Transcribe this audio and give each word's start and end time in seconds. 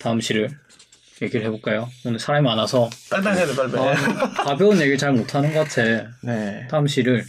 다음 0.00 0.20
시를 0.20 0.50
얘기를 1.22 1.44
해볼까요? 1.46 1.88
오늘 2.06 2.18
사람이 2.18 2.44
많아서 2.46 2.88
빨리빨리 3.10 3.36
해야 3.38 3.46
돼, 3.46 3.54
빨리빨리. 3.54 3.78
어, 3.78 4.30
가벼운 4.44 4.78
얘기를 4.78 4.96
잘 4.96 5.12
못하는 5.12 5.52
것 5.52 5.68
같아. 5.68 5.82
네. 6.22 6.66
다음 6.70 6.86
시를 6.86 7.22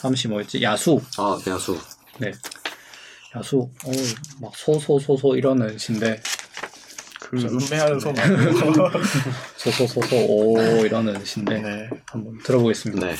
다음 0.00 0.14
시 0.14 0.26
뭐였지? 0.28 0.62
야수. 0.62 1.00
아, 1.18 1.38
야수. 1.46 1.78
네. 2.18 2.32
야수. 3.36 3.58
어, 3.58 3.90
막 4.40 4.56
소소소소 4.56 5.36
이러는 5.36 5.76
시인데 5.76 6.18
그 7.20 7.36
음매하는 7.36 8.00
소리. 8.00 8.14
소소소소 9.58 10.16
오 10.16 10.58
이러는 10.86 11.22
시인데 11.22 11.60
네. 11.60 11.90
한번 12.06 12.38
들어보겠습니다. 12.42 13.06
네. 13.06 13.14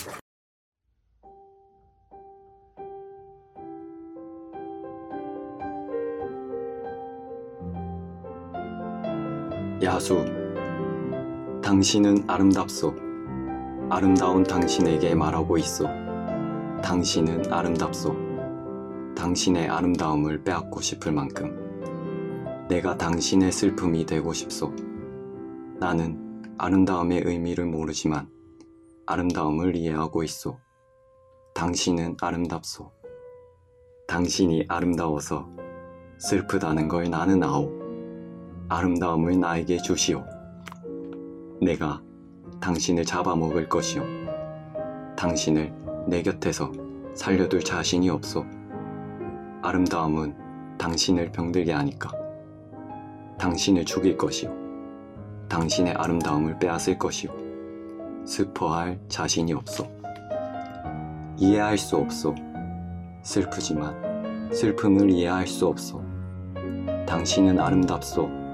야수, 10.06 10.24
당신은 11.62 12.30
아름답소. 12.30 12.94
아름다운 13.90 14.44
당신에게 14.44 15.16
말하고 15.16 15.58
있어. 15.58 15.88
당신은 16.80 17.52
아름답소. 17.52 18.14
당신의 19.16 19.68
아름다움을 19.68 20.44
빼앗고 20.44 20.80
싶을 20.80 21.10
만큼. 21.10 22.66
내가 22.68 22.96
당신의 22.96 23.50
슬픔이 23.50 24.06
되고 24.06 24.32
싶소. 24.32 24.72
나는 25.80 26.42
아름다움의 26.56 27.22
의미를 27.24 27.66
모르지만 27.66 28.28
아름다움을 29.06 29.74
이해하고 29.74 30.22
있소. 30.22 30.56
당신은 31.54 32.18
아름답소. 32.20 32.92
당신이 34.06 34.66
아름다워서 34.68 35.48
슬프다는 36.18 36.86
걸 36.86 37.10
나는 37.10 37.42
아오. 37.42 37.85
아름다움을 38.68 39.38
나에게 39.38 39.76
주시오. 39.78 40.24
내가 41.60 42.02
당신을 42.60 43.04
잡아먹을 43.04 43.68
것이오. 43.68 44.02
당신을 45.16 45.72
내 46.08 46.20
곁에서 46.22 46.72
살려둘 47.14 47.62
자신이 47.62 48.10
없소. 48.10 48.44
아름다움은 49.62 50.78
당신을 50.78 51.30
병들게 51.30 51.72
하니까. 51.72 52.10
당신을 53.38 53.84
죽일 53.84 54.16
것이오. 54.16 54.52
당신의 55.48 55.94
아름다움을 55.94 56.58
빼앗을 56.58 56.98
것이오. 56.98 57.30
슬퍼할 58.24 58.98
자신이 59.08 59.52
없소. 59.52 59.86
이해할 61.38 61.78
수 61.78 61.96
없소. 61.98 62.34
슬프지만 63.22 64.50
슬픔을 64.52 65.10
이해할 65.10 65.46
수 65.46 65.68
없소. 65.68 66.02
당신은 67.06 67.60
아름답소. 67.60 68.45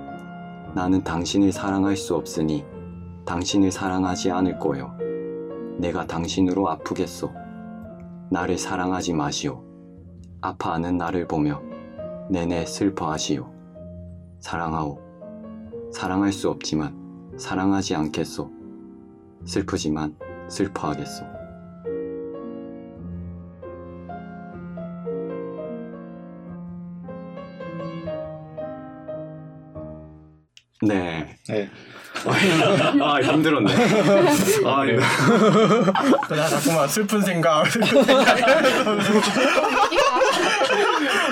나는 0.75 1.05
당신을 1.05 1.53
사랑할 1.53 1.97
수 1.97 2.15
없으니 2.15 2.65
당신을 3.27 3.71
사랑하지 3.71 4.31
않을 4.31 4.59
거요. 4.59 4.97
내가 5.79 6.07
당신으로 6.07 6.69
아프겠소. 6.71 7.31
나를 8.31 8.57
사랑하지 8.57 9.13
마시오. 9.13 9.63
아파하는 10.41 10.97
나를 10.97 11.29
보며 11.29 11.63
내내 12.31 12.65
슬퍼하시오. 12.65 13.47
사랑하오. 14.41 14.99
사랑할 15.93 16.33
수 16.33 16.49
없지만 16.49 17.33
사랑하지 17.37 17.95
않겠소. 17.95 18.51
슬프지만 19.45 20.17
슬퍼하겠소. 20.49 21.42
네. 30.83 31.37
네. 31.49 31.71
아, 33.01 33.21
힘들었네. 33.21 33.73
아, 34.67 34.85
네. 34.85 34.97
나 36.29 36.49
자꾸만 36.49 36.89
슬픈 36.89 37.23
생각. 37.23 37.65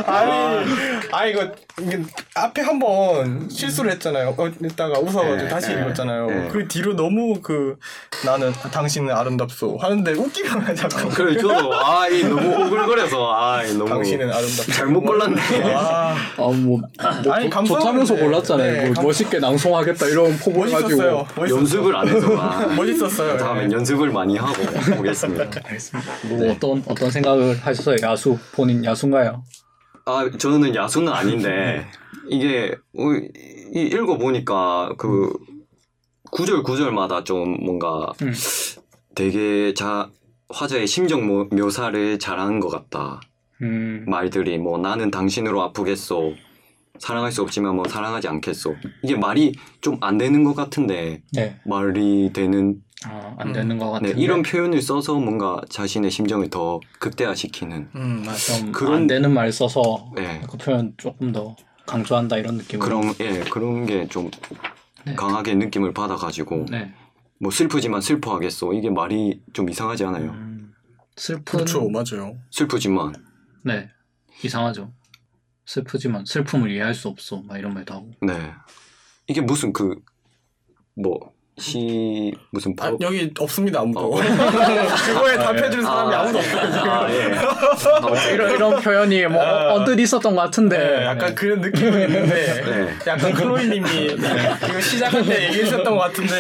아니, 0.07 1.00
아 1.13 1.27
이거 1.27 1.49
이게 1.81 2.03
앞에 2.35 2.63
한 2.63 2.79
번 2.81 3.49
실수를 3.51 3.91
했잖아요. 3.93 4.35
어, 4.39 4.49
이따가 4.65 4.99
웃어가지고 4.99 5.37
네, 5.37 5.49
다시 5.49 5.75
네, 5.75 5.81
읽었잖아요. 5.83 6.27
네. 6.27 6.49
그 6.51 6.67
뒤로 6.67 6.95
너무 6.97 7.41
그 7.43 7.77
나는 8.25 8.53
당신은 8.53 9.15
아름답소 9.15 9.77
하는데 9.77 10.13
웃기면 10.13 10.75
자꾸 10.75 11.09
그래, 11.11 11.37
저도, 11.37 11.75
아, 11.75 12.09
이 12.09 12.23
너무 12.25 12.49
오글거려서, 12.67 13.35
아, 13.35 13.63
이 13.65 13.75
너무. 13.75 13.89
당신은 13.91 14.29
아름답소. 14.33 14.73
잘못 14.73 15.03
골랐네. 15.03 15.41
아, 15.75 16.15
아, 16.15 16.17
뭐, 16.37 16.55
뭐 16.55 16.81
아니, 17.03 17.51
감사합니다. 17.51 17.79
좋다면서 17.81 18.17
골랐잖아요. 18.17 18.73
네, 18.73 18.85
뭐 18.87 18.95
감- 18.95 19.05
멋있게 19.05 19.39
낭송하겠다 19.41 20.07
이런 20.07 20.39
포부 20.39 20.61
멋있었어요. 20.61 21.19
가지고. 21.25 21.41
멋있었어요. 21.41 21.59
연습을 21.59 21.97
안 21.97 22.09
해서. 22.09 22.37
아, 22.39 22.67
멋있었어요. 22.75 23.37
다음엔 23.37 23.69
네. 23.69 23.77
연습을 23.77 24.11
많이 24.11 24.37
하고 24.39 24.55
보겠습니다. 24.97 25.45
알겠습니다. 25.67 26.13
뭐 26.29 26.51
어떤 26.53 26.83
어떤 26.89 27.11
생각을 27.11 27.59
하셨어요? 27.63 27.97
야수 28.03 28.39
본인 28.53 28.83
야수인가요? 28.85 29.43
아, 30.07 30.29
저는 30.31 30.75
야수는 30.75 31.13
아닌데, 31.13 31.87
이게, 32.29 32.75
어, 32.97 33.03
이, 33.75 33.81
읽어보니까, 33.83 34.95
그, 34.99 35.33
구절 36.33 36.63
구절마다 36.63 37.25
좀 37.25 37.57
뭔가 37.65 38.13
음. 38.23 38.33
되게 39.15 39.75
자, 39.75 40.09
화자의 40.49 40.87
심정 40.87 41.27
모- 41.27 41.45
묘사를 41.51 42.19
잘하는 42.21 42.61
것 42.61 42.69
같다. 42.69 43.21
음, 43.63 44.05
말들이 44.09 44.57
뭐 44.59 44.79
나는 44.79 45.11
당신으로 45.11 45.61
아프겠소. 45.63 46.35
사랑할 47.01 47.33
수 47.33 47.43
없지만 47.43 47.75
뭐 47.77 47.85
사랑하지 47.89 48.29
않겠소. 48.29 48.77
이게 49.03 49.17
말이 49.17 49.55
좀 49.81 49.99
안 50.03 50.19
되는 50.19 50.45
것 50.45 50.55
같은데 50.55 51.23
네, 51.33 51.59
말이 51.67 52.31
되는 52.33 52.77
아, 53.07 53.35
안 53.39 53.53
되는 53.53 53.79
것 53.79 53.87
네, 53.87 53.93
같은데. 54.09 54.21
이런 54.23 54.43
표현을 54.43 54.83
써서 54.83 55.15
뭔가 55.19 55.61
자신의 55.71 56.11
심정을 56.11 56.51
더 56.51 56.81
극대화시키는 56.99 57.91
음, 57.95 58.23
맞아. 58.27 58.59
좀 58.59 58.73
그런- 58.73 58.95
안 58.95 59.07
되는 59.07 59.33
말 59.33 59.51
써서 59.53 60.13
네. 60.15 60.43
그 60.51 60.59
표현 60.59 60.93
조금 60.99 61.33
더 61.33 61.57
강조한다 61.87 62.37
이런 62.37 62.57
느낌으로. 62.57 62.85
그런 63.01 63.15
예 63.21 63.41
그런 63.51 63.87
게좀 63.87 64.31
네. 65.07 65.15
강하게 65.15 65.55
느낌을 65.55 65.95
받아가지고 65.95 66.67
네. 66.71 66.93
뭐 67.41 67.51
슬프지만 67.51 68.03
슬퍼하겠소 68.03 68.75
이게 68.75 68.91
말이 68.91 69.41
좀 69.55 69.71
이상하지 69.71 70.05
않아요. 70.05 70.31
음, 70.33 70.75
슬픈. 71.17 71.43
그렇죠, 71.45 71.89
맞아요. 71.89 72.37
슬프지만 72.51 73.15
네, 73.65 73.89
이상하죠. 74.45 74.93
슬프지만 75.65 76.27
슬픔을 76.27 76.71
이해할 76.71 76.95
수 76.95 77.09
없어. 77.09 77.41
막 77.47 77.57
이런 77.57 77.73
말도 77.73 77.95
하고. 77.95 78.11
네 78.21 78.53
이게 79.27 79.41
무슨 79.41 79.73
그 79.73 79.97
뭐 80.95 81.33
시 81.61 82.33
무슨 82.51 82.75
아, 82.79 82.91
법 82.91 83.01
여기 83.01 83.33
없습니다 83.39 83.81
아무도. 83.81 84.15
어. 84.15 84.21
그거에 84.21 85.37
답해줄 85.37 85.83
사람이 85.83 86.15
아, 86.15 86.21
아무도 86.21 86.39
예. 86.39 86.43
없어요. 86.43 86.73
지금. 86.73 86.91
아, 86.91 87.11
예. 87.13 87.23
아, 87.35 88.31
이런 88.33 88.51
이런 88.55 88.81
표현이 88.81 89.27
뭐 89.27 89.43
아. 89.43 89.75
언뜻 89.75 89.99
있었던 89.99 90.37
것 90.37 90.43
같은데. 90.43 90.79
네, 90.79 91.05
약간 91.07 91.35
그런 91.35 91.61
느낌은 91.61 92.03
있는데 92.03 92.63
네. 92.65 92.95
약간 93.07 93.33
클로이님이 93.33 94.05
이거 94.07 94.81
시작할 94.81 95.25
때 95.25 95.49
얘기하셨던 95.49 95.97
것 95.97 95.99
같은데 96.03 96.35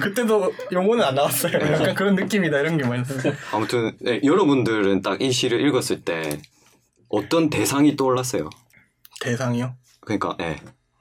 그때도 0.00 0.52
용어는 0.72 1.04
안 1.04 1.14
나왔어요. 1.14 1.52
약간 1.54 1.94
그런 1.94 2.14
느낌이다 2.14 2.60
이런 2.60 2.76
게 2.78 2.86
많이 2.86 3.02
있어요. 3.02 3.32
아무튼 3.52 3.92
네, 4.00 4.20
여러분들은 4.24 5.02
딱 5.02 5.16
이 5.20 5.32
시를 5.32 5.60
읽었을 5.66 6.02
때 6.02 6.38
어떤 7.08 7.48
대상이 7.48 7.96
떠올랐어요? 7.96 8.50
대상이요? 9.20 9.74
그러니까 10.00 10.36
예. 10.40 10.56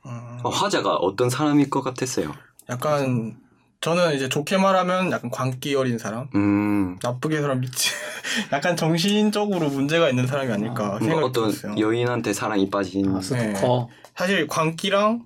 음, 0.06 0.40
어, 0.44 0.50
화자가 0.50 0.96
어떤 0.96 1.30
사람일 1.30 1.70
것 1.70 1.82
같았어요. 1.82 2.34
약간 2.70 3.38
저는 3.82 4.16
이제 4.16 4.30
좋게 4.30 4.58
말하면 4.58 5.12
약간 5.12 5.30
광기 5.30 5.76
어린 5.76 5.98
사람, 6.00 6.28
음, 6.34 6.98
나쁘게 7.04 7.42
사람 7.42 7.60
미치, 7.62 7.92
약간 8.52 8.76
정신적으로 8.76 9.70
문제가 9.70 10.10
있는 10.10 10.26
사람이 10.26 10.52
아닐까 10.52 10.86
뭔가 10.88 11.00
생각이 11.00 11.24
어떤 11.26 11.50
들었어요. 11.52 11.76
여인한테 11.78 12.34
사랑이 12.34 12.70
빠진 12.70 13.16
아, 13.16 13.22
스토커 13.22 13.90
사실 14.16 14.48
광기랑 14.48 15.24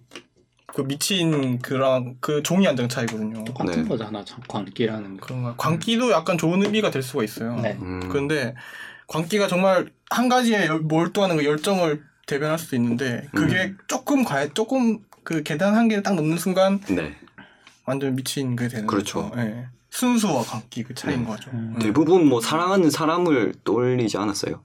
그 0.68 0.81
미친 0.81 1.60
그랑 1.60 2.16
그 2.19 2.44
종이 2.44 2.66
한 2.66 2.75
장 2.75 2.90
차이거든요. 2.90 3.44
똑같은 3.46 3.84
네. 3.84 3.88
거잖아. 3.90 4.24
참 4.25 4.42
광기라는 4.48 5.18
거. 5.18 5.25
그런가? 5.28 5.56
광기도 5.58 6.12
약간 6.12 6.38
좋은 6.38 6.62
의미가 6.63 6.92
될 6.92 7.02
수가 7.02 7.24
있어요. 7.24 7.56
네. 7.62 7.78
음, 7.81 8.08
그런데 8.10 8.56
광기가 9.08 9.48
정말 9.48 9.90
한 10.10 10.28
가지에 10.30 10.68
열- 10.68 10.80
몰두하는 10.81 11.38
그 11.38 11.46
열정을 11.46 12.04
대변할 12.28 12.60
수도 12.60 12.75
있는데 12.75 13.28
그게 13.34 13.56
음. 13.63 13.78
조금 13.88 14.24
가 14.24 14.48
조금 14.54 15.00
그 15.24 15.44
계단 15.44 15.75
한 15.75 15.88
개를 15.88 16.04
딱 16.04 16.13
넘는 16.16 16.38
순간 16.38 16.80
네. 16.90 17.16
완전 17.89 18.15
미친 18.15 18.56
게 18.56 18.68
되는 18.68 18.86
그렇죠. 18.86 19.30
거죠. 19.31 19.41
예. 19.41 19.65
순수와 19.89 20.44
광기 20.44 20.83
그 20.83 20.94
차이인 20.94 21.21
네. 21.24 21.25
거죠. 21.27 21.50
음. 21.53 21.74
예. 21.77 21.86
대부분 21.86 22.27
뭐 22.30 22.39
사랑하는 22.39 22.91
사람을 22.91 23.56
떠올리지 23.63 24.15
않았어요. 24.18 24.62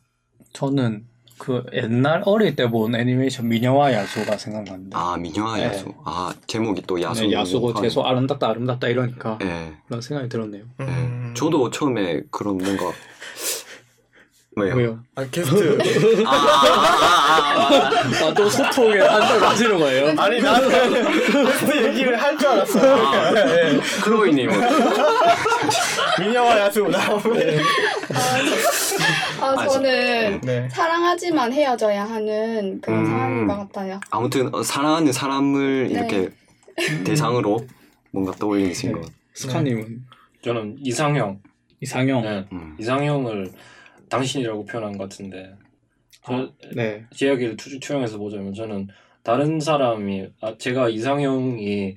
저는 0.53 1.07
그 1.39 1.65
옛날 1.73 2.23
어릴 2.27 2.55
때 2.55 2.69
본 2.69 2.95
애니메이션 2.95 3.49
미녀와 3.49 3.93
야수가 3.95 4.37
생각납니다. 4.37 4.99
아 4.99 5.17
미녀와 5.17 5.57
네. 5.57 5.65
야수. 5.65 5.95
아 6.05 6.35
제목이 6.47 6.83
또 6.87 7.01
야수. 7.01 7.23
네, 7.23 7.33
야수고 7.33 7.73
재수 7.81 8.03
아름답다 8.03 8.51
아름답다 8.51 8.89
이러니까 8.89 9.39
예. 9.43 9.73
그런 9.87 10.03
생각이 10.03 10.29
들었네요. 10.29 10.65
예. 10.81 10.85
음. 10.85 11.33
저도 11.35 11.71
처음에 11.71 12.21
그런 12.31 12.59
뭔가 12.59 12.93
왜요? 14.57 14.75
왜요? 14.77 14.99
아 15.17 15.25
게스트. 15.31 15.79
아, 16.27 16.31
아, 16.31 16.35
아, 16.35 17.35
아, 17.37 17.91
아, 18.25 18.29
아또 18.29 18.49
소통에 18.49 18.99
한달 19.01 19.41
가지는 19.41 19.79
거예요? 19.79 20.15
아니 20.21 20.41
나는 20.41 20.69
게스트 20.69 21.85
얘기를 21.89 22.21
할 22.21 22.39
줄 22.39 22.49
알았어. 22.49 22.79
아. 22.81 23.31
네. 23.33 23.81
크로이님은 24.03 24.55
미녀와 26.21 26.59
야수 26.61 26.83
나오네. 26.83 27.59
아, 29.41 29.67
저는 29.67 30.41
네. 30.43 30.69
사랑하지만 30.71 31.53
헤어져야 31.53 32.05
하는 32.05 32.81
그런 32.81 33.01
음. 33.01 33.07
상황인 33.07 33.47
것 33.47 33.57
같아요. 33.59 34.01
아무튼 34.11 34.55
어, 34.55 34.63
사랑하는 34.63 35.13
사람을 35.13 35.89
네. 35.89 35.95
이렇게 35.95 36.31
대상으로 37.05 37.67
뭔가 38.13 38.33
떠올리신 38.33 38.93
것. 38.93 39.11
스카님은 39.35 40.05
저는 40.45 40.77
이상형. 40.81 41.41
이상형. 41.81 42.23
네. 42.23 42.45
음. 42.53 42.77
이상형을 42.79 43.51
당신이라고 44.09 44.65
표현한 44.67 44.97
것 44.99 45.05
같은데 45.09 45.55
저, 46.25 46.51
네. 46.75 47.05
제 47.15 47.27
이야기를 47.27 47.57
투, 47.57 47.79
투영해서 47.81 48.19
보자면 48.19 48.55
저는 48.55 48.89
다른 49.23 49.61
사람이 49.61 50.29
아, 50.41 50.55
제가 50.59 50.89
이상형이 50.89 51.97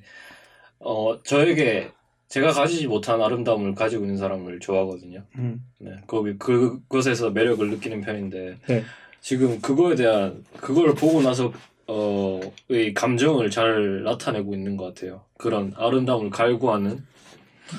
어 0.80 1.22
저에게 1.24 1.92
제가 2.28 2.52
가지지 2.52 2.88
못한 2.88 3.22
아름다움을 3.22 3.74
가지고 3.74 4.04
있는 4.04 4.18
사람을 4.18 4.60
좋아하거든요. 4.60 5.24
음. 5.38 5.64
네, 5.80 5.92
거기 6.08 6.38
그- 6.38 6.80
그것에서 6.82 7.30
매력을 7.32 7.70
느끼는 7.70 8.02
편인데 8.02 8.58
네. 8.68 8.84
지금 9.22 9.60
그거에 9.62 9.96
대한 9.96 10.44
그걸 10.58 10.94
보고 10.94 11.22
나서 11.22 11.52
어의 11.88 12.94
감정을 12.94 13.50
잘 13.50 14.04
나타내고 14.04 14.54
있는 14.54 14.76
것 14.76 14.94
같아요. 14.94 15.24
그런 15.38 15.74
아름다움을 15.78 16.30
갈구하는 16.30 17.04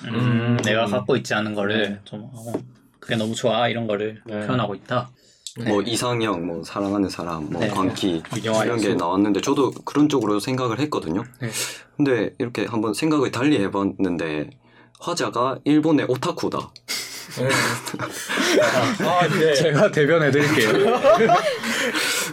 음, 0.05 0.57
내가 0.65 0.87
음. 0.87 0.91
갖고 0.91 1.17
있지 1.17 1.35
않은 1.35 1.55
거를 1.55 1.91
네. 1.91 1.99
좀 2.05 2.23
어, 2.33 2.53
그게 3.09 3.17
너무 3.17 3.35
좋아 3.35 3.69
이런 3.69 3.87
거를 3.87 4.21
네. 4.27 4.47
표현하고 4.47 4.75
있다. 4.75 5.09
뭐 5.67 5.81
이상형, 5.81 6.47
뭐 6.47 6.63
사랑하는 6.63 7.09
사람, 7.09 7.51
뭐 7.51 7.63
네. 7.63 7.69
광기 7.69 8.23
영화 8.45 8.67
이런 8.67 8.79
게. 8.79 8.95
나왔는데 8.95 9.41
저도 9.41 9.71
그런 9.87 10.11
쪽으로 10.11 10.39
생각을 10.39 10.79
했거든요. 10.81 11.25
네. 11.41 11.49
근데 11.97 12.35
이렇게 12.39 12.67
한번 12.67 12.93
생각을 12.93 13.31
달리 13.31 13.59
해봤는데 13.63 14.51
화자가 15.01 15.61
일본의 15.65 16.05
오타쿠다. 16.11 16.59
아 19.01 19.29
네. 19.29 19.55
제가 19.55 19.91
대변해 19.91 20.31
드릴게요. 20.31 20.73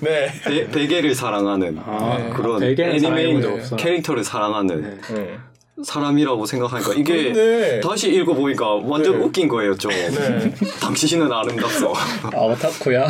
네. 0.01 0.29
배, 0.43 0.67
베개를 0.69 1.15
사랑하는 1.15 1.79
아, 1.79 2.17
네. 2.17 2.29
그런 2.31 2.59
베개는 2.59 2.99
사랑해본 2.99 3.41
적 3.41 3.47
애니메이 3.47 3.61
없어요. 3.61 3.77
캐릭터를 3.77 4.25
사랑하는 4.25 4.99
네. 5.07 5.37
네. 5.77 5.83
사람이라고 5.83 6.45
생각하니까 6.45 6.93
이게 6.95 7.23
근데 7.25 7.79
다시 7.81 8.13
읽어보니까 8.13 8.75
완전 8.83 9.19
네. 9.19 9.25
웃긴 9.25 9.47
거예요 9.47 9.75
좀 9.75 9.91
네. 9.91 10.53
당신은 10.81 11.31
아름답소 11.31 11.93
아 12.33 12.37
오타쿠야. 12.37 13.07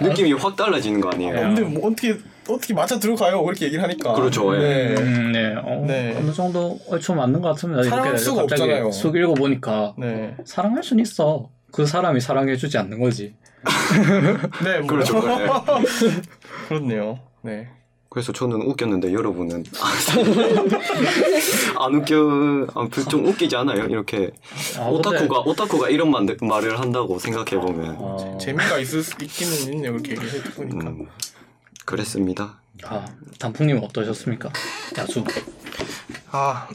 느낌이 0.00 0.32
확 0.34 0.56
달라지는 0.56 1.00
거 1.00 1.10
아니에요 1.10 1.34
근데 1.34 1.62
뭐 1.62 1.88
어떻게 1.90 2.16
어떻게 2.48 2.74
맞아 2.74 2.98
들어가요? 2.98 3.44
그렇게 3.44 3.66
얘기를 3.66 3.82
하니까. 3.84 4.12
그렇죠, 4.14 4.54
예. 4.56 4.58
네. 4.58 4.94
음, 5.00 5.30
네. 5.32 5.54
어, 5.56 5.84
네. 5.86 6.16
어느 6.18 6.32
정도 6.32 6.80
얼추 6.88 7.14
맞는 7.14 7.40
것 7.40 7.50
같으면 7.50 7.84
사랑할 7.84 8.18
수가 8.18 8.40
갑자기 8.42 8.62
없잖아요. 8.62 8.90
쑥 8.90 9.14
읽어보니까 9.14 9.94
네. 9.98 10.34
사랑할 10.44 10.82
순 10.82 10.98
있어. 10.98 11.48
그 11.70 11.86
사람이 11.86 12.20
사랑해주지 12.20 12.76
않는 12.78 12.98
거지. 12.98 13.34
네. 14.64 14.78
뭐. 14.78 14.86
그렇죠 14.88 15.20
네. 15.20 15.46
그렇네요. 16.68 17.20
네. 17.42 17.68
그래서 18.10 18.32
저는 18.32 18.62
웃겼는데 18.62 19.12
여러분은 19.12 19.62
안 21.78 21.94
웃겨 21.94 22.66
아, 22.74 22.88
그- 22.90 23.04
좀 23.08 23.24
웃기지 23.24 23.54
않아요 23.54 23.84
이렇게 23.84 24.32
아, 24.76 24.88
오타쿠가 24.88 25.40
오타쿠가 25.40 25.88
이런 25.90 26.10
말, 26.10 26.26
말을 26.42 26.80
한다고 26.80 27.20
생각해 27.20 27.62
보면 27.64 27.94
어, 27.98 28.36
재미가 28.40 28.78
있을 28.78 29.02
수 29.04 29.14
있기는 29.22 29.74
있네요. 29.74 29.92
그렇게 29.92 30.12
얘기해 30.12 30.42
보니까. 30.56 30.88
음, 30.88 31.06
그랬습니다 31.86 32.58
아, 32.84 33.06
단풍님 33.38 33.78
어떠셨습니까? 33.82 34.50
야수. 34.98 35.24
아. 36.32 36.66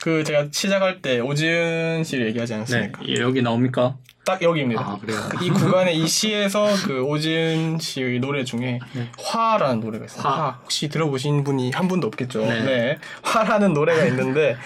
그 0.00 0.24
제가 0.24 0.48
시작할 0.50 1.02
때 1.02 1.20
오지은 1.20 2.04
씨를 2.04 2.28
얘기하지 2.28 2.52
네, 2.52 2.56
않았습니까? 2.56 3.02
여기 3.20 3.42
나옵니까? 3.42 3.96
딱 4.24 4.42
여기입니다. 4.42 4.80
아. 4.82 4.98
이 5.42 5.50
구간의 5.50 5.96
이 5.98 6.06
시에서 6.06 6.66
그 6.86 7.02
오지은 7.02 7.78
씨의 7.78 8.20
노래 8.20 8.44
중에 8.44 8.80
네. 8.92 9.08
화라는 9.18 9.80
노래가 9.80 10.06
있어요. 10.06 10.22
화. 10.22 10.30
화. 10.30 10.50
혹시 10.62 10.88
들어보신 10.88 11.44
분이 11.44 11.70
한 11.72 11.88
분도 11.88 12.06
없겠죠. 12.06 12.40
네. 12.40 12.62
네. 12.62 12.98
화라는 13.22 13.74
노래가 13.74 14.04
있는데 14.06 14.56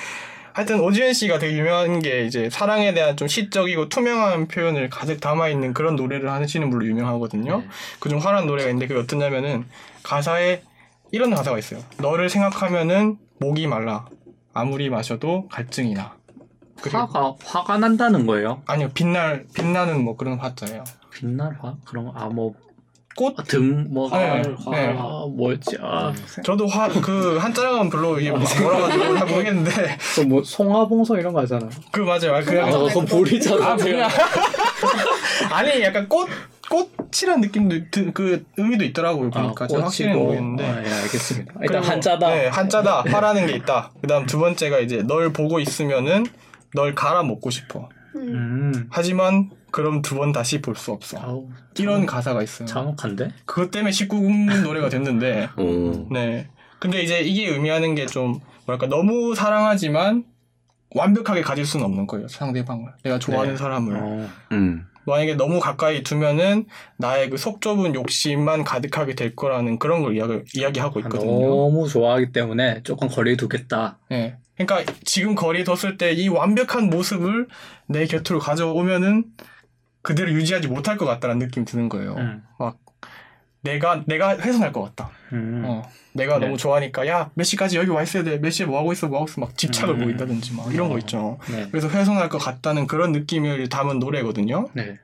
하여튼 0.53 0.81
오지은 0.81 1.13
씨가 1.13 1.39
되게 1.39 1.57
유명한 1.57 2.01
게 2.01 2.25
이제 2.25 2.51
사랑에 2.51 2.93
대한 2.93 3.17
좀 3.17 3.29
시적이고 3.29 3.89
투명한 3.89 4.49
표현을 4.49 4.91
가득 4.91 5.21
담아 5.21 5.49
있는 5.49 5.73
그런 5.73 5.95
노래를 5.95 6.31
하시는 6.31 6.69
분로 6.69 6.85
유명하거든요. 6.87 7.59
네. 7.59 7.69
그중 8.01 8.19
화라는 8.19 8.47
노래가 8.49 8.69
있는데 8.71 8.89
그게 8.89 8.99
어떠냐면은 8.99 9.67
가사에 10.03 10.63
이런 11.13 11.31
가사가 11.35 11.59
있어요. 11.59 11.81
너를 11.99 12.29
생각하면은 12.29 13.19
목이 13.39 13.67
말라. 13.67 14.07
아무리 14.53 14.91
마셔도 14.91 15.47
갈증이 15.49 15.95
나. 15.95 16.18
그리고 16.81 16.99
화가 16.99 17.35
화가 17.45 17.79
난다는 17.79 18.27
거예요. 18.27 18.63
아니요 18.67 18.91
빛날 18.95 19.45
빛나는 19.55 20.03
뭐 20.05 20.17
그런 20.17 20.39
화자예요. 20.39 20.85
빛날 21.13 21.57
화 21.61 21.75
그런 21.85 22.07
거. 22.07 22.13
아뭐 22.17 22.55
꽃 23.17 23.35
등뭐 23.49 24.09
네, 24.11 24.43
화, 24.65 24.71
네. 24.71 24.95
아, 24.97 25.27
뭐였지? 25.29 25.77
아, 25.83 26.13
저도 26.45 26.69
화 26.69 26.89
그 26.89 27.37
한자랑은 27.39 27.91
별로 27.91 28.21
이게 28.21 28.31
뭐라 28.31 28.79
가지고 28.81 29.19
잘 29.19 29.27
모르겠는데 29.27 29.71
그뭐 30.15 30.45
송화봉소 30.45 31.17
이런 31.17 31.33
거 31.33 31.41
하잖아요. 31.41 31.69
그 31.91 32.01
맞아요. 32.01 32.35
아, 32.35 32.39
아, 32.39 32.41
그냥 32.43 32.71
그건 32.71 33.05
불이잖아. 33.07 33.67
아 33.67 33.77
그냥 33.77 34.09
아니 35.51 35.83
약간 35.83 36.09
꽃 36.09 36.29
꽃이란 36.71 37.41
느낌도 37.41 37.91
드- 37.91 38.13
그 38.13 38.45
의미도 38.57 38.85
있더라고요. 38.85 39.31
보니까 39.31 39.67
제가 39.67 39.85
확실히 39.85 40.11
는 40.11 40.19
모르겠는데. 40.19 40.65
아, 40.65 40.85
예, 40.85 40.93
알겠습니다. 41.03 41.55
일단 41.63 41.81
그리고, 41.81 41.87
한자다. 41.87 42.29
네, 42.29 42.47
한자다. 42.49 43.03
화라는 43.09 43.47
게 43.47 43.55
있다. 43.55 43.91
그다음 44.03 44.27
두 44.27 44.39
번째가 44.39 44.79
이제 44.81 45.03
널 45.03 45.33
보고 45.33 45.59
있으면은 45.61 46.27
널 46.75 46.95
갈아 46.95 47.23
먹고 47.23 47.51
싶어. 47.51 47.89
음. 48.17 48.73
음. 48.75 48.87
하지만 48.91 49.51
그럼 49.71 50.03
두 50.03 50.17
번 50.17 50.33
다시 50.33 50.61
볼 50.63 50.75
수 50.77 50.93
없어. 50.93 51.19
아우, 51.21 51.49
이런 51.79 52.07
가사가 52.07 52.43
있어요. 52.43 52.67
잔혹한데? 52.67 53.31
그것 53.45 53.71
때문에 53.71 53.91
19금 53.91 54.63
노래가 54.63 54.89
됐는데 54.89 55.49
오. 55.59 56.09
네. 56.13 56.49
근데 56.81 57.03
이제 57.03 57.21
이게 57.21 57.49
의미하는 57.49 57.95
게 57.95 58.07
좀 58.07 58.41
뭐랄까 58.67 58.87
너무 58.87 59.35
사랑하지만 59.35 60.25
완벽하게 60.95 61.43
가질 61.43 61.65
수는 61.67 61.85
없는 61.87 62.07
거예요. 62.07 62.29
상대방을. 62.29 62.93
내가 63.03 63.19
좋아하는 63.19 63.53
네. 63.53 63.57
사람을. 63.59 63.97
어, 63.97 64.29
음. 64.53 64.85
만약에 65.07 65.35
너무 65.37 65.59
가까이 65.61 66.03
두면은 66.03 66.67
나의 66.99 67.31
그 67.31 67.37
속 67.39 67.61
좁은 67.63 67.95
욕심만 67.95 68.63
가득하게 68.65 69.15
될 69.15 69.35
거라는 69.35 69.79
그런 69.79 70.03
걸 70.03 70.17
이야기, 70.17 70.41
이야기하고 70.55 71.01
있거든요. 71.01 71.31
너무 71.49 71.89
좋아하기 71.89 72.33
때문에 72.33 72.83
조금 72.85 73.09
거리 73.09 73.37
두겠다. 73.37 73.99
예. 74.13 74.37
그러니까 74.59 74.93
지금 75.05 75.35
거리 75.35 75.65
뒀을 75.65 75.97
때 75.99 76.13
이 76.13 76.29
완벽한 76.29 76.91
모습을 76.91 77.47
내 77.87 78.07
곁으로 78.07 78.39
가져오면은 78.41 79.25
그대로 80.03 80.31
유지하지 80.33 80.69
못할 80.69 80.97
것 80.97 81.05
같다는 81.07 81.39
느낌이 81.39 81.65
드는 81.67 81.89
거예요. 81.89 82.15
음. 82.17 82.43
내가 83.63 84.03
내가 84.07 84.39
훼손할 84.39 84.73
것 84.73 84.83
같다. 84.83 85.11
음. 85.33 85.63
어. 85.67 85.83
내가 86.13 86.39
네. 86.39 86.47
너무 86.47 86.57
좋아하니까 86.57 87.07
야 87.09 87.31
몇 87.35 87.45
시까지 87.45 87.77
여기 87.77 87.91
와 87.91 88.03
있어야 88.03 88.23
돼. 88.23 88.39
몇 88.39 88.51
시에 88.51 88.67
뭐 88.67 88.79
하고 88.79 88.93
있어 88.93 89.09
뭐 89.09 89.19
하고 89.19 89.29
있어 89.29 89.41
막 89.41 89.57
집착을 89.59 89.95
음. 89.97 90.05
보인다든지 90.05 90.55
막 90.55 90.73
이런 90.73 90.87
어. 90.87 90.91
거 90.91 90.99
있죠. 90.99 91.39
네. 91.51 91.67
그래서 91.71 91.89
훼손할 91.89 92.29
것 92.29 92.39
같다는 92.39 92.87
그런 92.87 93.13
느낌을 93.13 93.69
담은 93.69 93.99
노래거든요. 93.99 94.69
네. 94.75 94.99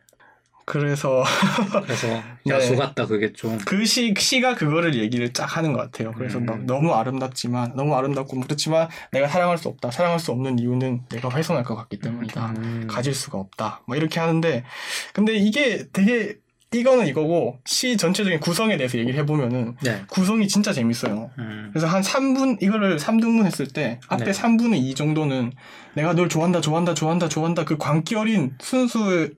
그래서 0.66 1.23
그래서 1.85 2.06
네. 2.44 2.54
야수 2.54 2.76
같다 2.76 3.06
그게 3.06 3.33
좀. 3.33 3.59
그 3.66 3.85
시, 3.85 4.14
시가 4.16 4.54
그거를 4.54 4.94
얘기를 4.94 5.33
쫙 5.33 5.56
하는 5.56 5.73
것 5.73 5.80
같아요. 5.80 6.12
그래서 6.12 6.38
음. 6.38 6.47
막 6.47 6.64
너무 6.64 6.94
아름답지만, 6.94 7.75
너무 7.76 7.94
아름답고 7.94 8.37
뭐 8.37 8.44
그렇지만 8.44 8.88
내가 9.12 9.28
사랑할 9.28 9.59
수 9.59 9.68
없다. 9.68 9.90
사랑할 9.90 10.18
수 10.18 10.33
없는 10.33 10.59
이유는 10.59 11.02
내가 11.11 11.28
훼손할 11.28 11.64
것 11.64 11.75
같기 11.76 11.99
때문이다. 11.99 12.54
음. 12.59 12.87
가질 12.88 13.14
수가 13.14 13.38
없다. 13.38 13.83
뭐 13.87 13.97
이렇게 13.97 14.21
하는데, 14.21 14.64
근데 15.12 15.35
이게 15.35 15.87
되게, 15.92 16.37
이거는 16.73 17.06
이거고, 17.06 17.61
시 17.66 17.97
전체적인 17.97 18.40
구성에 18.40 18.76
대해서 18.76 18.99
얘기를 18.99 19.21
해보면은, 19.21 19.76
네. 19.83 20.02
구성이 20.09 20.49
진짜 20.49 20.73
재밌어요. 20.73 21.30
음. 21.38 21.71
그래서 21.73 21.87
한 21.87 22.02
3분, 22.02 22.62
이거를 22.62 22.97
3등분 22.97 23.44
했을 23.44 23.66
때, 23.68 24.00
앞에 24.09 24.25
네. 24.25 24.30
3분의 24.33 24.78
2 24.78 24.94
정도는 24.94 25.52
내가 25.94 26.14
널 26.14 26.28
좋아한다, 26.28 26.61
좋아한다, 26.61 26.94
좋아한다, 26.94 27.28
좋아한다, 27.28 27.64
그 27.64 27.76
광기 27.76 28.16
어린 28.16 28.54
순수, 28.61 28.99
음. 28.99 29.35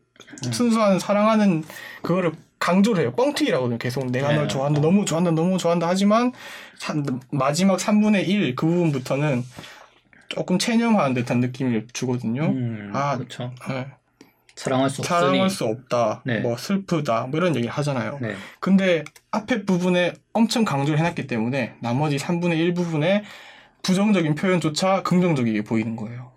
순수한 0.53 0.99
사랑하는 0.99 1.65
그거를 2.03 2.33
강조를 2.59 3.03
해요. 3.03 3.13
뻥튀기라거든요. 3.17 3.79
계속 3.79 4.07
내가 4.11 4.29
네. 4.29 4.37
널 4.37 4.49
좋아한다, 4.49 4.81
너무 4.81 5.05
좋아한다, 5.05 5.31
너무 5.33 5.59
좋아한다 5.59 5.87
하지만, 5.89 6.33
사- 6.79 6.95
마지막 7.31 7.79
3분의 7.79 8.27
1 8.29 8.55
그 8.57 8.67
부분부터는 8.67 9.45
조금 10.29 10.59
체념하는 10.59 11.15
듯한 11.15 11.41
느낌을 11.41 11.87
주거든요. 11.93 12.47
음. 12.47 12.91
아, 12.95 13.17
그렇죠. 13.17 13.53
네. 13.69 13.87
사랑할 14.57 14.89
수 14.89 15.03
없으니. 15.03 15.07
사랑할 15.21 15.51
수 15.51 15.65
없다, 15.67 16.23
네. 16.25 16.41
뭐 16.41 16.57
슬프다, 16.57 17.27
뭐 17.27 17.39
이런 17.39 17.55
얘기 17.57 17.69
하잖아요. 17.69 18.19
네. 18.23 18.35
근데 18.59 19.05
앞에 19.31 19.65
부분에 19.67 20.15
엄청 20.33 20.65
강조를 20.65 20.99
해놨기 20.99 21.27
때문에 21.27 21.75
나머지 21.81 22.17
3분의 22.17 22.57
1 22.59 22.73
부분에 22.75 23.23
부정적인 23.83 24.35
표현조차 24.35 25.03
긍정적이게 25.03 25.63
보이는 25.63 25.95
거예요. 25.95 26.33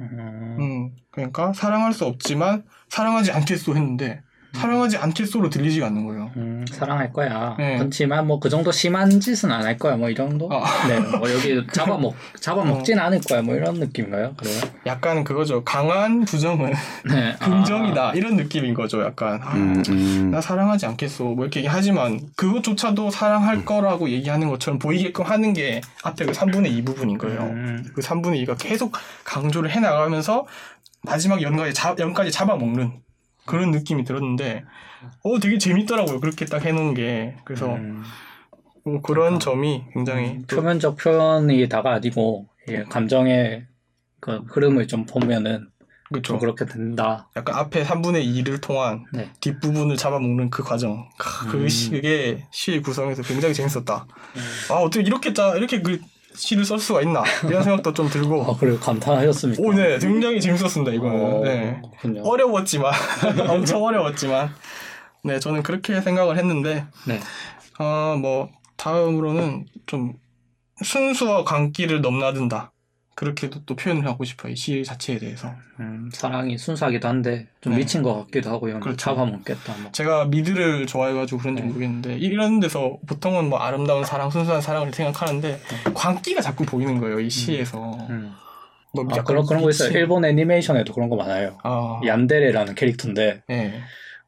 음. 0.00 0.56
음, 0.60 0.96
그러니까 1.10 1.52
사랑할 1.52 1.92
수 1.92 2.04
없지만 2.04 2.64
사랑하지 2.88 3.32
않겠소 3.32 3.74
했는데 3.74 4.22
사랑하지 4.58 4.96
않겠소로 4.98 5.50
들리지가 5.50 5.86
않는 5.86 6.06
거예요. 6.06 6.30
음, 6.36 6.64
사랑할 6.70 7.12
거야. 7.12 7.54
네. 7.58 7.78
그렇지만 7.78 8.26
뭐 8.26 8.38
그 8.40 8.48
정도 8.48 8.70
심한 8.72 9.20
짓은 9.20 9.50
안 9.50 9.64
할 9.64 9.76
거야. 9.78 9.96
뭐이 9.96 10.14
정도. 10.14 10.48
아. 10.52 10.64
네. 10.88 10.98
뭐 11.00 11.32
여기 11.32 11.60
잡아먹 11.72 12.14
잡아먹진 12.40 12.98
어. 12.98 13.02
않을 13.02 13.20
거야. 13.20 13.42
뭐 13.42 13.54
이런 13.54 13.74
느낌인가요? 13.74 14.34
그래요? 14.36 14.60
약간 14.86 15.24
그거죠. 15.24 15.64
강한 15.64 16.24
부정은 16.24 16.72
네. 17.10 17.34
긍정이다 17.40 18.12
이런 18.14 18.36
느낌인 18.36 18.74
거죠. 18.74 19.02
약간 19.02 19.40
아, 19.42 19.54
음, 19.54 19.82
음. 19.88 20.30
나 20.30 20.40
사랑하지 20.40 20.86
않겠소 20.86 21.24
뭐 21.34 21.44
이렇게 21.44 21.60
얘기하지만 21.60 22.20
그것조차도 22.36 23.10
사랑할 23.10 23.64
거라고 23.64 24.08
얘기하는 24.10 24.48
것처럼 24.48 24.78
보이게끔 24.78 25.24
하는 25.24 25.52
게 25.52 25.80
앞에 26.02 26.24
그 26.26 26.32
3분의 26.32 26.70
2 26.72 26.82
부분인 26.84 27.18
거예요. 27.18 27.40
음, 27.42 27.84
그 27.94 28.00
3분의 28.00 28.46
2가 28.46 28.56
계속 28.58 28.92
강조를 29.24 29.70
해 29.70 29.80
나가면서 29.80 30.46
마지막 31.02 31.42
연까지, 31.42 31.74
잡, 31.74 31.98
연까지 31.98 32.30
잡아먹는 32.30 32.92
그런 33.48 33.70
느낌이 33.70 34.04
들었는데 34.04 34.64
어 35.24 35.38
되게 35.40 35.58
재밌더라고요. 35.58 36.20
그렇게 36.20 36.44
딱 36.44 36.64
해놓은 36.64 36.94
게. 36.94 37.36
그래서 37.44 37.74
음, 37.74 38.02
뭐 38.84 39.00
그런 39.02 39.40
점이 39.40 39.84
굉장히 39.92 40.30
음, 40.32 40.44
또- 40.46 40.56
표면적 40.56 40.96
표현이 40.96 41.68
다가 41.68 41.92
아니고 41.94 42.46
이게 42.68 42.84
감정의 42.84 43.66
그 44.20 44.42
흐름을 44.48 44.86
좀 44.88 45.06
보면은 45.06 45.68
그렇죠 46.10 46.32
좀 46.32 46.38
그렇게 46.38 46.64
된다. 46.64 47.28
약간 47.36 47.54
앞에 47.56 47.84
3분의 47.84 48.24
2를 48.24 48.60
통한 48.62 49.04
네. 49.12 49.30
뒷부분을 49.40 49.96
잡아먹는 49.96 50.48
그 50.50 50.62
과정. 50.62 51.08
크, 51.18 51.48
그 51.50 51.56
음. 51.64 51.68
시, 51.68 51.90
그게 51.90 52.46
시 52.50 52.80
구성에서 52.80 53.22
굉장히 53.22 53.52
재밌었다. 53.54 54.06
아 54.70 54.74
어떻게 54.74 55.04
이렇게 55.04 55.32
짜 55.34 55.54
이렇게 55.54 55.82
그 55.82 56.00
시를 56.38 56.64
쓸 56.64 56.78
수가 56.78 57.02
있나 57.02 57.22
이런 57.48 57.62
생각도 57.62 57.92
좀 57.92 58.08
들고 58.08 58.44
아, 58.44 58.56
그리고 58.58 58.78
감탄하셨습니까? 58.78 59.62
오, 59.62 59.72
네, 59.72 59.98
굉장히 59.98 60.40
재밌었습니다, 60.40 60.92
이거는. 60.92 61.24
어, 61.24 61.40
네. 61.44 61.80
그렇군요. 62.00 62.22
어려웠지만, 62.22 62.92
엄청 63.50 63.82
어려웠지만, 63.82 64.54
네, 65.24 65.40
저는 65.40 65.62
그렇게 65.62 66.00
생각을 66.00 66.38
했는데, 66.38 66.86
네. 67.06 67.20
어, 67.78 68.16
뭐, 68.16 68.48
다음으로는 68.76 69.66
좀, 69.86 70.14
순수와 70.82 71.42
광기를 71.44 72.00
넘나든다. 72.00 72.72
그렇게도 73.18 73.64
또 73.66 73.74
표현을 73.74 74.06
하고 74.06 74.22
싶어요, 74.22 74.52
이시 74.52 74.84
자체에 74.84 75.18
대해서. 75.18 75.52
음, 75.80 76.08
사랑이 76.12 76.56
순수하기도 76.56 77.08
한데 77.08 77.48
좀 77.60 77.72
네. 77.72 77.80
미친 77.80 78.00
것 78.00 78.14
같기도 78.14 78.48
하고요. 78.50 78.78
그렇죠. 78.78 78.96
잡아먹겠다. 78.96 79.76
뭐. 79.82 79.90
제가 79.90 80.26
미드를 80.26 80.86
좋아해가지고 80.86 81.40
그런지 81.40 81.62
네. 81.62 81.66
모르겠는데, 81.66 82.16
이런 82.18 82.60
데서 82.60 82.96
보통은 83.08 83.48
뭐 83.48 83.58
아름다운 83.58 84.04
사랑, 84.04 84.30
순수한 84.30 84.60
사랑을 84.60 84.92
생각하는데, 84.92 85.58
광기가 85.94 86.40
자꾸 86.40 86.64
보이는 86.64 87.00
거예요, 87.00 87.18
이 87.18 87.28
시에서. 87.28 87.90
음. 88.08 88.32
뭐 88.94 89.04
아, 89.10 89.24
그런 89.24 89.44
그런 89.44 89.62
거 89.62 89.70
있어요. 89.70 89.90
일본 89.98 90.24
애니메이션에도 90.24 90.94
그런 90.94 91.08
거 91.08 91.16
많아요. 91.16 91.58
아, 91.64 92.00
얀데레라는 92.06 92.76
캐릭터인데 92.76 93.42
네. 93.48 93.80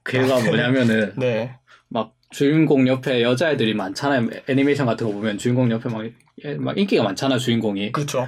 걔가 0.05 0.41
뭐냐면은 0.41 1.13
네. 1.17 1.57
막 1.89 2.13
주인공 2.31 2.87
옆에 2.87 3.23
여자애들이 3.23 3.73
많잖아요. 3.73 4.29
애니메이션 4.49 4.85
같은 4.87 5.07
거 5.07 5.13
보면 5.13 5.39
주인공 5.39 5.71
옆에 5.71 5.89
막, 5.89 6.05
예, 6.45 6.55
막 6.57 6.77
인기가 6.77 7.03
많잖아 7.05 7.39
주인공이. 7.39 7.93
그렇죠. 7.93 8.27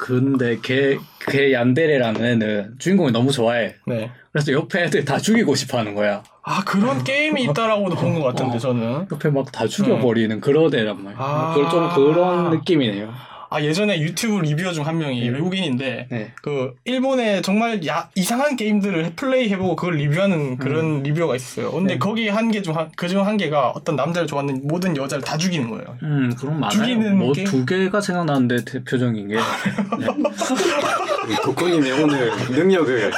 근데 0.00 0.58
걔, 0.62 0.98
걔 1.28 1.52
얀데레라는 1.52 2.24
애는 2.24 2.74
주인공이 2.78 3.12
너무 3.12 3.30
좋아해. 3.32 3.74
네. 3.86 4.10
그래서 4.32 4.50
옆에 4.52 4.84
애들 4.84 5.04
다 5.04 5.18
죽이고 5.18 5.54
싶어 5.54 5.76
하는 5.78 5.94
거야. 5.94 6.22
아 6.42 6.64
그런 6.64 7.04
게임이 7.04 7.42
있다라고도 7.44 7.96
본 7.96 8.14
것 8.14 8.22
같은데 8.22 8.56
어. 8.56 8.58
저는 8.58 9.06
옆에 9.12 9.28
막 9.28 9.52
다 9.52 9.66
죽여버리는 9.66 10.40
그런 10.40 10.74
애란 10.74 11.04
말이야. 11.04 11.18
아. 11.20 11.52
그걸 11.54 11.70
좀 11.70 11.90
그런 11.94 12.50
느낌이네요. 12.50 13.12
아 13.52 13.60
예전에 13.60 14.00
유튜브 14.00 14.38
리뷰어 14.40 14.72
중 14.72 14.86
한 14.86 14.96
명이 14.98 15.28
음. 15.28 15.34
외국인인데 15.34 16.06
네. 16.08 16.32
그 16.40 16.72
일본의 16.84 17.42
정말 17.42 17.84
야, 17.86 18.08
이상한 18.14 18.54
게임들을 18.56 19.12
플레이 19.16 19.48
해보고 19.50 19.74
그걸 19.76 19.96
리뷰하는 19.96 20.56
그런 20.56 21.02
리뷰어가 21.02 21.34
있었어요. 21.36 21.72
근데 21.72 21.94
네. 21.94 21.98
거기 21.98 22.28
한 22.28 22.50
개중그중 22.52 23.26
한 23.26 23.36
개가 23.36 23.70
어떤 23.70 23.96
남자를 23.96 24.28
좋아하는 24.28 24.60
모든 24.64 24.96
여자를 24.96 25.24
다 25.24 25.36
죽이는 25.36 25.68
거예요. 25.68 25.96
음, 26.04 26.32
그런 26.38 26.60
많아요. 26.60 26.70
죽이는 26.78 27.18
뭐 27.18 27.32
게- 27.32 27.42
두 27.44 27.66
개가 27.66 28.00
생각나는데 28.00 28.64
대표적인 28.64 29.28
게. 29.28 29.34
네. 29.98 31.36
덕후님의 31.42 31.92
오늘 32.02 32.30
능력을 32.50 33.10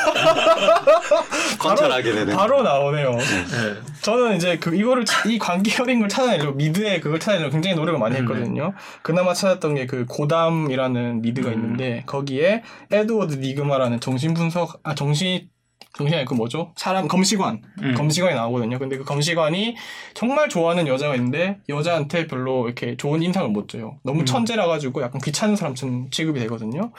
관찰하게 1.58 2.12
되는. 2.12 2.34
바로 2.36 2.62
나오네요. 2.62 3.12
네. 3.12 3.74
저는 4.02 4.36
이제 4.36 4.58
그 4.58 4.74
이거를 4.74 5.04
차- 5.04 5.28
이 5.28 5.38
관계 5.38 5.80
어린 5.82 6.00
걸 6.00 6.08
찾아내려고 6.08 6.52
미드에 6.56 7.00
그걸 7.00 7.20
찾아내려고 7.20 7.52
굉장히 7.52 7.76
노력을 7.76 7.98
많이 8.00 8.16
음. 8.16 8.22
했거든요. 8.22 8.72
그나마 9.02 9.32
찾았던 9.34 9.74
게 9.76 9.86
그 9.86 10.04
고담이라는 10.06 11.22
미드가 11.22 11.48
음. 11.50 11.54
있는데 11.54 12.02
거기에 12.06 12.62
에드워드 12.90 13.34
니그마라는 13.34 14.00
정신 14.00 14.34
분석 14.34 14.80
아 14.82 14.94
정신 14.94 15.48
정신이 15.94 16.16
아니고 16.16 16.30
그 16.30 16.34
뭐죠? 16.34 16.72
사람 16.76 17.06
검시관 17.06 17.60
음. 17.82 17.94
검시관이 17.94 18.34
나오거든요. 18.34 18.78
근데 18.78 18.96
그 18.96 19.04
검시관이 19.04 19.76
정말 20.14 20.48
좋아하는 20.48 20.86
여자가 20.86 21.14
있는데 21.16 21.58
여자한테 21.68 22.26
별로 22.26 22.66
이렇게 22.66 22.96
좋은 22.96 23.22
인상을 23.22 23.48
못 23.50 23.68
줘요. 23.68 23.98
너무 24.02 24.20
음. 24.20 24.24
천재라 24.24 24.66
가지고 24.66 25.02
약간 25.02 25.20
귀찮은 25.20 25.56
사람처럼 25.56 26.10
취급이 26.10 26.40
되거든요. 26.40 26.92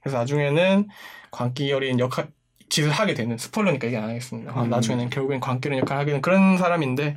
그래서 0.00 0.18
나중에는 0.18 0.88
광기 1.30 1.72
어린 1.72 2.00
역할 2.00 2.28
짓을 2.68 2.90
하게 2.90 3.14
되는 3.14 3.36
스포일러니까 3.36 3.86
얘기 3.86 3.96
안 3.96 4.08
하겠습니다. 4.08 4.52
아, 4.54 4.62
음. 4.62 4.70
나중에는 4.70 5.10
결국엔 5.10 5.40
광기 5.40 5.68
어린 5.68 5.80
역할을 5.80 6.00
하게 6.00 6.10
되는 6.10 6.22
그런 6.22 6.58
사람인데 6.58 7.16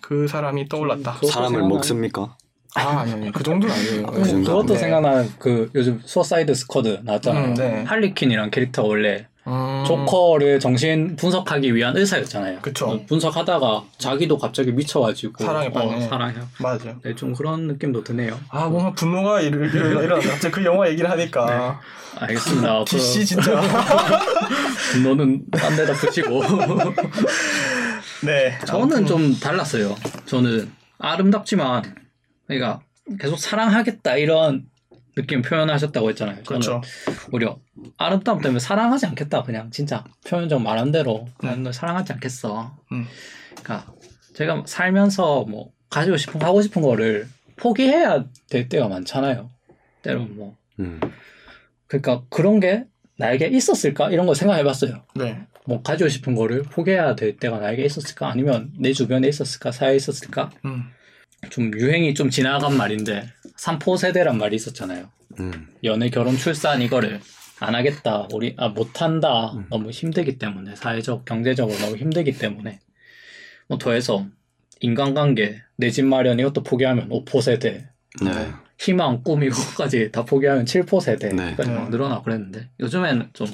그 0.00 0.28
사람이 0.28 0.68
떠올랐다. 0.68 1.18
사람을. 1.30 1.62
먹습니까? 1.62 2.36
아 2.74 3.00
아니 3.00 3.12
아니 3.12 3.32
그 3.32 3.42
정도는 3.42 3.74
아니에요. 3.74 4.06
그, 4.06 4.24
정도? 4.24 4.50
그것도 4.52 4.74
네. 4.74 4.78
생각나는 4.78 5.32
그 5.38 5.70
요즘 5.74 6.00
Suicide 6.04 6.54
Squad 6.54 7.00
나왔잖아요. 7.02 7.44
음, 7.44 7.54
네. 7.54 7.84
할리퀸이란 7.84 8.50
캐릭터가 8.50 8.88
원래 8.88 9.26
음. 9.46 9.82
조커를 9.86 10.60
정신 10.60 11.16
분석하기 11.16 11.74
위한 11.74 11.96
의사였잖아요. 11.96 12.58
그쵸. 12.60 12.86
어, 12.86 13.00
분석하다가 13.06 13.84
자기도 13.96 14.36
갑자기 14.36 14.72
미쳐가지고 14.72 15.42
사랑에 15.42 15.72
빠네. 15.72 15.96
어, 15.96 16.00
사랑해요. 16.00 16.46
맞아. 16.60 16.94
네, 17.02 17.14
좀 17.14 17.34
그런 17.34 17.66
느낌도 17.66 18.04
드네요. 18.04 18.38
아 18.50 18.66
뭔가 18.66 18.92
분노가 18.92 19.40
일어 19.40 19.64
일어 19.66 20.02
일어나. 20.02 20.20
갑자기 20.28 20.52
그 20.52 20.64
영화 20.64 20.88
얘기를 20.88 21.10
하니까 21.10 21.80
알겠습니다. 22.18 22.68
앞으로 22.84 22.84
DC 22.84 23.24
진짜. 23.24 23.60
분노는 24.92 25.44
딴 25.50 25.74
데다 25.76 25.94
붙이고. 25.94 26.42
네. 28.24 28.58
저는 28.66 29.06
좀 29.06 29.34
달랐어요. 29.38 29.94
저는 30.26 30.70
아름답지만 30.98 31.82
그러니까 32.48 32.80
계속 33.20 33.38
사랑하겠다 33.38 34.16
이런 34.16 34.66
느낌 35.14 35.42
표현하셨다고 35.42 36.08
했잖아요. 36.10 36.42
그렇죠. 36.44 36.80
오히려 37.32 37.58
아름다움 37.96 38.40
때문에 38.40 38.60
사랑하지 38.60 39.06
않겠다 39.06 39.42
그냥 39.42 39.70
진짜 39.70 40.04
표현적 40.26 40.62
말한 40.62 40.92
대로 40.92 41.26
네. 41.42 41.48
나는 41.48 41.64
널 41.64 41.72
사랑하지 41.72 42.12
않겠어. 42.14 42.76
음. 42.92 43.06
그러니까 43.62 43.92
제가 44.34 44.64
살면서 44.66 45.44
뭐 45.44 45.72
가지고 45.90 46.16
싶은 46.16 46.40
거 46.40 46.46
하고 46.46 46.62
싶은 46.62 46.82
거를 46.82 47.28
포기해야 47.56 48.26
될 48.48 48.68
때가 48.68 48.88
많잖아요. 48.88 49.50
때론 50.02 50.36
뭐 50.36 50.56
음. 50.78 51.00
그러니까 51.86 52.22
그런 52.28 52.60
게 52.60 52.84
나에게 53.16 53.48
있었을까 53.48 54.10
이런 54.10 54.26
거 54.26 54.34
생각해봤어요. 54.34 55.02
네. 55.16 55.40
뭐 55.66 55.82
가지고 55.82 56.08
싶은 56.08 56.34
거를 56.34 56.62
포기해야 56.62 57.16
될 57.16 57.36
때가 57.36 57.58
나에게 57.58 57.84
있었을까 57.84 58.30
아니면 58.30 58.70
내 58.78 58.92
주변에 58.92 59.28
있었을까 59.28 59.72
사회에 59.72 59.96
있었을까 59.96 60.50
음. 60.64 60.90
좀 61.50 61.72
유행이 61.74 62.14
좀 62.14 62.30
지나간 62.30 62.76
말인데 62.76 63.28
삼포 63.56 63.96
세대란 63.96 64.38
말이 64.38 64.56
있었잖아요. 64.56 65.08
음. 65.40 65.68
연애, 65.84 66.10
결혼, 66.10 66.36
출산 66.36 66.82
이거를 66.82 67.20
안 67.60 67.74
하겠다. 67.74 68.28
우리 68.32 68.54
아 68.58 68.68
못한다. 68.68 69.52
음. 69.52 69.66
너무 69.70 69.90
힘들기 69.90 70.38
때문에 70.38 70.76
사회적, 70.76 71.24
경제적으로 71.24 71.76
너무 71.78 71.96
힘들기 71.96 72.38
때문에 72.38 72.80
뭐 73.68 73.78
더해서 73.78 74.26
인간관계, 74.80 75.60
내 75.76 75.90
집 75.90 76.04
마련 76.04 76.38
이것도 76.38 76.62
포기하면 76.62 77.08
5포 77.08 77.42
세대, 77.42 77.88
네. 78.22 78.52
희망, 78.78 79.22
꿈 79.24 79.42
이거까지 79.42 80.12
다 80.12 80.24
포기하면 80.24 80.64
7포 80.64 81.00
세대까지 81.00 81.68
네. 81.68 81.74
막 81.74 81.90
늘어나 81.90 82.22
그랬는데 82.22 82.68
요즘에는 82.80 83.30
좀 83.32 83.48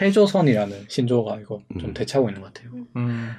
해조선이라는 0.00 0.86
신조어가 0.88 1.40
이거 1.40 1.62
좀 1.78 1.90
음. 1.90 1.94
대차고 1.94 2.28
있는 2.28 2.40
것 2.42 2.52
같아요. 2.52 2.72
음. 2.96 3.30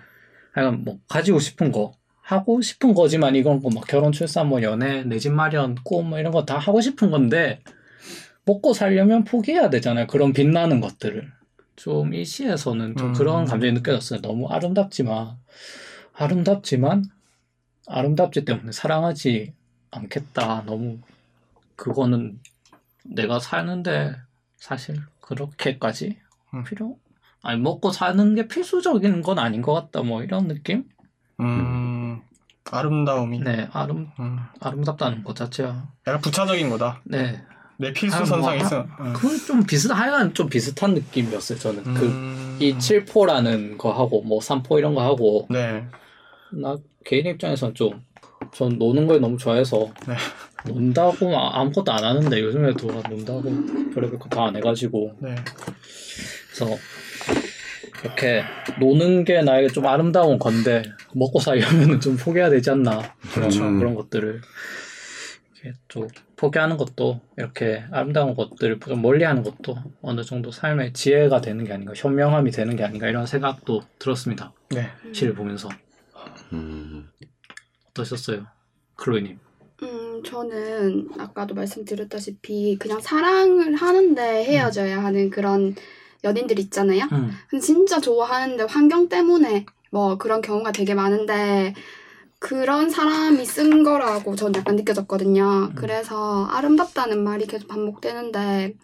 하여간 0.53 0.83
뭐 0.83 0.99
가지고 1.09 1.39
싶은 1.39 1.71
거 1.71 1.93
하고 2.23 2.61
싶은 2.61 2.93
거지만 2.93 3.35
이건 3.35 3.59
뭐막 3.59 3.85
결혼 3.85 4.11
출산 4.13 4.47
뭐 4.47 4.61
연애 4.63 5.03
내 5.03 5.17
집 5.19 5.31
마련 5.33 5.75
꿈 5.83 6.09
뭐 6.09 6.19
이런 6.19 6.31
거 6.31 6.45
다 6.45 6.57
하고 6.57 6.79
싶은 6.81 7.11
건데 7.11 7.61
먹고 8.45 8.73
살려면 8.73 9.23
포기해야 9.25 9.69
되잖아요 9.69 10.07
그런 10.07 10.31
빛나는 10.33 10.79
것들을 10.81 11.31
좀 11.75 12.13
이 12.13 12.23
시에서는 12.23 12.95
좀 12.95 13.09
음. 13.09 13.13
그런 13.13 13.45
감정이 13.45 13.73
느껴졌어요 13.73 14.21
너무 14.21 14.47
아름답지만 14.47 15.37
아름답지만 16.13 17.03
아름답지 17.87 18.45
때문에 18.45 18.71
사랑하지 18.71 19.53
않겠다 19.91 20.63
너무 20.65 20.99
그거는 21.75 22.39
내가 23.03 23.39
사는데 23.39 24.15
사실 24.55 24.95
그렇게까지 25.19 26.17
음. 26.53 26.63
필요 26.63 26.97
아니 27.41 27.59
먹고 27.59 27.91
사는 27.91 28.35
게 28.35 28.47
필수적인 28.47 29.21
건 29.23 29.39
아닌 29.39 29.61
것 29.61 29.73
같다 29.73 30.03
뭐 30.03 30.23
이런 30.23 30.47
느낌 30.47 30.85
음. 31.41 31.92
아름다움이. 32.71 33.39
네 33.39 33.67
아름 33.73 34.09
음. 34.19 34.39
아름답다는 34.59 35.23
것 35.23 35.35
자체야 35.35 35.87
약간 36.07 36.21
부차적인 36.21 36.69
거다. 36.69 37.01
네 37.05 37.41
내 37.77 37.91
필수 37.91 38.15
아, 38.15 38.19
뭐, 38.19 38.25
선상에 38.27 38.59
아, 38.59 38.61
있어. 38.61 38.87
응. 39.01 39.13
그건 39.13 39.37
좀 39.39 39.63
비슷 39.65 39.89
하여간 39.91 40.33
좀 40.35 40.47
비슷한 40.47 40.93
느낌이었어요 40.93 41.57
저는 41.57 41.83
그 41.95 42.05
음. 42.05 42.57
이 42.61 42.75
7포라는 42.75 43.77
거 43.79 43.91
하고 43.91 44.21
뭐 44.21 44.39
3포 44.39 44.77
이런 44.77 44.93
거 44.93 45.01
하고 45.03 45.47
네. 45.49 45.83
나 46.51 46.77
개인 47.03 47.25
입장에서는 47.25 47.73
좀전 47.73 48.77
노는 48.77 49.07
걸 49.07 49.19
너무 49.19 49.37
좋아해서 49.37 49.91
네. 50.07 50.15
논다고 50.71 51.35
아- 51.37 51.59
아무것도 51.61 51.91
안 51.91 52.03
하는데 52.05 52.41
요즘에 52.41 52.73
누가 52.75 53.05
논다고 53.09 53.41
별의별 53.93 54.19
거 54.19 54.29
다 54.29 54.45
안 54.45 54.55
해가지고 54.55 55.17
네. 55.19 55.35
그래서 56.53 56.77
이렇게 58.03 58.43
노는 58.79 59.23
게 59.23 59.41
나에게 59.41 59.69
좀 59.69 59.87
아름다운 59.87 60.37
건데 60.37 60.83
먹고 61.13 61.39
살려면 61.39 61.99
좀 62.01 62.17
포기해야 62.17 62.49
되지 62.49 62.71
않나 62.71 62.97
그런, 63.33 63.49
그렇죠. 63.49 63.61
그런 63.61 63.95
것들을 63.95 64.41
이렇게 65.63 65.79
좀 65.87 66.07
포기하는 66.35 66.75
것도 66.77 67.21
이렇게 67.37 67.85
아름다운 67.91 68.35
것들을 68.35 68.79
좀 68.81 69.01
멀리하는 69.01 69.43
것도 69.43 69.77
어느 70.01 70.23
정도 70.23 70.51
삶의 70.51 70.93
지혜가 70.93 71.39
되는 71.39 71.63
게 71.63 71.71
아닌가 71.71 71.93
현명함이 71.95 72.51
되는 72.51 72.75
게 72.75 72.83
아닌가 72.83 73.07
이런 73.07 73.25
생각도 73.25 73.81
들었습니다 73.99 74.51
네. 74.69 74.89
시를 75.13 75.33
보면서 75.33 75.69
음. 76.51 77.09
어떠셨어요 77.89 78.45
클로이님 78.95 79.39
음, 79.83 80.23
저는 80.23 81.09
아까도 81.17 81.55
말씀드렸다시피 81.55 82.77
그냥 82.79 82.99
사랑을 82.99 83.75
하는데 83.75 84.43
헤어져야 84.43 85.03
하는 85.03 85.29
그런 85.29 85.75
연인들 86.23 86.59
있잖아요. 86.59 87.07
음. 87.11 87.31
진짜 87.61 87.99
좋아하는데 87.99 88.63
환경 88.63 89.09
때문에 89.09 89.65
뭐 89.91 90.17
그런 90.17 90.41
경우가 90.41 90.71
되게 90.71 90.93
많은데 90.95 91.73
그런 92.39 92.89
사람이 92.89 93.45
쓴 93.45 93.83
거라고 93.83 94.35
전 94.35 94.53
약간 94.55 94.75
느껴졌거든요. 94.75 95.69
음. 95.71 95.75
그래서 95.75 96.45
아름답다는 96.45 97.23
말이 97.23 97.45
계속 97.47 97.67
반복되는데 97.67 98.75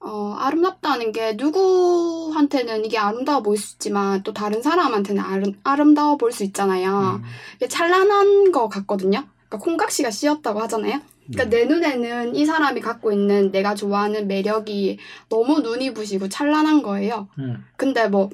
어, 0.00 0.36
아름답다는 0.38 1.12
게 1.12 1.34
누구한테는 1.34 2.84
이게 2.84 2.98
아름다워 2.98 3.42
보일 3.42 3.58
수 3.58 3.74
있지만 3.74 4.22
또 4.22 4.32
다른 4.32 4.62
사람한테는 4.62 5.22
아름, 5.22 5.52
아름다워 5.64 6.16
보일 6.16 6.32
수 6.32 6.44
있잖아요. 6.44 7.20
음. 7.20 7.24
이게 7.56 7.68
찬란한 7.68 8.52
거 8.52 8.68
같거든요. 8.68 9.24
그러니까 9.48 9.58
콩각시가 9.58 10.10
씌었다고 10.10 10.60
하잖아요. 10.62 11.00
그러니까 11.32 11.56
내 11.56 11.64
눈에는 11.66 12.34
이 12.34 12.46
사람이 12.46 12.80
갖고 12.80 13.12
있는 13.12 13.50
내가 13.50 13.74
좋아하는 13.74 14.28
매력이 14.28 14.98
너무 15.28 15.60
눈이 15.60 15.94
부시고 15.94 16.28
찬란한 16.28 16.82
거예요. 16.82 17.28
음. 17.38 17.64
근데 17.76 18.08
뭐 18.08 18.30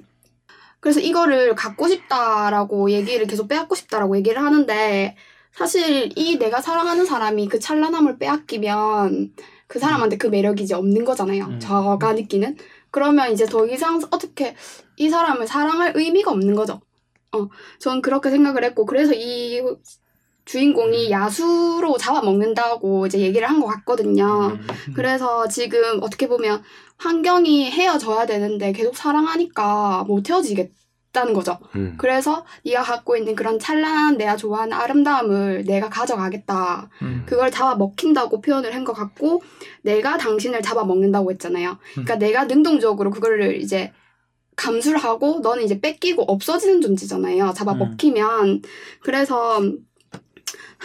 그래서 0.81 1.01
이거를 1.01 1.55
갖고 1.55 1.89
싶다라고 1.89 2.91
얘기를 2.91 3.27
계속 3.27 3.49
빼앗고 3.49 3.75
싶다라고 3.75 4.17
얘기를 4.17 4.43
하는데 4.43 5.17
사실 5.53 6.11
이 6.17 6.39
내가 6.39 6.61
사랑하는 6.61 7.05
사람이 7.07 7.49
그 7.49 7.59
찬란함을 7.59 8.19
빼앗기면 8.19 9.33
그 9.67 9.79
사람한테 9.79 10.19
그 10.19 10.27
매력이 10.27 10.63
이제 10.63 10.75
없는 10.75 11.05
거잖아요. 11.05 11.45
음. 11.45 11.61
저가 11.61 12.13
느끼는. 12.13 12.57
그러면 12.91 13.33
이제 13.33 13.47
더 13.47 13.67
이상 13.67 14.01
어떻게 14.11 14.55
이 14.97 15.09
사람을 15.09 15.47
사랑할 15.47 15.93
의미가 15.97 16.31
없는 16.31 16.55
거죠. 16.55 16.81
어, 17.33 17.49
전 17.79 18.03
그렇게 18.03 18.31
생각을 18.31 18.63
했고 18.63 18.87
그래서 18.87 19.13
이 19.15 19.61
주인공이 20.45 21.11
야수로 21.11 21.97
잡아먹는다고 21.99 23.07
이제 23.07 23.19
얘기를 23.21 23.49
한 23.49 23.61
것 23.61 23.67
같거든요. 23.69 24.51
음. 24.53 24.67
그래서 24.95 25.49
지금 25.49 26.01
어떻게 26.03 26.29
보면 26.29 26.63
환경이 26.99 27.71
헤어져야 27.71 28.27
되는데 28.27 28.73
계속 28.73 28.97
사랑하니까 28.97 30.05
못 30.07 30.29
헤어지겠다는 30.29 31.33
거죠. 31.33 31.59
음. 31.77 31.95
그래서 31.97 32.45
네가 32.65 32.83
갖고 32.83 33.17
있는 33.17 33.35
그런 33.35 33.59
찬란한 33.59 34.19
내가 34.19 34.37
좋아하는 34.37 34.75
아름다움을 34.75 35.65
내가 35.65 35.89
가져가겠다. 35.89 36.91
음. 37.03 37.23
그걸 37.27 37.51
잡아 37.51 37.75
먹힌다고 37.77 38.41
표현을 38.43 38.75
한 38.75 38.85
것 38.85 38.93
같고 38.93 39.43
내가 39.83 40.19
당신을 40.19 40.61
잡아 40.61 40.85
먹는다고 40.85 41.31
했잖아요. 41.33 41.79
그러니까 41.93 42.17
내가 42.17 42.45
능동적으로 42.45 43.11
그거를 43.11 43.63
이제 43.63 43.93
감수를 44.57 44.99
하고 44.99 45.41
너는 45.41 45.63
이제 45.65 45.81
뺏기고 45.81 46.23
없어지는 46.23 46.81
존재잖아요. 46.83 47.55
잡아 47.57 47.73
음. 47.73 47.79
먹히면 47.79 48.63
그래서 49.01 49.61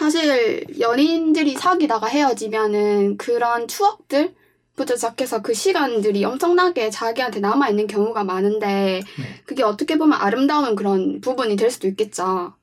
사실 0.00 0.64
연인들이 0.80 1.56
사귀다가 1.56 2.06
헤어지면은 2.06 3.18
그런 3.18 3.68
추억들 3.68 4.34
부터 4.74 4.96
시작해서 4.96 5.42
그 5.42 5.52
시간들이 5.52 6.24
엄청나게 6.24 6.88
자기한테 6.88 7.40
남아있는 7.40 7.86
경우가 7.86 8.24
많은데 8.24 9.02
그게 9.44 9.62
어떻게 9.62 9.98
보면 9.98 10.18
아름다운 10.18 10.74
그런 10.74 11.20
부분이 11.20 11.56
될 11.56 11.70
수도 11.70 11.86
있겠죠. 11.86 12.54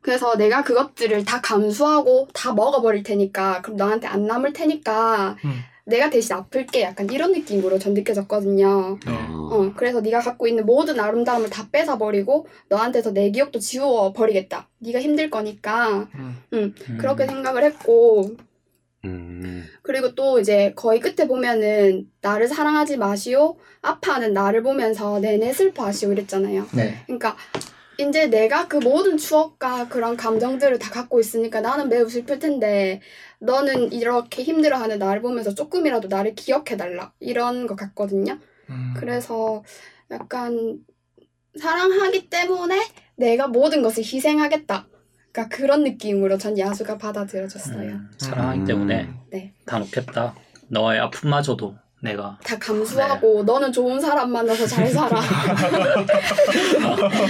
그래서 0.00 0.36
내가 0.36 0.64
그것들을 0.64 1.24
다 1.24 1.40
감수하고 1.40 2.26
다 2.34 2.52
먹어버릴 2.52 3.04
테니까 3.04 3.62
그럼 3.62 3.76
너한테 3.76 4.08
안 4.08 4.26
남을 4.26 4.52
테니까 4.52 5.36
음. 5.44 5.62
내가 5.84 6.10
대신 6.10 6.34
아플게 6.34 6.82
약간 6.82 7.10
이런 7.10 7.32
느낌으로 7.32 7.78
전 7.78 7.94
느껴졌거든요. 7.94 8.98
네. 9.04 9.12
어. 9.12 9.42
어, 9.52 9.72
그래서 9.76 10.00
네가 10.00 10.20
갖고 10.20 10.46
있는 10.46 10.64
모든 10.64 10.98
아름다움을 10.98 11.50
다 11.50 11.68
뺏어버리고 11.70 12.46
너한테서 12.68 13.12
내 13.12 13.30
기억도 13.30 13.58
지워버리겠다. 13.58 14.68
네가 14.78 15.00
힘들 15.00 15.28
거니까 15.30 16.08
음. 16.14 16.36
음, 16.52 16.74
음. 16.88 16.98
그렇게 16.98 17.26
생각을 17.26 17.64
했고 17.64 18.36
음. 19.04 19.64
그리고 19.82 20.14
또 20.14 20.38
이제 20.38 20.72
거의 20.76 21.00
끝에 21.00 21.26
보면은 21.26 22.08
나를 22.20 22.46
사랑하지 22.46 22.96
마시오 22.96 23.56
아파하는 23.80 24.32
나를 24.32 24.62
보면서 24.62 25.18
내내 25.18 25.52
슬퍼하시오 25.52 26.12
이랬잖아요. 26.12 26.66
네. 26.74 27.02
그러니까 27.06 27.36
이제 27.98 28.26
내가 28.28 28.68
그 28.68 28.76
모든 28.76 29.16
추억과 29.16 29.88
그런 29.88 30.16
감정들을 30.16 30.78
다 30.78 30.90
갖고 30.90 31.20
있으니까 31.20 31.60
나는 31.60 31.88
매우 31.88 32.08
슬플 32.08 32.38
텐데 32.38 33.00
너는 33.42 33.92
이렇게 33.92 34.42
힘들어하는 34.42 34.98
나를 34.98 35.20
보면서 35.20 35.54
조금이라도 35.54 36.08
나를 36.08 36.34
기억해달라 36.34 37.12
이런 37.18 37.66
것 37.66 37.74
같거든요. 37.76 38.38
음. 38.70 38.94
그래서 38.96 39.64
약간 40.10 40.78
사랑하기 41.58 42.30
때문에 42.30 42.80
내가 43.16 43.48
모든 43.48 43.82
것을 43.82 44.04
희생하겠다. 44.04 44.86
그러니까 45.32 45.56
그런 45.56 45.82
느낌으로 45.82 46.38
전 46.38 46.58
야수가 46.58 46.98
받아들여졌어요. 46.98 47.90
음, 47.90 48.10
사랑하기 48.18 48.60
음. 48.60 48.64
때문에 48.64 49.10
네. 49.30 49.52
다 49.66 49.78
놓겠다. 49.78 50.34
너의 50.68 51.00
아픔마저도 51.00 51.74
내가 52.02 52.36
다 52.42 52.58
감수하고 52.58 53.44
너는 53.44 53.70
좋은 53.70 54.00
사람 54.00 54.32
만나서 54.32 54.66
잘 54.66 54.88
살아. 54.88 55.20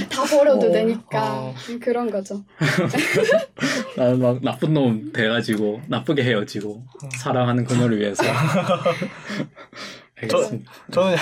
다 0.09 0.25
버려도 0.25 0.69
어, 0.69 0.73
되니까 0.73 1.41
어. 1.41 1.55
그런 1.79 2.11
거죠. 2.11 2.43
나는 3.99 4.19
막 4.19 4.39
나쁜 4.43 4.73
놈 4.73 5.13
돼가지고 5.13 5.83
나쁘게 5.89 6.23
헤어지고 6.23 6.83
사랑하는 7.19 7.65
그녀를 7.65 8.01
위해서 8.01 8.25
알겠습니다. 10.23 10.73
저는 10.91 11.17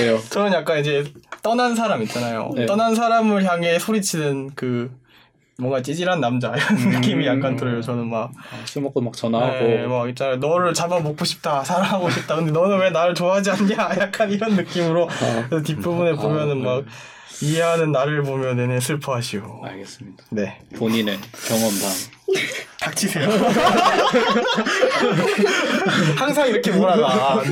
왜요? 0.00 0.18
저는 0.30 0.54
약간 0.54 0.78
이제 0.80 1.04
떠난 1.42 1.74
사람 1.74 2.02
있잖아요. 2.02 2.50
네. 2.54 2.64
떠난 2.64 2.94
사람을 2.94 3.44
향해 3.44 3.78
소리치는 3.78 4.52
그 4.54 4.90
뭔가 5.58 5.80
찌질한 5.80 6.20
남자 6.20 6.52
이런 6.56 6.90
느낌이 6.90 7.26
약간 7.26 7.56
들어요. 7.56 7.80
저는 7.80 8.08
막, 8.08 8.32
아, 8.36 8.66
술 8.66 8.82
먹고 8.82 9.00
막 9.00 9.14
전화하고 9.14 9.64
네, 9.64 9.86
막 9.86 10.08
있잖아요. 10.08 10.36
너를 10.36 10.74
잡아 10.74 10.98
먹고 10.98 11.24
싶다, 11.24 11.62
사랑하고 11.62 12.10
싶다. 12.10 12.36
근데 12.36 12.50
너는 12.50 12.78
왜 12.80 12.90
나를 12.90 13.14
좋아하지 13.14 13.50
않냐? 13.50 13.76
약간 14.00 14.30
이런 14.30 14.56
느낌으로 14.56 15.08
아, 15.08 15.46
그래서 15.48 15.64
뒷부분에 15.64 16.12
아, 16.12 16.14
보면은 16.16 16.58
네. 16.58 16.64
막 16.64 16.84
이해하는 17.42 17.92
나를 17.92 18.22
보면 18.22 18.56
내내 18.56 18.80
슬퍼하시오. 18.80 19.60
알겠습니다. 19.64 20.24
네, 20.30 20.60
본인의 20.76 21.18
경험담. 21.48 21.90
닥치세요. 22.80 23.28
항상 26.16 26.48
이렇게 26.48 26.70
뭐라가 26.70 27.42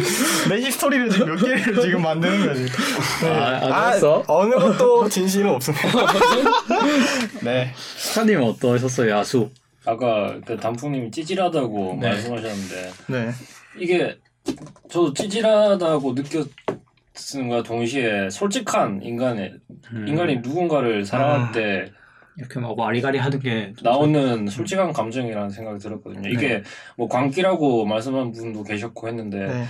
내 0.49 0.57
히스토리를 0.57 1.11
지금 1.11 1.27
몇 1.29 1.37
개를 1.37 1.81
지금 1.81 2.03
만드는 2.03 2.47
거지. 2.47 2.66
네. 3.23 3.29
아, 3.29 3.66
알았어. 3.66 4.25
어느 4.27 4.55
것도 4.55 5.09
진실은 5.09 5.51
없습니다. 5.51 5.88
네. 7.42 7.73
스타님은 7.97 8.42
어떠셨어요, 8.45 9.11
야수? 9.11 9.51
아까 9.85 10.38
그 10.47 10.57
단풍님이 10.59 11.11
찌질하다고 11.11 11.99
네. 12.01 12.09
말씀하셨는데 12.11 12.92
네. 13.09 13.31
이게 13.79 14.18
저도 14.90 15.12
찌질하다고 15.14 16.14
느꼈 16.14 16.47
음과 17.37 17.62
동시에 17.62 18.31
솔직한 18.31 19.03
인간의 19.03 19.55
음, 19.92 20.09
인간이 20.09 20.37
누군가를 20.37 21.05
사랑할 21.05 21.40
아. 21.40 21.53
때 21.53 21.92
이렇게 22.37 22.61
막 22.61 22.79
와리가리 22.79 23.18
하는 23.18 23.38
게 23.38 23.75
나오는 23.83 24.46
솔직한 24.46 24.92
감정이라는 24.92 25.51
생각이 25.51 25.79
들었거든요. 25.79 26.29
이게 26.31 26.62
뭐 26.96 27.09
광기라고 27.09 27.85
말씀한 27.85 28.33
분도 28.33 28.62
계셨고 28.62 29.09
했는데 29.09 29.46
네. 29.46 29.64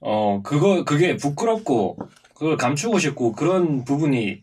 어 0.00 0.40
그거 0.42 0.84
그게 0.84 1.16
부끄럽고 1.16 1.98
그걸 2.34 2.56
감추고 2.56 2.98
싶고 2.98 3.32
그런 3.32 3.84
부분이 3.84 4.42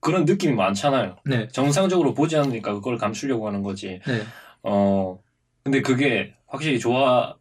그런 0.00 0.24
느낌이 0.24 0.54
많잖아요. 0.54 1.16
네, 1.24 1.46
정상적으로 1.48 2.12
보지 2.12 2.36
않으니까 2.36 2.74
그걸 2.74 2.98
감추려고 2.98 3.46
하는 3.46 3.62
거지. 3.62 4.00
네, 4.04 4.22
어 4.64 5.18
근데 5.62 5.80
그게 5.80 6.34
확실히 6.48 6.80
좋아 6.80 7.36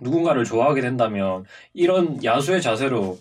누군가를 0.00 0.44
좋아하게 0.44 0.80
된다면 0.82 1.44
이런 1.74 2.22
야수의 2.22 2.60
자세로 2.62 3.18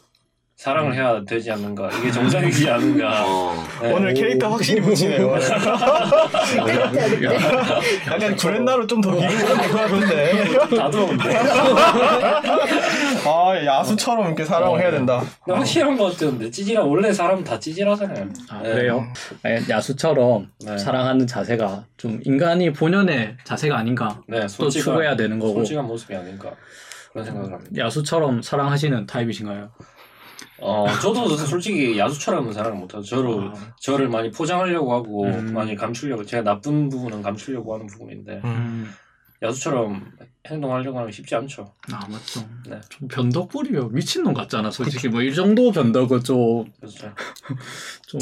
사랑을 0.57 0.95
해야 0.95 1.21
되지 1.25 1.51
않는가 1.51 1.89
이게 1.91 2.09
정상이지 2.09 2.69
않는가 2.69 3.25
어. 3.25 3.53
네. 3.81 3.91
오늘 3.91 4.13
캐릭터 4.13 4.49
확실히 4.49 4.81
붙이네요. 4.81 5.35
네. 5.35 5.49
약간 8.07 8.35
구렛나루 8.37 8.87
좀더 8.87 9.11
길고 9.11 9.55
될것 9.57 9.71
같은데. 9.71 10.57
다듬었는데 10.77 11.29
아 13.25 13.65
야수처럼 13.65 14.27
이렇게 14.27 14.45
사랑을 14.45 14.79
해야 14.79 14.91
된다. 14.91 15.21
근데 15.43 15.57
확실한 15.57 15.97
것 15.97 16.11
같은데 16.11 16.49
찌질하 16.51 16.83
원래 16.83 17.11
사람 17.11 17.43
다 17.43 17.59
찌질하잖아요 17.59 18.29
아, 18.49 18.61
네. 18.61 18.73
그래요? 18.73 19.05
아니, 19.43 19.57
야수처럼 19.69 20.51
네. 20.65 20.77
사랑하는 20.77 21.25
자세가 21.27 21.85
좀 21.97 22.19
인간이 22.23 22.71
본연의 22.73 23.37
자세가 23.43 23.77
아닌가 23.77 24.21
네 24.27 24.41
또 24.41 24.47
솔직한 24.47 24.83
추구해야 24.83 25.15
되는 25.15 25.39
거고 25.39 25.53
솔직한 25.55 25.85
모습이 25.85 26.15
아닌가 26.15 26.51
그런 27.11 27.25
생각을 27.25 27.51
합니다 27.53 27.71
야수처럼 27.77 28.41
사랑하시는 28.41 29.05
타입이신가요? 29.07 29.69
어 30.61 30.85
저도 31.01 31.27
솔직히 31.35 31.97
야수처럼은 31.97 32.53
사랑을 32.53 32.77
못하죠 32.77 33.03
저를 33.03 33.49
아, 33.49 33.53
저를 33.79 34.07
많이 34.07 34.31
포장하려고 34.31 34.93
하고 34.93 35.23
음. 35.25 35.53
많이 35.53 35.75
감추려고 35.75 36.25
제가 36.25 36.43
나쁜 36.43 36.87
부분은 36.89 37.21
감추려고 37.21 37.73
하는 37.73 37.87
부분인데 37.87 38.41
음, 38.45 38.93
야수처럼 39.41 40.11
행동하려고 40.47 40.97
하면 40.99 41.11
쉽지 41.11 41.35
않죠. 41.35 41.73
아 41.91 41.99
맞죠. 42.07 42.41
네. 42.69 42.79
좀 42.89 43.07
변덕 43.07 43.49
부리면 43.49 43.93
미친놈 43.93 44.33
같잖아. 44.33 44.69
솔직히 44.71 45.07
뭐 45.09 45.21
이 45.21 45.33
정도 45.33 45.71
변덕은 45.71 46.23
좀 46.23 46.65
그래서 46.79 47.07
좀 48.07 48.19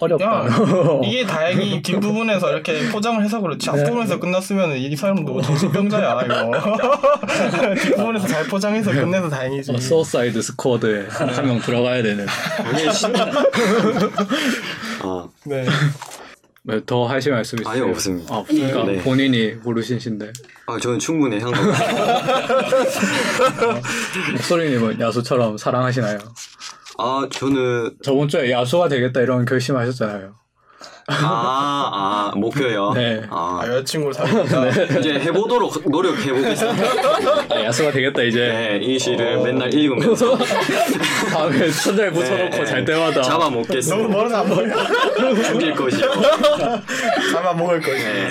어렵다. 0.00 0.24
야, 0.24 0.48
이게 1.04 1.26
다행히 1.26 1.82
뒷 1.82 1.98
부분에서 1.98 2.52
이렇게 2.52 2.88
포장을 2.90 3.20
해서 3.24 3.40
그렇지 3.40 3.68
네. 3.68 3.80
앞부분에서 3.82 4.20
끝났으면 4.20 4.76
이 4.76 4.94
사람도 4.94 5.42
정신병자야 5.42 6.22
이거 6.22 6.52
뒷 7.82 7.96
부분에서 7.96 8.28
잘 8.28 8.44
포장해서 8.46 8.92
끝내서 8.92 9.28
다행이지 9.28 9.72
어, 9.72 9.76
Suicide 9.78 10.40
Squad에 10.40 11.08
한명 11.08 11.58
들어가야 11.58 12.04
되는. 12.04 12.26
어, 15.02 15.28
네. 15.44 15.64
네, 16.68 16.78
더 16.84 17.06
하실 17.06 17.32
말씀 17.32 17.58
있으세요? 17.58 17.72
아예 17.72 17.80
없습니다. 17.90 18.34
아, 18.34 18.38
없으니까 18.40 18.84
네. 18.84 18.98
본인이 18.98 19.54
고르신신데 19.54 20.32
아, 20.66 20.78
저는 20.78 20.98
충분히 20.98 21.40
향각. 21.40 21.64
목소리님은 24.32 25.00
야수처럼 25.00 25.56
사랑하시나요? 25.56 26.18
아, 26.98 27.26
저는 27.32 27.96
저번 28.02 28.28
주에 28.28 28.50
야수가 28.50 28.90
되겠다 28.90 29.22
이런 29.22 29.46
결심하셨잖아요. 29.46 30.34
아, 31.10 32.30
아 32.32 32.32
목표요. 32.36 32.92
네. 32.92 33.22
아, 33.30 33.60
아, 33.62 33.66
여자친구를 33.66 34.12
사귀자 34.12 34.98
이제 34.98 35.18
해보도록 35.20 35.82
노력해 35.88 36.32
보겠습니다. 36.32 36.84
아, 37.48 37.64
야수가 37.64 37.92
되겠다 37.92 38.22
이제. 38.22 38.38
네, 38.48 38.78
이 38.82 38.98
시를 38.98 39.40
맨날 39.40 39.72
읽으면서 39.72 40.36
다음에 40.36 41.70
천장에 41.72 42.10
붙여놓고 42.10 42.56
네. 42.56 42.64
잘 42.66 42.84
때마다 42.84 43.22
잡아 43.22 43.44
너무 43.44 43.60
먹겠습니다. 43.60 44.08
멀어서 44.08 44.36
안 44.36 44.48
보여 44.48 45.42
죽일 45.44 45.74
것이고 45.74 46.08
잡아 47.32 47.54
먹을 47.54 47.80
거지 47.80 48.04
네, 48.04 48.28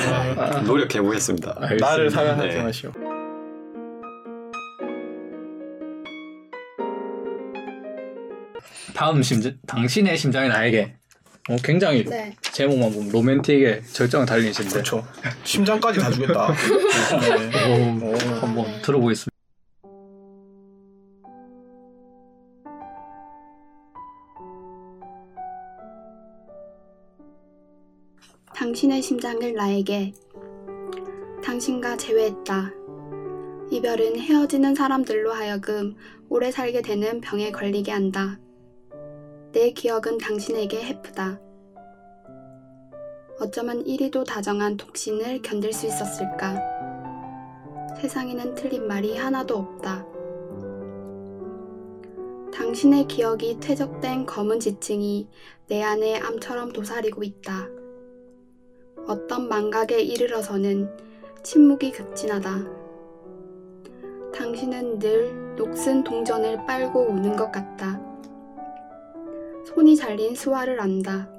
노력해 0.65 1.01
보겠습니다. 1.01 1.55
알겠습니다. 1.57 1.89
나를 1.89 2.11
사랑하지 2.11 2.57
네. 2.57 2.63
마시오 2.63 2.91
다음 8.93 9.21
심장, 9.21 9.53
당신의 9.67 10.17
심장이 10.17 10.49
나에게. 10.49 10.95
어, 11.49 11.55
굉장히 11.63 12.03
네. 12.03 12.35
제목만 12.41 12.91
보면 12.91 13.09
로맨틱에 13.09 13.83
절정을 13.83 14.25
달리신데. 14.25 14.69
그렇죠 14.69 15.05
심장까지 15.43 15.99
다 15.99 16.11
주겠다 16.11 16.53
네. 17.21 18.01
오, 18.01 18.17
한번 18.41 18.81
들어보겠습니다. 18.81 19.31
당신의 28.53 29.01
심장을 29.01 29.53
나에게. 29.53 30.11
당신과 31.43 31.95
재회했다. 31.95 32.73
이별은 33.71 34.19
헤어지는 34.19 34.75
사람들로 34.75 35.31
하여금 35.31 35.95
오래 36.27 36.51
살게 36.51 36.81
되는 36.81 37.21
병에 37.21 37.51
걸리게 37.51 37.91
한다. 37.91 38.39
내 39.53 39.71
기억은 39.71 40.17
당신에게 40.17 40.83
해프다. 40.83 41.39
어쩌면 43.39 43.85
이리도 43.85 44.25
다정한 44.25 44.75
독신을 44.77 45.41
견딜 45.41 45.71
수 45.71 45.85
있었을까? 45.87 46.59
세상에는 48.01 48.55
틀린 48.55 48.87
말이 48.87 49.15
하나도 49.15 49.57
없다. 49.57 50.05
당신의 52.53 53.07
기억이 53.07 53.59
퇴적된 53.59 54.25
검은 54.25 54.59
지층이 54.59 55.29
내 55.67 55.81
안에 55.81 56.19
암처럼 56.19 56.73
도사리고 56.73 57.23
있다. 57.23 57.67
어떤 59.07 59.47
망각에 59.47 60.01
이르러서는 60.01 60.89
침묵이 61.43 61.91
극진하다. 61.91 62.65
당신은 64.35 64.99
늘 64.99 65.55
녹슨 65.55 66.03
동전을 66.03 66.65
빨고 66.65 66.99
우는 67.07 67.37
것 67.37 67.51
같다. 67.51 68.16
손이 69.67 69.97
잘린 69.97 70.33
수화를 70.33 70.79
안다. 70.79 71.29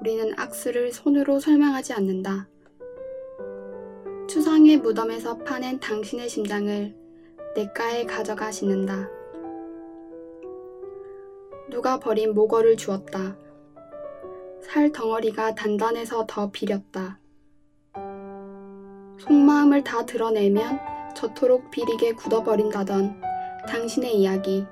우리는 0.00 0.32
악수를 0.36 0.92
손으로 0.92 1.38
설명하지 1.38 1.92
않는다. 1.92 2.48
추상의 4.28 4.78
무덤에서 4.78 5.38
파낸 5.38 5.78
당신의 5.78 6.28
심장을 6.28 6.92
내가에 7.54 8.04
가져가 8.06 8.50
신는다. 8.50 9.08
누가 11.70 12.00
버린 12.00 12.34
모거를 12.34 12.76
주었다. 12.76 13.36
살 14.60 14.90
덩어리가 14.90 15.54
단단해서 15.54 16.26
더 16.26 16.50
비렸다. 16.50 17.20
속마음을 19.20 19.84
다 19.84 20.04
드러내면 20.04 20.80
저토록 21.14 21.70
비리게 21.70 22.14
굳어버린다던 22.14 23.22
당신의 23.68 24.16
이야기. 24.18 24.66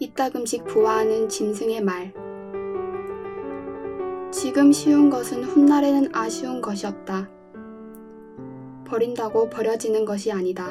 이따금씩 0.00 0.64
부화하는 0.64 1.28
짐승의 1.28 1.80
말. 1.82 2.12
지금 4.30 4.70
쉬운 4.70 5.10
것은 5.10 5.42
훗날에는 5.42 6.14
아쉬운 6.14 6.60
것이었다. 6.60 7.28
버린다고 8.86 9.50
버려지는 9.50 10.04
것이 10.04 10.30
아니다. 10.30 10.68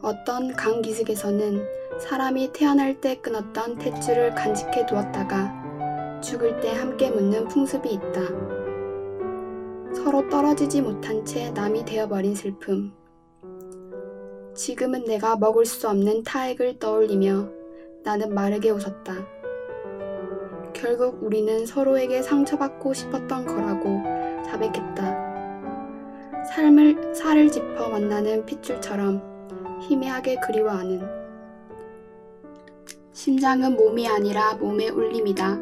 어떤 0.00 0.54
강 0.54 0.80
기슭에서는 0.80 1.62
사람이 2.00 2.52
태어날 2.54 2.98
때 2.98 3.16
끊었던 3.16 3.76
탯줄을 3.76 4.34
간직해 4.34 4.86
두었다가 4.86 6.20
죽을 6.22 6.60
때 6.60 6.72
함께 6.72 7.10
묻는 7.10 7.46
풍습이 7.48 7.92
있다. 7.92 8.22
서로 9.94 10.26
떨어지지 10.30 10.80
못한 10.80 11.26
채 11.26 11.50
남이 11.50 11.84
되어버린 11.84 12.34
슬픔. 12.34 12.99
지금은 14.60 15.04
내가 15.04 15.36
먹을 15.36 15.64
수 15.64 15.88
없는 15.88 16.22
타액을 16.22 16.78
떠올리며 16.78 17.48
나는 18.02 18.34
마르게 18.34 18.68
웃었다. 18.68 19.14
결국 20.74 21.22
우리는 21.22 21.64
서로에게 21.64 22.20
상처받고 22.20 22.92
싶었던 22.92 23.46
거라고 23.46 24.02
자백했다. 24.44 26.44
삶을 26.44 27.14
살을 27.14 27.50
짚어 27.50 27.88
만나는 27.88 28.44
핏줄처럼 28.44 29.22
희미하게 29.80 30.36
그리워하는 30.46 31.08
심장은 33.14 33.76
몸이 33.76 34.06
아니라 34.08 34.56
몸의 34.56 34.90
울림이다. 34.90 35.58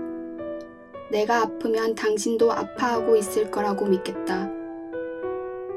내가 1.13 1.43
아프면 1.43 1.95
당신도 1.95 2.51
아파하고 2.51 3.15
있을 3.15 3.53
거라고 3.53 3.87
믿겠다. 3.87 4.51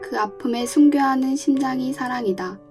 그 0.02 0.18
아픔에 0.18 0.66
순교하는 0.66 1.36
심장이 1.36 1.94
사랑이다. 1.94 2.71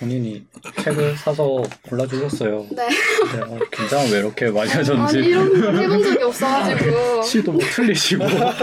본인이 0.00 0.42
책을 0.82 1.14
사서 1.18 1.62
골라주셨어요. 1.88 2.66
네. 2.70 2.88
네, 2.88 3.40
어, 3.42 3.58
긴장을 3.70 4.10
왜 4.10 4.18
이렇게 4.20 4.46
많이 4.46 4.62
아니 4.70 4.78
하셨는지. 4.78 5.18
이런 5.18 5.60
걸 5.60 5.76
해본 5.82 6.02
적이 6.02 6.22
없어가지고 6.24 7.20
시도 7.22 7.52
뭐 7.52 7.60
틀리시고 7.62 8.24
아, 8.24 8.54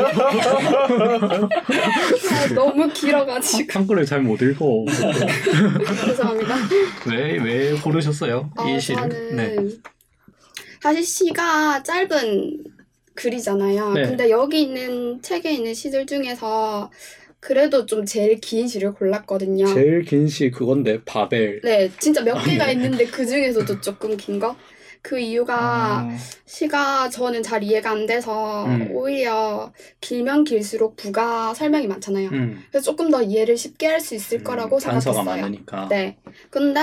너무 2.55 2.89
길어가지고 2.91 3.67
한글을 3.71 4.05
잘 4.05 4.21
못 4.21 4.41
읽어. 4.41 4.83
죄송합니다. 6.07 6.55
왜, 7.07 7.37
왜 7.37 7.73
고르셨어요? 7.79 8.49
어, 8.57 8.67
이 8.67 8.81
시를? 8.81 9.01
저는 9.03 9.35
네. 9.35 9.55
사실 10.81 11.03
시가 11.03 11.83
짧은 11.83 12.63
글이잖아요. 13.13 13.93
네. 13.93 14.01
근데 14.07 14.31
여기 14.31 14.63
있는 14.63 15.21
책에 15.21 15.51
있는 15.51 15.75
시들 15.75 16.07
중에서 16.07 16.89
그래도 17.39 17.85
좀 17.85 18.05
제일 18.05 18.39
긴 18.39 18.67
시를 18.67 18.93
골랐거든요. 18.93 19.65
제일 19.67 20.01
긴 20.03 20.27
시 20.27 20.49
그건데, 20.51 21.01
바벨. 21.05 21.61
네, 21.63 21.89
진짜 21.99 22.21
몇 22.23 22.35
개가 22.43 22.65
네. 22.67 22.73
있는데 22.73 23.05
그 23.05 23.25
중에서도 23.25 23.79
조금 23.81 24.17
긴 24.17 24.39
거. 24.39 24.55
그 25.03 25.17
이유가 25.19 26.01
음, 26.01 26.17
시가 26.45 27.09
저는 27.09 27.41
잘 27.41 27.63
이해가 27.63 27.91
안 27.91 28.05
돼서 28.07 28.65
음. 28.65 28.89
오히려 28.91 29.71
길면 30.01 30.43
길수록 30.43 30.97
부가 30.97 31.53
설명이 31.53 31.87
많잖아요. 31.87 32.29
음. 32.29 32.61
그래서 32.71 32.91
조금 32.91 33.09
더 33.09 33.21
이해를 33.21 33.55
쉽게 33.55 33.87
할 33.87 34.01
수 34.01 34.15
있을 34.15 34.43
거라고 34.43 34.77
음, 34.77 34.79
단서가 34.81 35.17
생각했어요. 35.19 35.41
많으니까. 35.43 35.87
네. 35.89 36.17
근데 36.49 36.81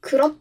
그렇 0.00 0.36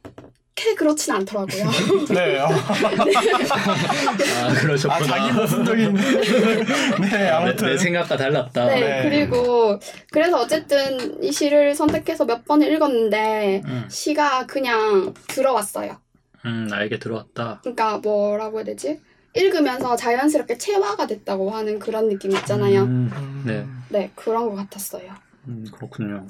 게 0.55 0.73
그렇진 0.73 1.13
않더라고요. 1.13 1.65
네. 2.09 2.39
어. 2.39 2.47
아 2.47 4.53
그러셨구나. 4.53 4.95
아 4.95 5.03
자기 5.03 5.33
모순적인. 5.33 5.93
네 7.01 7.09
내, 7.09 7.27
아무튼. 7.27 7.67
내 7.67 7.77
생각과 7.77 8.15
달랐다. 8.15 8.65
네, 8.67 8.79
네. 8.79 9.09
그리고 9.09 9.77
그래서 10.11 10.39
어쨌든 10.39 11.21
이 11.21 11.31
시를 11.31 11.75
선택해서 11.75 12.23
몇 12.25 12.45
번을 12.45 12.71
읽었는데 12.71 13.63
음, 13.65 13.85
시가 13.89 14.45
그냥 14.45 15.13
들어왔어요. 15.27 15.97
음, 16.45 16.67
나에게 16.67 16.99
들어왔다. 16.99 17.59
그러니까 17.61 17.97
뭐라고 17.97 18.59
해야 18.59 18.65
되지? 18.65 19.01
읽으면서 19.33 19.97
자연스럽게 19.97 20.57
체화가 20.57 21.05
됐다고 21.07 21.49
하는 21.49 21.79
그런 21.79 22.07
느낌 22.07 22.31
있잖아요. 22.31 22.83
음, 22.83 23.11
음. 23.13 23.43
네. 23.45 23.65
네, 23.89 24.11
그런 24.15 24.47
것 24.47 24.55
같았어요. 24.55 25.11
음, 25.49 25.65
그렇군요. 25.73 26.27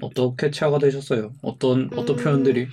어떻게 0.00 0.52
체화가 0.52 0.78
되셨어요? 0.78 1.32
어떤 1.42 1.90
어떤 1.96 2.16
음. 2.16 2.22
표현들이? 2.22 2.68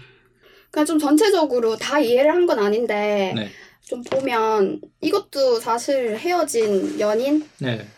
그냥 0.71 0.85
좀 0.85 0.97
전체적으로 0.99 1.75
다 1.75 1.99
이해를 1.99 2.31
한 2.33 2.45
건 2.45 2.59
아닌데 2.59 3.33
네. 3.35 3.47
좀 3.83 4.01
보면 4.03 4.79
이것도 5.01 5.59
사실 5.59 6.15
헤어진 6.17 6.99
연인에 6.99 7.41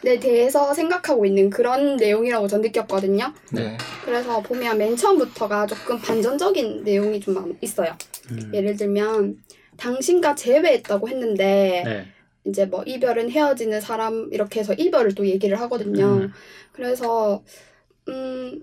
네. 0.01 0.19
대해서 0.19 0.73
생각하고 0.73 1.25
있는 1.25 1.49
그런 1.49 1.97
내용이라고 1.97 2.47
전 2.47 2.61
느꼈거든요. 2.61 3.31
네. 3.51 3.77
그래서 4.03 4.41
보면 4.41 4.77
맨 4.77 4.95
처음부터가 4.95 5.67
조금 5.67 5.99
반전적인 5.99 6.83
내용이 6.83 7.19
좀 7.19 7.35
많- 7.35 7.57
있어요. 7.61 7.95
음, 8.31 8.51
예를 8.53 8.75
들면 8.75 9.37
당신과 9.77 10.35
재회했다고 10.35 11.09
했는데 11.09 11.83
네. 11.85 12.05
이제 12.45 12.65
뭐 12.65 12.83
이별은 12.83 13.29
헤어지는 13.29 13.79
사람 13.79 14.29
이렇게 14.31 14.59
해서 14.61 14.73
이별을 14.73 15.13
또 15.15 15.27
얘기를 15.27 15.59
하거든요. 15.61 16.05
음. 16.23 16.33
그래서 16.71 17.43
음 18.09 18.61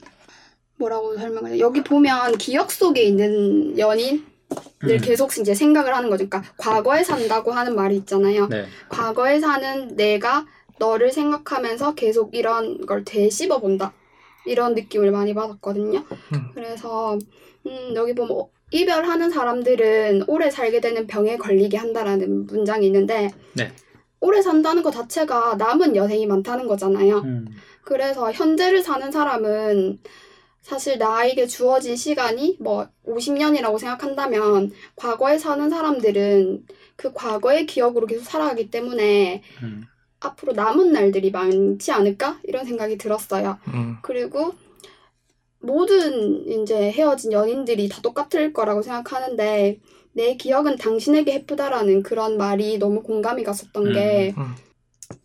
뭐라고 0.81 1.15
돼? 1.17 1.59
여기 1.59 1.85
보면 1.85 2.39
기억 2.39 2.73
속에 2.73 3.03
있는 3.03 3.79
연인을 3.79 4.23
음. 4.85 4.99
계속 5.03 5.37
이제 5.39 5.55
생각을 5.55 5.95
하는 5.95 6.09
거죠. 6.09 6.27
그러니까 6.29 6.53
과거에 6.57 7.05
산다고 7.05 7.53
하는 7.53 7.77
말이 7.77 7.97
있잖아요. 7.99 8.49
네. 8.49 8.65
과거에 8.89 9.39
사는 9.39 9.95
내가 9.95 10.47
너를 10.79 11.13
생각하면서 11.13 11.95
계속 11.95 12.35
이런 12.35 12.85
걸 12.87 13.05
되씹어 13.05 13.61
본다. 13.61 13.93
이런 14.47 14.75
느낌을 14.75 15.11
많이 15.11 15.35
받았거든요. 15.35 15.99
음. 15.99 16.51
그래서 16.55 17.19
음, 17.67 17.93
여기 17.95 18.15
보면 18.15 18.37
어, 18.37 18.49
이별하는 18.71 19.31
사람들은 19.31 20.25
오래 20.27 20.51
살게 20.51 20.81
되는 20.81 21.07
병에 21.07 21.37
걸리게 21.37 21.77
한다라는 21.77 22.47
문장이 22.47 22.87
있는데 22.87 23.31
네. 23.53 23.71
오래 24.21 24.41
산다는 24.41 24.83
것 24.83 24.93
자체가 24.93 25.57
남은 25.57 25.95
여생이 25.97 26.27
많다는 26.27 26.67
거잖아요. 26.67 27.19
음, 27.19 27.47
그래서 27.83 28.33
현재를 28.33 28.83
사는 28.83 29.11
사람은 29.11 29.99
사실 30.63 30.99
나에게 30.99 31.47
주어진 31.47 31.97
시간이 31.97 32.59
뭐 32.61 32.87
50년이라고 33.07 33.79
생각한다면 33.79 34.73
과거에 34.95 35.39
사는 35.39 35.69
사람들은 35.69 36.67
그 36.97 37.13
과거의 37.13 37.67
기억으로 37.67 38.07
계속 38.07 38.25
살아가기 38.25 38.71
때문에 38.71 39.43
음, 39.63 39.85
앞으로 40.21 40.53
남은 40.53 40.93
날들이 40.93 41.31
많지 41.31 41.93
않을까? 41.93 42.39
이런 42.45 42.67
생각이 42.67 42.99
들었어요. 42.99 43.59
음. 43.69 43.97
그리고 44.03 44.53
모든 45.61 46.63
이제 46.63 46.91
헤어진 46.91 47.33
연인들이 47.33 47.89
다 47.89 48.01
똑같을 48.03 48.53
거라고 48.53 48.83
생각하는데 48.83 49.81
내 50.13 50.37
기억은 50.37 50.77
당신에게 50.77 51.33
해프다라는 51.33 52.03
그런 52.03 52.37
말이 52.37 52.79
너무 52.79 53.03
공감이 53.03 53.45
갔었던 53.45 53.93
게 53.93 54.35
음. 54.37 54.55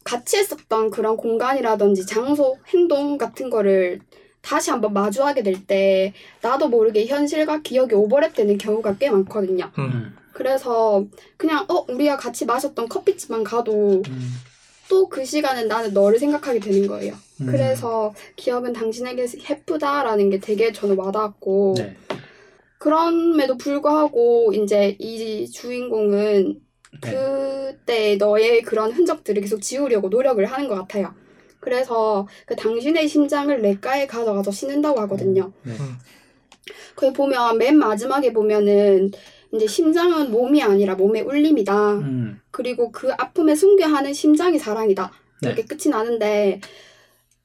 같이 0.03 0.37
했었던 0.37 0.89
그런 0.91 1.17
공간이라든지 1.17 2.05
장소, 2.05 2.57
행동 2.67 3.17
같은 3.17 3.49
거를 3.49 3.99
다시 4.45 4.69
한번 4.69 4.93
마주하게 4.93 5.41
될 5.41 5.55
때 5.65 6.13
나도 6.41 6.67
모르게 6.69 7.07
현실과 7.07 7.61
기억이 7.61 7.95
오버랩되는 7.95 8.59
경우가 8.59 8.97
꽤 8.99 9.09
많거든요. 9.09 9.71
음. 9.79 9.83
음, 9.83 10.15
그래서 10.33 11.03
그냥 11.37 11.65
어 11.67 11.85
우리가 11.89 12.17
같이 12.17 12.45
마셨던 12.45 12.87
커피집만 12.87 13.43
가도 13.43 14.03
음, 14.07 14.29
또그 14.87 15.25
시간은 15.25 15.67
나는 15.67 15.93
너를 15.93 16.19
생각하게 16.19 16.59
되는 16.59 16.87
거예요. 16.87 17.15
음. 17.41 17.47
그래서 17.47 18.13
기억은 18.35 18.73
당신에게 18.73 19.25
해프다라는 19.49 20.29
게 20.29 20.39
되게 20.39 20.71
저는 20.71 20.95
와닿았고 20.95 21.73
네. 21.77 21.95
그럼에도 22.77 23.57
불구하고 23.57 24.53
이제 24.53 24.95
이 24.99 25.49
주인공은 25.49 26.59
네. 27.01 27.11
그때 27.11 28.15
너의 28.17 28.61
그런 28.61 28.91
흔적들을 28.91 29.41
계속 29.41 29.61
지우려고 29.61 30.09
노력을 30.09 30.45
하는 30.45 30.67
것 30.67 30.75
같아요. 30.75 31.13
그래서 31.65 32.27
그 32.45 32.55
당신의 32.55 33.07
심장을 33.07 33.59
냇가에 33.59 34.05
가져가서 34.05 34.51
씻는다고 34.51 35.01
하거든요. 35.01 35.51
네. 35.63 35.73
거기 36.95 37.11
보면 37.11 37.57
맨 37.57 37.77
마지막에 37.77 38.31
보면은 38.31 39.11
이제 39.51 39.65
심장은 39.65 40.31
몸이 40.31 40.61
아니라 40.61 40.93
몸의 40.95 41.23
울림이다. 41.23 41.93
음, 41.95 42.39
그리고 42.51 42.91
그 42.91 43.11
아픔에 43.13 43.55
숭배하는 43.55 44.13
심장이 44.13 44.59
사랑이다. 44.59 45.11
이렇게 45.41 45.63
끝이 45.63 45.89
나는데 45.89 46.61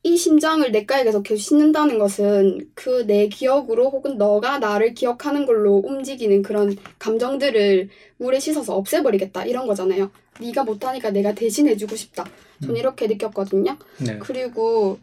이 0.02 0.16
심장을 0.16 0.70
냇가에 0.70 1.04
계속 1.04 1.22
계속 1.22 1.42
씻는다는 1.42 1.98
것은 1.98 2.70
그 2.74 3.04
내 3.06 3.28
기억으로 3.28 3.90
혹은 3.90 4.18
너가 4.18 4.59
나를 4.59 4.94
기억하는 4.94 5.46
걸로 5.46 5.76
움직이는 5.85 6.42
그런 6.42 6.76
감정들을 6.98 7.88
물에 8.18 8.38
씻어서 8.38 8.76
없애버리겠다 8.76 9.44
이런 9.46 9.66
거잖아요. 9.66 10.11
네가 10.40 10.64
못하니까 10.64 11.11
내가 11.11 11.35
대신해주고 11.35 11.96
싶다. 11.96 12.24
전 12.62 12.70
음. 12.70 12.77
이렇게 12.77 13.07
느꼈거든요. 13.07 13.77
네. 13.99 14.18
그리고 14.18 14.99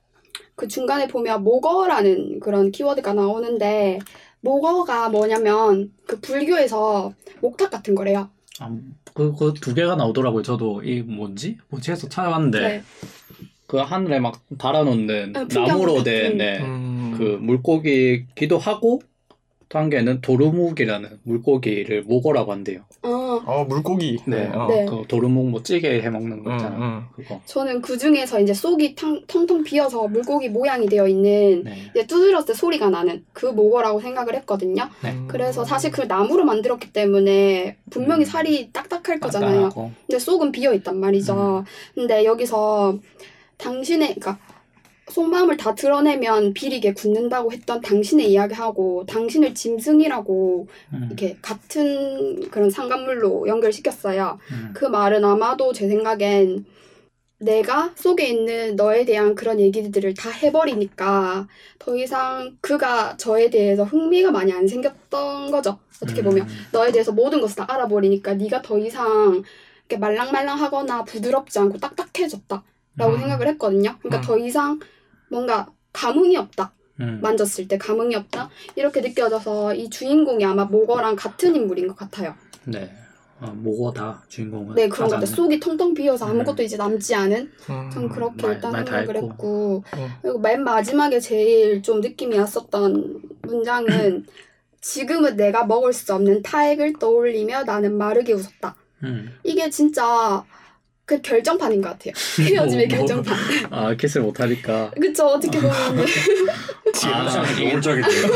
그 0.56 0.67
중간에 0.67 1.08
보면 1.08 1.43
모거라는 1.43 2.39
그런 2.39 2.72
키워드가 2.72 3.13
나오는데 3.13 4.00
모거가 4.41 5.10
뭐냐면 5.10 5.91
그 6.06 6.20
불교에서 6.20 7.13
목탁 7.41 7.70
같은 7.72 7.96
거래요. 7.96 8.30
아, 8.60 8.72
그, 9.13 9.34
그 9.36 9.54
두 9.54 9.74
개가 9.74 9.96
나오더라고요. 9.96 10.41
저도 10.43 10.82
이 10.84 11.02
뭔지? 11.02 11.58
뭐지 11.70 11.91
해서 11.91 12.08
찾아봤는데 12.10 12.60
네. 12.60 12.84
그 13.67 13.78
하늘에 13.78 14.20
막 14.20 14.39
달아놓는 14.58 15.34
네, 15.34 15.39
풍경 15.48 15.67
나무로 15.67 15.96
같은. 15.96 16.04
된 16.04 16.38
네, 16.38 16.60
음. 16.62 17.15
그 17.17 17.24
물고기 17.41 18.26
기도 18.36 18.58
하고 18.58 19.02
또 19.02 19.08
한 19.69 19.89
개는 19.89 20.21
도루묵이라는 20.21 21.19
물고기를 21.23 22.03
모거라고 22.03 22.53
한대요. 22.53 22.82
어, 23.01 23.41
어 23.45 23.65
물고기. 23.65 24.17
네. 24.25 24.47
어. 24.53 24.67
네. 24.67 24.86
그 24.86 25.03
도루묵 25.08 25.49
뭐 25.49 25.62
찌개 25.62 26.01
해 26.01 26.10
먹는 26.10 26.43
거 26.43 26.51
음, 26.51 26.56
있잖아. 26.56 26.77
음. 26.77 27.03
그거. 27.13 27.41
저는 27.45 27.82
그 27.82 27.97
중에서 27.97 28.39
이제 28.39 28.53
속이 28.53 28.95
탕, 28.95 29.21
텅텅 29.27 29.63
비어서 29.63 30.08
물고기 30.08 30.47
모양이 30.47 30.88
되어 30.88 31.08
있는 31.08 31.63
네. 31.65 31.89
이제 31.91 32.08
두드렸을 32.08 32.47
때 32.47 32.53
소리가 32.53 32.89
나는 32.89 33.25
그 33.34 33.45
모거라고 33.47 33.99
생각을 33.99 34.36
했거든요. 34.36 34.89
네. 35.03 35.12
음. 35.12 35.27
그래서 35.27 35.65
사실 35.65 35.91
그걸 35.91 36.08
나무로 36.08 36.45
만들었기 36.45 36.93
때문에 36.93 37.75
분명히 37.89 38.23
음. 38.23 38.25
살이 38.25 38.71
딱딱할 38.71 39.19
거잖아요. 39.19 39.51
간단하고. 39.51 39.91
근데 40.08 40.19
속은 40.19 40.53
비어 40.53 40.73
있단 40.73 40.95
음. 40.95 40.99
말이죠. 41.01 41.65
근데 41.93 42.23
여기서 42.23 42.99
당신의 43.58 44.15
그러니까 44.15 44.38
속마음을 45.10 45.58
다 45.58 45.74
드러내면 45.74 46.54
비리게 46.54 46.93
굳는다고 46.93 47.52
했던 47.52 47.82
당신의 47.82 48.30
이야기하고 48.30 49.06
당신을 49.08 49.54
짐승이라고 49.56 50.67
음, 50.93 51.06
이렇게 51.08 51.38
같은 51.41 52.50
그런 52.50 52.70
상관물로 52.70 53.48
연결시켰어요. 53.48 54.38
음, 54.52 54.72
그 54.74 54.86
말은 54.86 55.24
아마도 55.24 55.72
제 55.72 55.88
생각엔 55.88 56.65
내가 57.39 57.93
속에 57.96 58.28
있는 58.28 58.76
너에 58.76 59.06
대한 59.06 59.36
그런 59.36 59.60
얘기들을 59.60 60.13
다 60.15 60.30
해버리니까 60.30 61.48
더 61.78 61.96
이상 61.96 62.58
그가 62.62 63.15
저에 63.17 63.50
대해서 63.50 63.84
흥미가 63.84 64.32
많이 64.32 64.52
안 64.52 64.67
생겼던 64.67 65.52
거죠. 65.52 65.78
어떻게 66.02 66.22
보면 66.24 66.48
음, 66.48 66.56
너에 66.72 66.91
대해서 66.91 67.12
모든 67.12 67.39
것을 67.39 67.56
다 67.58 67.65
알아버리니까 67.70 68.34
네가 68.34 68.62
더 68.62 68.78
이상 68.78 69.43
이렇게 69.88 69.98
말랑말랑하거나 70.00 71.06
부드럽지 71.06 71.60
않고 71.60 71.78
딱딱해졌다라고 71.78 72.63
음. 73.13 73.20
생각을 73.20 73.48
했거든요. 73.50 73.96
그러니까 74.00 74.17
음. 74.17 74.22
더 74.22 74.38
이상 74.38 74.80
뭔가 75.30 75.68
감흥이 75.94 76.38
없다. 76.38 76.72
음. 77.00 77.20
만졌을 77.22 77.68
때 77.68 77.78
감흥이 77.78 78.16
없다. 78.16 78.50
이렇게 78.76 79.02
느껴져서 79.02 79.76
이 79.76 79.90
주인공이 79.90 80.44
아마 80.46 80.66
모거랑 80.66 81.16
같은 81.16 81.56
인물인 81.56 81.88
것 81.88 81.96
같아요. 81.96 82.34
네. 82.66 82.92
아, 83.40 83.52
모거다 83.54 84.24
주인공은. 84.30 84.74
네, 84.74 84.90
그런 84.90 85.10
것 85.10 85.16
같아요. 85.18 85.36
속이 85.36 85.60
텅텅 85.60 85.94
비어서 85.94 86.26
음. 86.26 86.32
아무것도 86.32 86.63
이제 86.63 86.76
남지 86.76 87.13
않은? 87.13 87.52
음. 87.70 87.90
전 87.94 88.10
그렇게 88.10 88.48
말- 88.48 88.56
일단 88.56 88.72
생각을 88.74 89.16
했고. 89.16 89.28
했고. 89.30 89.84
음. 89.96 90.08
그리고 90.24 90.40
맨 90.40 90.63
마지막에 90.63 91.20
제일 91.20 91.84
좀 91.84 92.02
느낌이 92.02 92.36
왔었던 92.38 93.22
문장은 93.44 94.26
지금은 94.82 95.36
내가 95.36 95.66
먹을 95.66 95.94
수 95.94 96.13
없는 96.16 96.42
타액을 96.42 96.94
떠올리며 97.00 97.63
나는 97.66 97.96
마르게 97.98 98.34
웃었다. 98.34 98.76
음, 99.04 99.32
이게 99.44 99.70
진짜 99.70 100.44
그 101.08 101.22
결정판인 101.22 101.82
것 101.82 101.91
같아요. 101.91 102.13
헤어짐의 102.38 102.88
뭐, 102.88 102.98
뭐. 102.98 103.06
결정판. 103.08 103.38
아 103.72 103.96
키스를 103.96 104.26
못하니까 104.26 104.91
그쵸 104.91 105.26
어떻게 105.28 105.58
보면 105.58 105.74
아, 107.06 107.46
노골적이네요. 107.58 108.28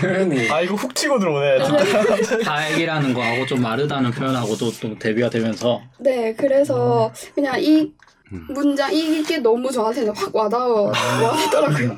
표현이 0.00 0.50
아 0.50 0.60
이거 0.60 0.74
훅 0.74 0.92
치고 0.92 1.20
들어오네. 1.20 1.64
진짜. 1.64 2.38
다액이라는 2.42 3.14
거하고 3.14 3.46
좀 3.46 3.62
마르다는 3.62 4.10
표현하고도 4.10 4.72
또 4.72 4.98
대비가 4.98 5.30
되면서 5.30 5.82
네 6.00 6.34
그래서 6.34 7.12
그냥 7.32 7.62
이 7.62 7.92
음. 8.32 8.44
문장 8.50 8.92
이게 8.92 9.38
너무 9.38 9.70
저한테는 9.70 10.12
확 10.16 10.34
와닿아 10.34 10.66
와닿더라고요. 10.66 11.96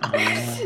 아, 0.00 0.12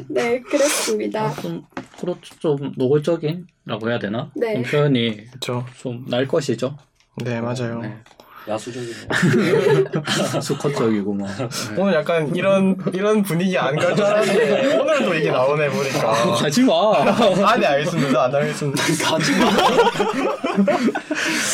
네 0.06 0.38
그랬습니다. 0.42 1.34
좀 1.42 1.64
그렇죠 1.98 2.36
좀 2.38 2.72
노골적인라고 2.76 3.90
해야 3.90 3.98
되나? 3.98 4.30
네. 4.36 4.54
좀 4.54 4.62
표현이 4.62 5.26
그렇죠. 5.26 5.66
좀날 5.80 6.28
것이죠. 6.28 6.76
네 7.16 7.40
맞아요. 7.40 7.80
네. 7.80 7.96
야수적이네요. 8.48 8.94
수컷적이고 10.42 11.12
뭐. 11.14 11.28
네. 11.28 11.48
오늘 11.76 11.94
약간 11.94 12.34
이런 12.34 12.76
이런 12.92 13.22
분위기 13.22 13.56
안 13.58 13.74
갈 13.76 13.94
줄 13.94 14.04
알았는데 14.04 14.76
오늘도 14.78 15.14
이게 15.14 15.30
나오네 15.30 15.68
보니까. 15.70 16.12
가지 16.36 16.62
마. 16.64 16.72
아, 16.74 17.56
네, 17.58 17.66
알겠습니다. 17.66 18.24
안 18.24 18.34
하겠습니다. 18.34 18.82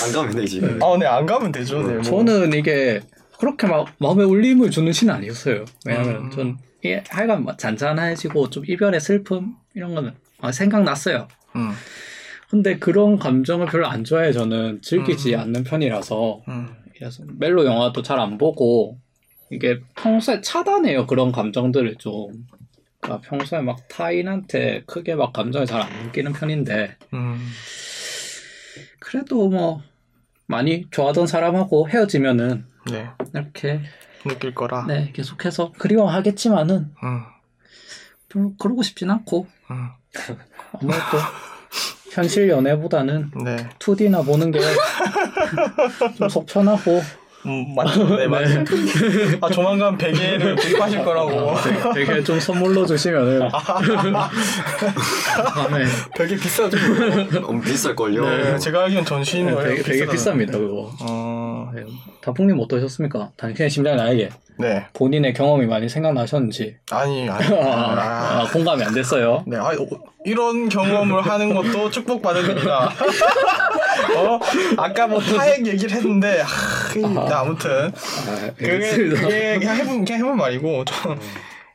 안 0.04 0.12
가면 0.12 0.37
되지. 0.37 0.61
아, 0.83 0.96
네, 0.98 1.07
안 1.07 1.26
가면 1.26 1.52
되죠. 1.52 1.83
네, 1.83 1.94
뭐. 1.94 2.02
저는 2.02 2.52
이게 2.52 3.00
그렇게 3.38 3.66
막 3.66 3.88
마음에 3.98 4.24
울림을 4.24 4.70
주는 4.70 4.92
시는 4.92 5.12
아니었어요. 5.14 5.64
왜냐면 5.87 6.16
음. 6.16 6.30
전 6.30 6.59
이게 6.80 7.02
하여간 7.09 7.44
막 7.44 7.59
잔잔해지고 7.59 8.50
좀 8.50 8.64
이별의 8.66 9.00
슬픔 9.00 9.54
이런 9.74 9.94
거는 9.94 10.12
아, 10.40 10.52
생각났어요. 10.52 11.28
음, 11.57 11.72
근데 12.50 12.78
그런 12.78 13.18
감정을 13.18 13.66
별로 13.66 13.87
안 13.87 14.04
좋아해 14.04 14.33
저는 14.33 14.80
즐기지 14.83 15.35
음. 15.35 15.40
않는 15.40 15.64
편이라서 15.64 16.42
음, 16.48 16.68
그래서. 16.96 17.24
멜로 17.38 17.64
영화도 17.64 18.02
잘 18.02 18.18
안 18.18 18.38
보고 18.38 18.98
이게 19.50 19.80
평소에 19.96 20.40
차단해요 20.40 21.07
그런 21.07 21.33
감정들을 21.33 21.96
좀. 21.96 22.46
그러니까 23.00 23.28
평소에 23.28 23.61
막 23.61 23.87
타인한테 23.88 24.83
크게 24.87 25.14
막 25.14 25.33
감정을 25.33 25.66
잘안 25.66 25.92
느끼는 26.07 26.33
편인데. 26.33 26.96
음, 27.12 27.38
그래도 28.98 29.48
뭐 29.48 29.83
많이 30.46 30.87
좋아하던 30.90 31.26
사람하고 31.26 31.88
헤어지면은 31.88 32.66
네, 32.90 33.09
이렇게 33.35 33.80
느낄 34.24 34.54
거라. 34.54 34.87
네 34.87 35.11
계속해서 35.12 35.72
그리워하겠지만은 35.72 36.94
음, 37.02 37.20
별로 38.28 38.54
그러고 38.57 38.83
싶진 38.83 39.11
않고. 39.11 39.46
음, 39.70 39.88
아무래도 40.72 41.02
현실 42.14 42.48
연애보다는 42.48 43.33
네, 43.44 43.57
2D나 43.81 44.24
보는 44.24 44.53
게 44.53 44.61
좀 46.16 46.29
속편하고 46.29 47.03
음, 47.46 47.74
맞죠. 47.74 48.16
네, 48.16 48.26
맞죠. 48.26 48.64
아, 49.42 49.48
조만간 49.50 49.98
베개를 49.98 50.57
구입하실 50.57 51.04
거라고. 51.04 51.54
되게, 51.92 52.07
되게 52.07 52.24
좀 52.24 52.40
선물로 52.40 52.87
주시면은 52.87 53.48
다음에 55.54 55.85
베개 56.16 56.37
비싸죠. 56.37 56.76
너무 57.40 57.61
비쌀걸요. 57.61 58.28
네, 58.28 58.59
제가 58.59 58.85
알기엔 58.85 59.04
전시인 59.04 59.52
거예요. 59.54 59.68
되게, 59.76 59.83
되게 59.83 60.07
비싸다는. 60.07 60.46
비쌉니다 60.46 60.52
그거 60.52 60.90
어, 61.02 61.70
네. 61.74 61.85
다풍님 62.22 62.59
어떠셨습니까? 62.61 63.30
당신의 63.37 63.70
심장이 63.70 63.96
나에게 63.96 64.30
네. 64.57 64.87
본인의 64.94 65.35
경험이 65.35 65.66
많이 65.66 65.88
생각나셨는지 65.88 66.76
아니, 66.90 67.28
아니. 67.28 67.44
아, 67.46 67.61
아, 67.66 68.40
아, 68.42 68.48
공감이 68.52 68.83
안 68.85 68.94
됐어요 68.94 69.42
네, 69.46 69.57
아, 69.57 69.68
어, 69.68 69.87
이런 70.24 70.68
경험을 70.70 71.20
하는 71.20 71.52
것도 71.54 71.90
축복받은 71.90 72.50
일이다. 72.50 72.90
어? 74.17 74.40
아까 74.77 75.07
뭐 75.07 75.21
타액 75.21 75.67
얘기를 75.67 75.90
했는데, 75.97 76.40
하, 76.43 76.93
이- 76.95 77.03
네, 77.03 77.33
아무튼. 77.33 77.93
아, 78.27 78.51
그게. 78.57 78.79
그게 79.09 79.59
그냥 79.59 79.77
해본, 79.77 80.05
그냥 80.05 80.21
해본 80.21 80.37
말이고, 80.37 80.85
좀 80.85 81.19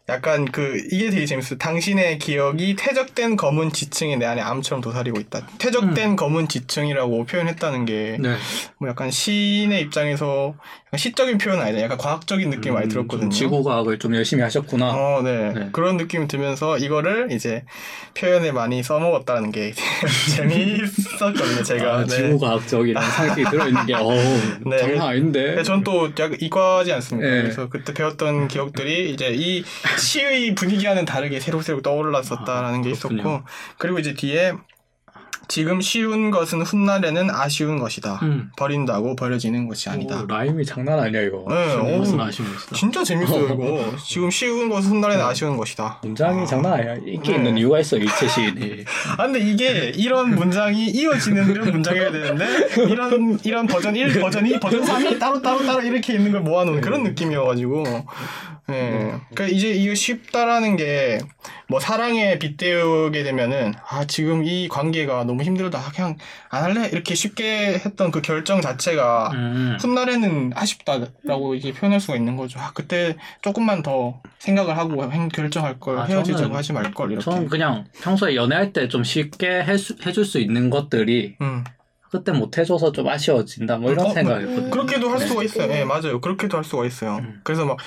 약간 0.10 0.46
그, 0.46 0.82
이게 0.92 1.10
되게 1.10 1.26
재밌어요. 1.26 1.58
당신의 1.58 2.20
기억이 2.20 2.76
퇴적된 2.76 3.36
검은 3.38 3.72
지층이 3.72 4.18
내 4.18 4.26
안에 4.26 4.42
암처럼 4.42 4.82
도사리고 4.82 5.20
있다. 5.20 5.48
퇴적된 5.58 6.16
검은 6.16 6.48
지층이라고 6.48 7.26
표현했다는 7.26 7.86
게, 7.86 8.18
네. 8.20 8.36
뭐 8.80 8.90
약간 8.90 9.12
시인의 9.12 9.82
입장에서 9.82 10.56
약간 10.88 10.98
시적인 10.98 11.38
표현은 11.38 11.62
아니잖아요. 11.62 11.86
약간 11.86 11.98
과학적인 11.98 12.50
느낌 12.50 12.72
이 12.72 12.76
많이 12.76 12.88
음, 12.88 12.90
들었거든요. 12.90 13.22
좀 13.26 13.30
지구과학을 13.30 14.00
좀 14.00 14.16
열심히 14.16 14.42
하셨구나 14.44 14.90
어, 14.90 15.22
네. 15.24 15.54
네. 15.54 15.70
그런 15.72 15.98
느낌이 15.98 16.28
들면서 16.28 16.78
이거를 16.78 17.32
이제 17.32 17.64
표현에 18.16 18.52
많이 18.52 18.82
써먹었다는 18.82 19.52
게 19.52 19.74
재미있었거든요, 20.36 21.64
제가. 21.64 21.94
아, 22.00 22.06
네. 22.06 22.16
지구과학적이라는 22.16 23.10
상식이 23.10 23.50
들어있는 23.50 23.86
게 23.86 23.94
어우 23.94 24.18
네. 24.70 24.78
장난 24.80 25.08
아닌데 25.10 25.56
네, 25.56 25.64
전또 25.64 26.10
이과지 26.40 26.92
않습니까? 26.94 27.30
네. 27.30 27.42
그래서 27.44 27.70
그때 27.70 27.94
배웠던 27.94 28.48
기억들이 28.48 29.12
이제 29.12 29.32
이 29.34 29.64
시의 30.00 30.56
분위기와는 30.56 31.06
다르게 31.06 31.40
새록새록 31.40 31.84
떠올랐었다라는 31.84 32.80
아, 32.80 32.82
게. 32.82 32.92
있었고, 32.92 33.42
그리고 33.78 34.00
이제 34.00 34.14
뒤에 34.14 34.54
지금 35.50 35.82
쉬운 35.82 36.30
것은 36.30 36.62
훗날에는 36.62 37.32
아쉬운 37.32 37.80
것이다. 37.80 38.20
음. 38.22 38.52
버린다고 38.56 39.16
버려지는 39.16 39.68
것이 39.68 39.90
아니다. 39.90 40.22
오, 40.22 40.28
라임이 40.28 40.64
장난 40.64 41.00
아니야 41.00 41.24
이거 41.24 41.44
네, 41.50 41.56
오. 41.76 42.22
아쉬운 42.22 42.48
것이다 42.50 42.76
진짜 42.76 43.04
재밌어요, 43.04 43.46
이거. 43.56 43.96
지금 43.98 44.30
쉬운 44.30 44.70
것은 44.70 44.92
훗날에는 44.92 45.26
아쉬운 45.26 45.58
것이다. 45.58 46.02
문장이 46.04 46.46
장난 46.46 46.74
아니야 46.74 46.94
인기 47.04 47.32
네. 47.32 47.38
있는 47.38 47.58
이유가 47.58 47.80
있어 47.80 47.98
일체 47.98 48.28
시인이 48.28 48.86
아 49.18 49.24
근데 49.26 49.40
이게 49.40 49.92
이런 49.96 50.36
문장이 50.36 50.86
이어지는 50.86 51.50
이런 51.50 51.72
문장이어야 51.72 52.12
되는데 52.12 52.46
이런 52.88 53.40
이런 53.44 53.66
버전 53.66 53.96
1, 53.96 54.20
버전 54.22 54.46
2, 54.46 54.60
버전 54.60 54.84
3이 54.84 55.18
따로 55.20 55.42
따로 55.42 55.66
따로 55.66 55.82
이렇게 55.82 56.14
있는 56.14 56.32
걸 56.32 56.42
모아놓은 56.42 56.80
그런 56.80 57.02
느낌이어가지고 57.02 58.06
예. 58.74 59.00
그러니까 59.34 59.48
이제 59.48 59.70
이거 59.72 59.96
쉽다라는 59.96 60.76
게 60.78 61.20
뭐 61.72 61.80
사랑에 61.80 62.40
빗대우게 62.40 63.22
되면은 63.22 63.74
아 63.88 64.04
지금 64.06 64.44
이 64.44 64.68
관계가 64.68 65.24
너무 65.26 65.44
힘들다 65.44 65.80
그냥 65.96 66.18
안 66.50 66.64
할래 66.64 66.90
이렇게 66.92 67.14
쉽게 67.14 67.74
했던 67.86 68.10
그 68.10 68.22
결정 68.24 68.60
자체가 68.60 69.30
음. 69.36 69.78
훗날에는 69.80 70.52
아쉽다라고 70.56 71.54
이게 71.54 71.72
표현할 71.72 72.00
수가 72.00 72.16
있는 72.18 72.38
거죠. 72.38 72.60
아 72.60 72.72
그때 72.74 73.16
조금만 73.44 73.84
더 73.84 74.20
생각을 74.40 74.78
하고 74.80 75.12
행- 75.12 75.30
결정할 75.30 75.80
걸 75.80 76.00
아, 76.00 76.06
헤어지자고 76.06 76.56
하지 76.56 76.74
말 76.74 76.92
걸 76.92 77.12
이렇게. 77.12 77.24
저는 77.24 77.50
그냥 77.50 77.86
평소에 78.02 78.34
연애할 78.36 78.74
때 78.74 78.88
좀 78.90 79.04
쉽게 79.04 79.62
해수, 79.64 79.96
해줄 80.08 80.26
수 80.26 80.40
있는 80.40 80.72
것들이 80.72 81.36
음. 81.42 81.64
그때 82.12 82.32
못 82.32 82.58
해줘서 82.58 82.92
좀 82.92 83.08
아쉬워진다 83.08 83.78
뭐 83.78 83.92
이런 83.92 84.08
어, 84.08 84.10
생각이었거든요. 84.10 84.72
그렇게도 84.72 85.10
할 85.12 85.20
네. 85.20 85.28
수가 85.28 85.44
있어요. 85.44 85.72
예, 85.72 85.84
맞아요. 85.86 86.20
그렇게도 86.20 86.58
할 86.58 86.64
수가 86.64 86.88
있어요. 86.88 87.18
음. 87.18 87.42
그래서 87.44 87.66
막 87.66 87.78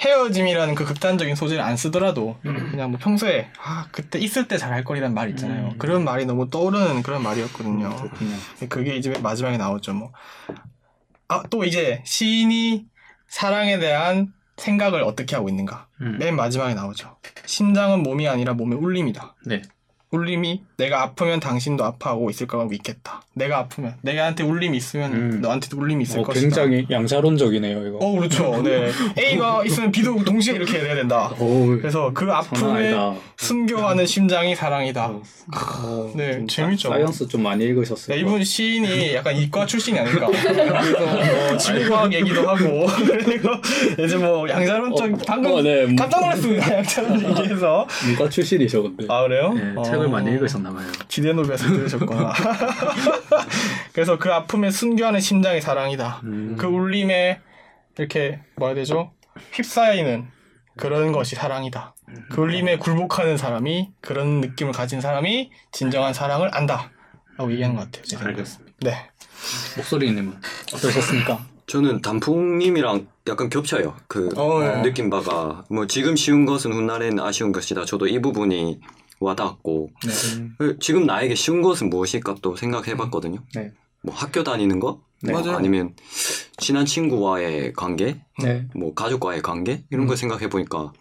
헤어짐이라는 0.00 0.74
그 0.74 0.84
극단적인 0.84 1.34
소재를 1.36 1.62
안 1.62 1.76
쓰더라도 1.76 2.36
음. 2.46 2.70
그냥 2.70 2.90
뭐 2.90 2.98
평소에 3.00 3.50
아 3.62 3.86
그때 3.92 4.18
있을 4.18 4.48
때 4.48 4.58
잘할 4.58 4.84
걸이란 4.84 5.14
말 5.14 5.30
있잖아요. 5.30 5.68
음. 5.68 5.78
그런 5.78 6.04
말이 6.04 6.26
너무 6.26 6.50
떠오르는 6.50 7.02
그런 7.02 7.22
말이었거든요. 7.22 7.94
그렇군요. 7.96 8.36
그게 8.68 8.96
이제 8.96 9.14
마지막에 9.22 9.56
나오죠. 9.56 9.94
뭐. 9.94 10.12
아, 11.28 11.42
또 11.48 11.64
이제 11.64 12.02
시인이 12.04 12.86
사랑에 13.28 13.78
대한 13.78 14.32
생각을 14.56 15.02
어떻게 15.02 15.36
하고 15.36 15.48
있는가. 15.48 15.88
음. 16.00 16.18
맨 16.18 16.36
마지막에 16.36 16.74
나오죠. 16.74 17.16
심장은 17.46 18.02
몸이 18.02 18.28
아니라 18.28 18.54
몸의 18.54 18.78
울림이다. 18.78 19.36
네. 19.46 19.62
울림이 20.14 20.62
내가 20.76 21.02
아프면 21.02 21.40
당신도 21.40 21.84
아파하고 21.84 22.30
있을 22.30 22.46
거라고 22.46 22.70
믿겠다. 22.70 23.22
내가 23.34 23.58
아프면 23.58 23.94
내가한테 24.02 24.44
울림이 24.44 24.76
있으면 24.76 25.12
음. 25.12 25.40
너한테도 25.40 25.76
울림이 25.76 26.04
있을 26.04 26.20
어, 26.20 26.22
것이다. 26.22 26.40
굉장히 26.40 26.86
양자론적이네요 26.90 27.86
이거. 27.88 27.98
어 27.98 28.12
그렇죠. 28.16 28.62
네. 28.62 28.90
A가 29.18 29.64
있으면 29.64 29.90
B도 29.90 30.24
동시에 30.24 30.54
이렇게 30.54 30.78
해야 30.78 30.94
된다. 30.94 31.32
어우, 31.38 31.78
그래서 31.78 32.12
그 32.14 32.30
아니다. 32.30 33.14
순교하는 33.36 34.06
심장이 34.06 34.54
사랑이다. 34.54 35.06
어, 35.06 36.12
네, 36.14 36.32
좀 36.32 36.48
재밌죠. 36.48 36.88
science 36.88 37.28
좀 37.28 37.42
많이 37.42 37.64
읽으셨어요. 37.64 38.14
네, 38.14 38.20
이분 38.22 38.42
시인이 38.42 39.14
약간 39.14 39.36
이과 39.36 39.66
출신이 39.66 39.98
아닐까. 39.98 40.26
그래서 40.30 41.48
뭐 41.48 41.56
지구과학 41.58 42.12
얘기도 42.12 42.48
하고 42.48 42.86
그리고 43.24 43.50
이제 44.02 44.16
뭐 44.16 44.48
양자론적 44.48 45.12
어, 45.12 45.18
방금 45.26 45.52
어, 45.52 45.62
네. 45.62 45.94
깜짝 45.96 46.20
놀랐습니다. 46.20 46.76
양자론 46.76 47.38
얘기해서. 47.38 47.86
문과 48.06 48.28
출신이셔 48.28 48.82
근데. 48.82 49.06
아 49.08 49.22
그래요? 49.22 49.52
네, 49.52 49.72
어. 49.76 49.82
책을 50.04 50.08
많이 50.08 50.30
읽으셨나봐요. 50.32 50.86
지대노베에서 51.08 51.66
들으셨구나. 51.68 52.32
그래서 53.92 54.18
그 54.18 54.32
아픔에 54.32 54.70
순교하는 54.70 55.20
심장이 55.20 55.60
사랑이다. 55.60 56.20
음. 56.24 56.56
그 56.58 56.66
울림에 56.66 57.40
이렇게 57.98 58.40
뭐라 58.56 58.74
해야 58.74 58.82
되죠? 58.82 59.12
휩싸이는 59.52 60.28
그런 60.76 61.12
것이 61.12 61.34
사랑이다. 61.34 61.94
그 62.30 62.40
울림에 62.40 62.78
굴복하는 62.78 63.36
사람이 63.36 63.90
그런 64.00 64.40
느낌을 64.40 64.72
가진 64.72 65.00
사람이 65.00 65.50
진정한 65.72 66.12
사랑을 66.12 66.50
안다. 66.52 66.90
라고 67.36 67.50
얘기하는 67.52 67.76
것 67.76 67.84
같아요. 67.84 68.04
제 68.04 68.16
생각에. 68.16 68.32
알겠습니다. 68.32 68.72
네. 68.80 69.10
목소리님은 69.76 70.34
어떠셨습니까? 70.74 71.44
저는 71.66 72.02
단풍님이랑 72.02 73.06
약간 73.28 73.48
겹쳐요. 73.48 73.96
그 74.06 74.28
어, 74.36 74.60
네. 74.60 74.82
느낌 74.82 75.08
바가 75.10 75.64
뭐 75.70 75.86
지금 75.86 76.14
쉬운 76.14 76.44
것은 76.44 76.72
훗날엔 76.72 77.18
아쉬운 77.18 77.52
것이다. 77.52 77.84
저도 77.84 78.06
이 78.06 78.20
부분이 78.20 78.80
와닿았고 79.24 79.90
네. 80.06 80.48
그 80.58 80.78
지금 80.78 81.06
나에게 81.06 81.34
쉬운 81.34 81.62
것은 81.62 81.90
무엇일까 81.90 82.36
또 82.42 82.56
생각해봤거든요. 82.56 83.38
네. 83.54 83.72
뭐 84.02 84.14
학교 84.14 84.44
다니는 84.44 84.80
거, 84.80 85.00
네. 85.22 85.32
맞아요. 85.32 85.56
아니면 85.56 85.94
친한 86.58 86.84
친구와의 86.84 87.72
관계, 87.72 88.20
네. 88.42 88.66
뭐 88.74 88.94
가족과의 88.94 89.42
관계 89.42 89.82
이런 89.90 90.04
음. 90.04 90.06
걸 90.08 90.16
생각해 90.16 90.48
보니까 90.48 90.92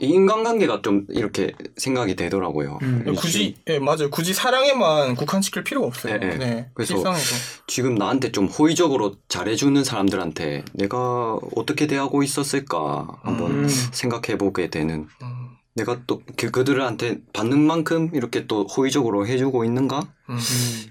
이 0.00 0.06
인간관계가 0.06 0.82
좀 0.82 1.06
이렇게 1.08 1.52
생각이 1.76 2.16
되더라고요. 2.16 2.80
음. 2.82 3.04
이 3.06 3.14
굳이 3.14 3.54
예 3.68 3.78
맞아요. 3.78 4.10
굳이 4.10 4.34
사랑에만 4.34 5.14
국한시킬 5.14 5.62
필요가 5.62 5.86
없어요. 5.86 6.18
네, 6.18 6.30
네. 6.30 6.36
네. 6.36 6.70
그래서 6.74 6.96
일상에서. 6.96 7.36
지금 7.68 7.94
나한테 7.94 8.32
좀 8.32 8.46
호의적으로 8.46 9.14
잘해주는 9.28 9.84
사람들한테 9.84 10.64
내가 10.72 11.38
어떻게 11.54 11.86
대하고 11.86 12.24
있었을까 12.24 13.06
한번 13.22 13.52
음. 13.52 13.68
생각해 13.68 14.36
보게 14.36 14.68
되는 14.68 15.06
음, 15.22 15.43
내가 15.76 16.00
또 16.06 16.22
그- 16.36 16.50
그들한테 16.52 17.18
받는 17.32 17.58
만큼 17.60 18.10
이렇게 18.14 18.46
또 18.46 18.64
호의적으로 18.64 19.26
해주고 19.26 19.64
있는가 19.64 20.00
음. 20.30 20.38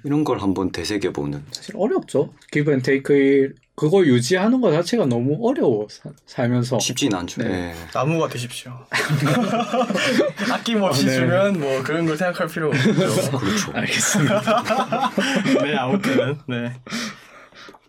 이런 0.04 0.24
걸 0.26 0.40
한번 0.42 0.72
되새겨 0.74 1.12
보는 1.14 1.46
사실 1.52 1.76
어렵죠. 1.78 2.34
기브 2.52 2.72
앤 2.74 2.82
테이크 2.82 3.54
그걸 3.76 4.06
유지하는 4.08 4.60
것 4.62 4.72
자체가 4.72 5.06
너무 5.06 5.38
어려워 5.42 5.88
사- 5.90 6.12
살면서. 6.26 6.80
쉽진 6.80 7.14
않죠. 7.16 7.42
네. 7.44 7.70
예. 7.72 7.74
나무가 7.94 8.28
되십시오. 8.28 8.72
아낌없이 10.52 11.08
아, 11.08 11.10
네. 11.10 11.16
주면 11.16 11.60
뭐 11.60 11.82
그런 11.84 12.06
걸 12.06 12.18
생각할 12.18 12.48
필요 12.48 12.68
없죠. 12.68 12.94
그렇죠. 13.40 13.72
알겠습니다. 13.74 15.12
네 15.64 15.76
아무튼 15.76 16.38
네. 16.48 16.74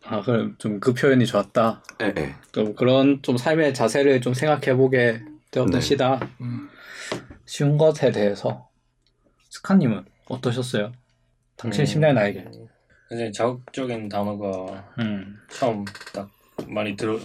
아 0.07 0.20
그럼 0.22 0.55
좀 0.59 0.80
그 0.80 0.95
표현이 0.95 1.26
좋았다. 1.26 1.82
예, 2.03 2.14
예. 2.18 2.34
좀 2.53 2.74
그런 2.74 3.20
좀 3.22 3.36
삶의 3.36 3.74
자세를 3.74 4.20
좀 4.20 4.32
생각해 4.34 4.76
보게 4.76 5.22
되었던 5.51 5.72
네. 5.72 5.80
시다. 5.80 6.20
음. 6.40 6.68
쉬운 7.55 7.79
것에 7.79 8.11
대해서 8.11 8.69
스카님은 9.51 10.05
어떠셨어요? 10.29 10.91
당신 11.57 11.83
음. 11.83 11.87
심장의 11.87 12.15
나에게. 12.15 12.45
굉장히 13.09 13.31
자극적인 13.31 14.09
단어가 14.09 14.93
음, 14.99 15.39
처음 15.49 15.85
딱 16.13 16.29
많이 16.67 16.97
들어 16.97 17.17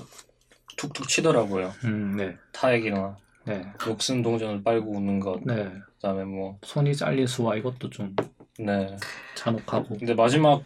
툭툭 0.78 1.08
치더라고요. 1.08 1.74
음, 1.86 2.16
네, 2.16 2.38
타액이나 2.52 3.18
네, 3.46 3.66
녹슨 3.84 4.22
동전을 4.22 4.62
빨고 4.62 4.92
웃는 4.98 5.20
것, 5.20 5.42
네. 5.44 5.68
그다음에 5.96 6.26
뭐 6.26 6.60
손이 6.62 6.96
잘릴 6.96 7.28
수와 7.28 7.56
이것도 7.56 7.90
좀 7.90 8.16
네. 8.60 8.96
잔혹하고. 9.36 9.98
근데 9.98 10.14
마지막 10.14 10.64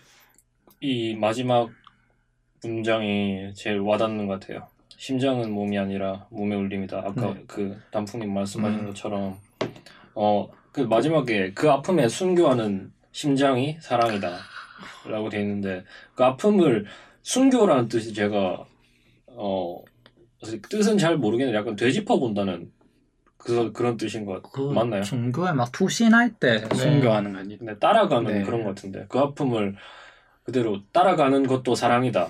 이 0.81 1.15
마지막 1.15 1.69
문장이 2.61 3.53
제일 3.55 3.79
와닿는 3.79 4.27
것 4.27 4.41
같아요. 4.41 4.67
심장은 4.97 5.51
몸이 5.51 5.79
아니라 5.79 6.27
몸의 6.31 6.57
울림이다. 6.57 6.97
아까 6.97 7.33
네. 7.33 7.43
그 7.47 7.79
단풍님 7.91 8.33
말씀하신 8.33 8.79
음. 8.79 8.85
것처럼 8.87 9.39
어 10.15 10.49
그 10.73 10.81
마지막에 10.81 11.51
그 11.53 11.69
아픔에 11.69 12.07
순교하는 12.09 12.91
심장이 13.11 13.77
사랑이다 13.79 14.39
라고 15.07 15.29
돼 15.29 15.39
있는데 15.41 15.83
그 16.15 16.23
아픔을 16.23 16.87
순교라는 17.21 17.87
뜻이 17.89 18.11
제가 18.11 18.65
어 19.27 19.83
뜻은 20.69 20.97
잘 20.97 21.17
모르겠는데 21.17 21.55
약간 21.57 21.75
되짚어 21.75 22.17
본다는 22.19 22.71
그 23.37 23.71
그런 23.71 23.97
뜻인 23.97 24.25
것 24.25 24.41
그 24.51 24.61
맞나요? 24.61 25.03
종교에 25.03 25.51
막 25.51 25.71
투신할 25.71 26.33
때 26.39 26.61
네. 26.67 26.75
순교하는 26.75 27.33
거 27.33 27.39
아니? 27.39 27.57
근데 27.57 27.77
따라가는 27.77 28.33
네. 28.39 28.41
그런 28.43 28.63
것 28.63 28.69
같은데 28.69 29.05
그 29.09 29.19
아픔을 29.19 29.75
그대로 30.43 30.79
따라가는 30.91 31.45
것도 31.45 31.75
사랑이다. 31.75 32.29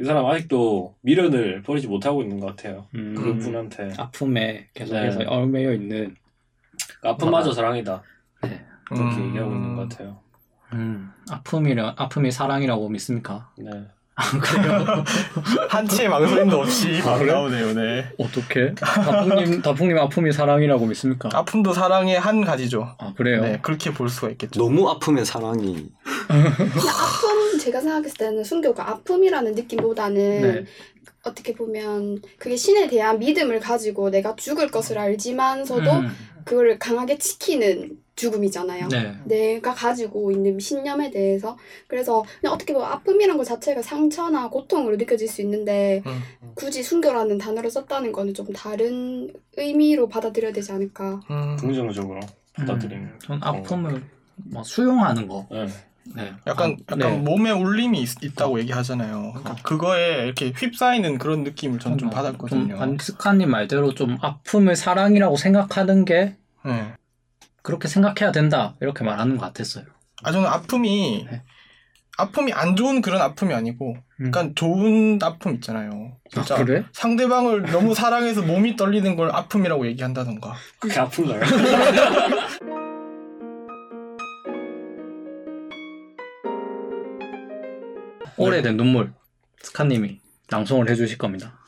이 0.00 0.04
사람 0.04 0.26
아직도 0.26 0.96
미련을 1.02 1.62
버리지 1.62 1.86
못하고 1.86 2.22
있는 2.22 2.40
것 2.40 2.46
같아요. 2.46 2.88
음, 2.96 3.14
그분한테 3.14 3.92
아픔에 3.96 4.68
계속해서 4.74 5.20
네. 5.20 5.24
얽매여 5.26 5.72
있는. 5.74 6.16
아픔마저 7.02 7.52
사랑이다. 7.52 8.02
네. 8.42 8.64
그렇게 8.86 9.16
음. 9.16 9.28
얘기하고 9.28 9.52
있는 9.52 9.76
것 9.76 9.88
같아요. 9.88 10.18
음, 10.72 11.12
아픔이라 11.30 11.94
아픔이 11.96 12.30
사랑이라고 12.30 12.88
믿습니까? 12.88 13.50
네. 13.58 13.70
그래요? 14.42 15.04
한치의 15.70 16.08
망설임도 16.08 16.60
없이 16.60 17.00
바로 17.02 17.20
그래? 17.20 17.32
나오네요. 17.32 17.74
네. 17.74 18.12
어떻게? 18.18 18.74
다풍님, 18.74 19.62
다풍님 19.62 19.96
아픔이 19.98 20.30
사랑이라고 20.32 20.86
믿습니까? 20.86 21.30
아픔도 21.32 21.72
사랑의 21.72 22.18
한 22.20 22.44
가지죠. 22.44 22.94
아 22.98 23.14
그래요? 23.16 23.40
네, 23.40 23.58
그렇게 23.62 23.92
볼 23.92 24.08
수가 24.10 24.28
있겠죠. 24.30 24.60
너무 24.60 24.90
아프면 24.90 25.24
사랑이 25.24 25.88
아픔 26.28 27.58
제가 27.58 27.80
생각했을 27.80 28.16
때는 28.18 28.44
순교가 28.44 28.90
아픔이라는 28.90 29.54
느낌보다는 29.54 30.14
네. 30.42 30.64
어떻게 31.22 31.54
보면 31.54 32.22
그게 32.38 32.56
신에 32.56 32.88
대한 32.88 33.18
믿음을 33.18 33.60
가지고 33.60 34.10
내가 34.10 34.36
죽을 34.36 34.70
것을 34.70 34.98
알지만서도 34.98 35.90
음, 35.90 36.08
그걸 36.44 36.78
강하게 36.78 37.18
지키는 37.18 37.98
죽음이잖아요. 38.16 38.88
네. 38.88 39.14
내가 39.24 39.72
가지고 39.72 40.30
있는 40.30 40.58
신념에 40.58 41.10
대해서 41.10 41.56
그래서 41.86 42.22
그냥 42.40 42.54
어떻게 42.54 42.74
보면 42.74 42.88
아픔이란 42.90 43.38
것 43.38 43.44
자체가 43.44 43.80
상처나 43.82 44.50
고통으로 44.50 44.96
느껴질 44.96 45.26
수 45.28 45.40
있는데 45.42 46.02
음. 46.06 46.20
굳이 46.54 46.82
순교라는 46.82 47.38
단어를 47.38 47.70
썼다는 47.70 48.12
거는 48.12 48.34
좀 48.34 48.52
다른 48.52 49.32
의미로 49.56 50.08
받아들여야 50.08 50.52
되지 50.52 50.72
않을까. 50.72 51.20
음. 51.30 51.56
긍정적으로 51.58 52.20
받아들이는. 52.54 53.04
음, 53.04 53.18
전 53.22 53.42
아픔을 53.42 54.02
뭐 54.36 54.62
수용하는 54.62 55.26
거. 55.26 55.46
네. 55.50 55.66
네. 56.04 56.32
약간 56.46 56.76
아, 56.86 56.94
약간 56.94 56.98
네. 56.98 57.16
몸에 57.18 57.50
울림이 57.50 58.00
있, 58.00 58.34
다고 58.34 58.58
얘기하잖아요. 58.60 59.32
그러니까 59.32 59.52
어. 59.52 59.56
그거에 59.62 60.24
이렇게 60.24 60.52
휩싸이는 60.56 61.18
그런 61.18 61.44
느낌을 61.44 61.78
전좀 61.78 62.10
받았거든요. 62.10 62.74
좀 62.74 62.82
안스카님 62.82 63.50
말대로 63.50 63.94
좀 63.94 64.18
아픔을 64.20 64.76
사랑이라고 64.76 65.36
생각하는 65.36 66.04
게 66.04 66.36
네. 66.64 66.92
그렇게 67.62 67.88
생각해야 67.88 68.32
된다 68.32 68.76
이렇게 68.80 69.04
말하는 69.04 69.36
것 69.36 69.46
같았어요. 69.46 69.84
아 70.22 70.32
저는 70.32 70.48
아픔이 70.48 71.26
네. 71.30 71.42
아픔이 72.18 72.52
안 72.52 72.76
좋은 72.76 73.00
그런 73.00 73.22
아픔이 73.22 73.54
아니고 73.54 73.96
음. 74.20 74.26
약간 74.26 74.54
좋은 74.54 75.18
아픔 75.22 75.54
있잖아요. 75.54 76.16
진짜 76.30 76.54
아, 76.54 76.58
그래? 76.58 76.84
상대방을 76.92 77.62
너무 77.70 77.94
사랑해서 77.94 78.42
몸이 78.42 78.76
떨리는 78.76 79.16
걸 79.16 79.30
아픔이라고 79.30 79.86
얘기한다던가. 79.86 80.54
그게 80.78 80.98
아픈가요? 80.98 81.40
오래된 88.42 88.78
눈물 88.78 89.12
스카님이 89.60 90.18
낭송을 90.48 90.88
해주실 90.88 91.18
겁니다. 91.18 91.58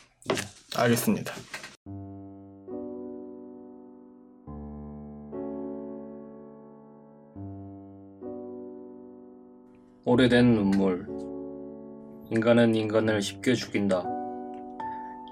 알겠습니다. 0.74 1.34
오래된 10.06 10.54
눈물. 10.54 11.06
인간은 12.30 12.74
인간을 12.74 13.20
쉽게 13.20 13.52
죽인다. 13.52 14.02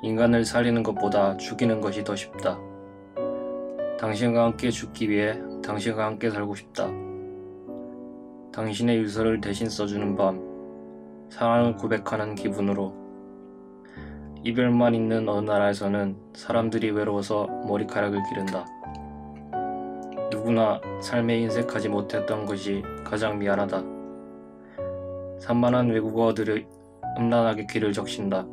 인간을 0.02 0.44
살리는 0.44 0.82
것보다 0.82 1.38
죽이는 1.38 1.80
것이 1.80 2.04
더 2.04 2.14
쉽다. 2.14 2.58
당신과 3.98 4.44
함께 4.44 4.70
죽기 4.70 5.08
위해 5.08 5.40
당신과 5.64 6.04
함께 6.04 6.28
살고 6.28 6.54
싶다. 6.54 6.86
당신의 8.52 8.98
유서를 8.98 9.40
대신 9.40 9.70
써주는 9.70 10.16
밤. 10.16 10.49
사랑을 11.30 11.76
고백하는 11.76 12.34
기분으로. 12.34 12.92
이별만 14.42 14.94
있는 14.94 15.28
어느 15.28 15.48
나라에서는 15.48 16.16
사람들이 16.34 16.90
외로워서 16.90 17.46
머리카락을 17.66 18.20
기른다. 18.28 18.66
누구나 20.30 20.80
삶에 21.00 21.38
인색하지 21.38 21.88
못했던 21.88 22.46
것이 22.46 22.82
가장 23.04 23.38
미안하다. 23.38 23.82
산만한 25.38 25.90
외국어들을 25.90 26.66
음란하게 27.18 27.66
귀를 27.70 27.92
적신다. 27.92 28.46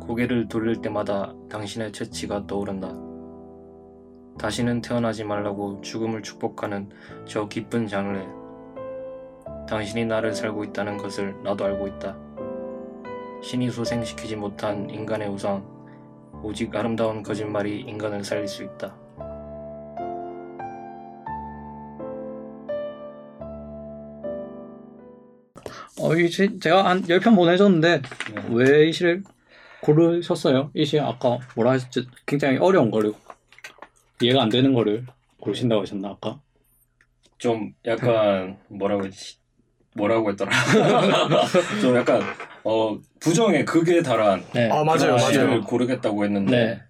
고개를 0.00 0.48
돌릴 0.48 0.80
때마다 0.80 1.34
당신의 1.48 1.92
채취가 1.92 2.46
떠오른다. 2.46 2.94
다시는 4.38 4.80
태어나지 4.80 5.24
말라고 5.24 5.80
죽음을 5.80 6.22
축복하는 6.22 6.88
저 7.26 7.48
기쁜 7.48 7.86
장르. 7.86 8.39
당신이 9.70 10.04
나를 10.06 10.34
살고 10.34 10.64
있다는 10.64 10.96
것을 10.96 11.32
나도 11.44 11.64
알고 11.64 11.86
있다. 11.86 12.16
신이 13.40 13.70
소생시키지 13.70 14.34
못한 14.34 14.90
인간의 14.90 15.28
우상, 15.28 15.64
오직 16.42 16.74
아름다운 16.74 17.22
거짓말이 17.22 17.78
인간을 17.82 18.24
살릴 18.24 18.48
수 18.48 18.64
있다. 18.64 18.92
어, 26.00 26.16
이 26.16 26.28
시, 26.28 26.58
제가 26.58 26.84
한 26.84 27.02
10편 27.02 27.36
보내줬는데 27.36 28.02
네. 28.02 28.42
왜이 28.50 28.92
시를 28.92 29.22
고르셨어요? 29.82 30.70
이 30.74 30.84
시 30.84 30.98
아까 30.98 31.38
뭐라 31.54 31.72
하셨죠? 31.72 32.02
굉장히 32.26 32.58
어려운 32.58 32.90
거를 32.90 33.12
이해가 34.20 34.42
안 34.42 34.48
되는 34.48 34.74
거를 34.74 35.06
고르신다고 35.40 35.82
하셨나 35.82 36.08
아까? 36.10 36.40
좀 37.38 37.72
약간 37.86 38.58
뭐라고 38.68 39.04
했지? 39.06 39.39
뭐라고 39.96 40.30
했더라? 40.30 40.50
좀 41.80 41.96
약간 41.96 42.22
어 42.64 42.96
부정의 43.18 43.64
극에 43.64 44.02
달한 44.02 44.42
네. 44.54 44.68
아 44.70 44.84
맞아요, 44.84 45.16
맞아요. 45.16 45.60
고르겠다고 45.62 46.24
했는데 46.24 46.50
네. 46.66 46.80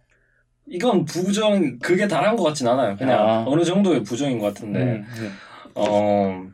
이건 0.66 1.04
부정 1.04 1.78
극에 1.78 2.06
달한 2.06 2.36
것 2.36 2.44
같진 2.44 2.68
않아요. 2.68 2.96
그냥 2.96 3.18
아. 3.18 3.44
어느 3.46 3.64
정도의 3.64 4.02
부정인 4.02 4.38
것 4.38 4.46
같은데 4.46 4.80
음, 4.80 5.06
네. 5.20 5.30
어 5.74 6.46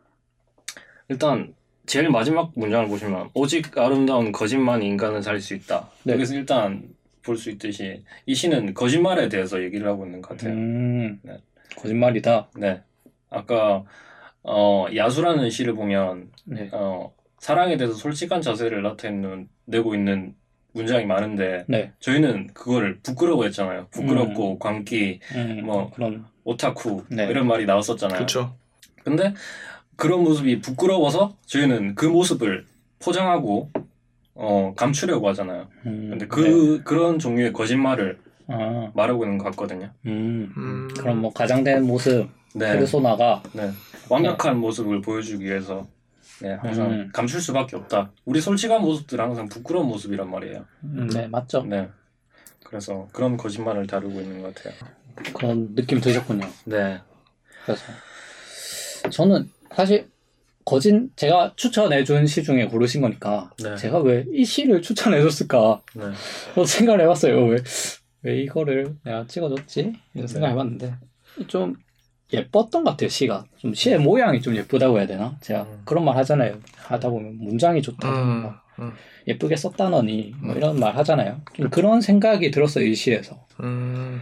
일단 1.08 1.54
제일 1.86 2.10
마지막 2.10 2.52
문장을 2.54 2.88
보시면 2.88 3.30
오직 3.34 3.76
아름다운 3.78 4.32
거짓만이 4.32 4.86
인간을 4.86 5.22
살릴 5.22 5.40
수 5.40 5.54
있다. 5.54 5.88
네. 6.04 6.14
여기서 6.14 6.34
일단 6.34 6.82
볼 7.22 7.36
수 7.36 7.50
있듯이 7.50 8.04
이 8.24 8.34
시는 8.36 8.72
거짓말에 8.72 9.28
대해서 9.28 9.60
얘기를 9.60 9.88
하고 9.88 10.06
있는 10.06 10.22
것 10.22 10.30
같아요. 10.36 10.52
음, 10.54 11.18
네. 11.22 11.36
거짓말이다. 11.76 12.48
네. 12.56 12.80
아까 13.30 13.82
어, 14.48 14.86
야수라는 14.94 15.50
시를 15.50 15.74
보면 15.74 16.30
네. 16.44 16.68
어, 16.72 17.12
사랑에 17.38 17.76
대해서 17.76 17.94
솔직한 17.94 18.40
자세를 18.40 18.82
나타내는 18.82 19.48
내고 19.64 19.94
있는 19.94 20.34
문장이 20.72 21.04
많은데 21.04 21.64
네. 21.68 21.92
저희는 22.00 22.48
그거를 22.54 23.00
부끄러워했잖아요. 23.02 23.88
부끄럽고 23.90 24.58
광기, 24.58 25.20
음, 25.34 25.62
뭐, 25.64 25.90
그런 25.90 26.24
오타쿠 26.44 27.04
네. 27.08 27.26
이런 27.26 27.48
말이 27.48 27.66
나왔었잖아요. 27.66 28.18
그렇죠. 28.18 28.54
근데 29.02 29.34
그런 29.96 30.22
모습이 30.22 30.60
부끄러워서 30.60 31.36
저희는 31.46 31.94
그 31.94 32.06
모습을 32.06 32.66
포장하고 33.00 33.70
어, 34.34 34.74
감추려고 34.76 35.28
하잖아요. 35.30 35.66
음, 35.86 36.08
근데 36.10 36.26
그 36.26 36.82
그런 36.84 37.18
종류의 37.18 37.52
거짓말을 37.52 38.18
네. 38.48 38.54
아, 38.54 38.92
말하고 38.94 39.24
있는 39.24 39.38
것 39.38 39.44
같거든요. 39.46 39.90
음, 40.06 40.52
음. 40.56 40.88
그럼 40.96 41.22
뭐 41.22 41.32
가장된 41.32 41.84
모습 41.84 42.28
네, 42.54 42.72
페르소나가 42.72 43.42
네. 43.52 43.70
완벽한 44.08 44.58
모습을 44.58 45.00
보여주기 45.00 45.44
위해서 45.44 45.86
네, 46.40 46.52
항상 46.54 46.90
음. 46.90 47.10
감출 47.12 47.40
수밖에 47.40 47.76
없다. 47.76 48.12
우리 48.24 48.40
솔직한 48.40 48.82
모습들은 48.82 49.24
항상 49.24 49.48
부끄러운 49.48 49.86
모습이란 49.88 50.30
말이에요. 50.30 50.64
음, 50.84 51.08
네 51.08 51.26
맞죠. 51.28 51.62
네. 51.62 51.88
그래서 52.64 53.08
그런 53.12 53.36
거짓말을 53.36 53.86
다루고 53.86 54.20
있는 54.20 54.42
것 54.42 54.54
같아요. 54.54 54.74
그런 55.32 55.74
느낌 55.74 56.00
드셨군요. 56.00 56.46
네. 56.64 57.00
그래서 57.64 57.82
저는 59.10 59.50
사실 59.74 60.10
거진 60.64 61.10
제가 61.16 61.52
추천해준 61.56 62.26
시 62.26 62.42
중에 62.42 62.66
고르신 62.66 63.00
거니까 63.00 63.50
네. 63.62 63.76
제가 63.76 64.00
왜 64.00 64.24
이 64.32 64.44
시를 64.44 64.82
추천해줬을까 64.82 65.82
네. 65.94 66.02
저 66.54 66.64
생각을 66.64 67.00
해봤어요. 67.02 67.46
왜, 67.46 67.56
왜 68.22 68.42
이거를 68.42 68.96
내가 69.04 69.26
찍어줬지? 69.26 69.92
이런 70.14 70.26
생각 70.26 70.50
해봤는데 70.50 70.94
좀 71.46 71.76
예뻤던 72.32 72.84
것 72.84 72.90
같아요. 72.92 73.08
시가 73.08 73.44
좀 73.56 73.74
시의 73.74 73.98
모양이 73.98 74.40
좀 74.40 74.56
예쁘다고 74.56 74.98
해야 74.98 75.06
되나? 75.06 75.36
제가 75.40 75.62
음. 75.62 75.82
그런 75.84 76.04
말 76.04 76.16
하잖아요. 76.16 76.58
하다 76.76 77.10
보면 77.10 77.38
문장이 77.38 77.82
좋다. 77.82 78.08
음. 78.08 78.42
막 78.42 78.62
음. 78.80 78.92
예쁘게 79.28 79.56
썼다너니 79.56 80.34
뭐 80.42 80.54
이런 80.54 80.78
말 80.78 80.96
하잖아요. 80.96 81.40
좀 81.54 81.70
그런 81.70 82.00
생각이 82.00 82.50
들었어요. 82.50 82.84
이 82.84 82.94
시에서 82.94 83.46
음. 83.60 84.20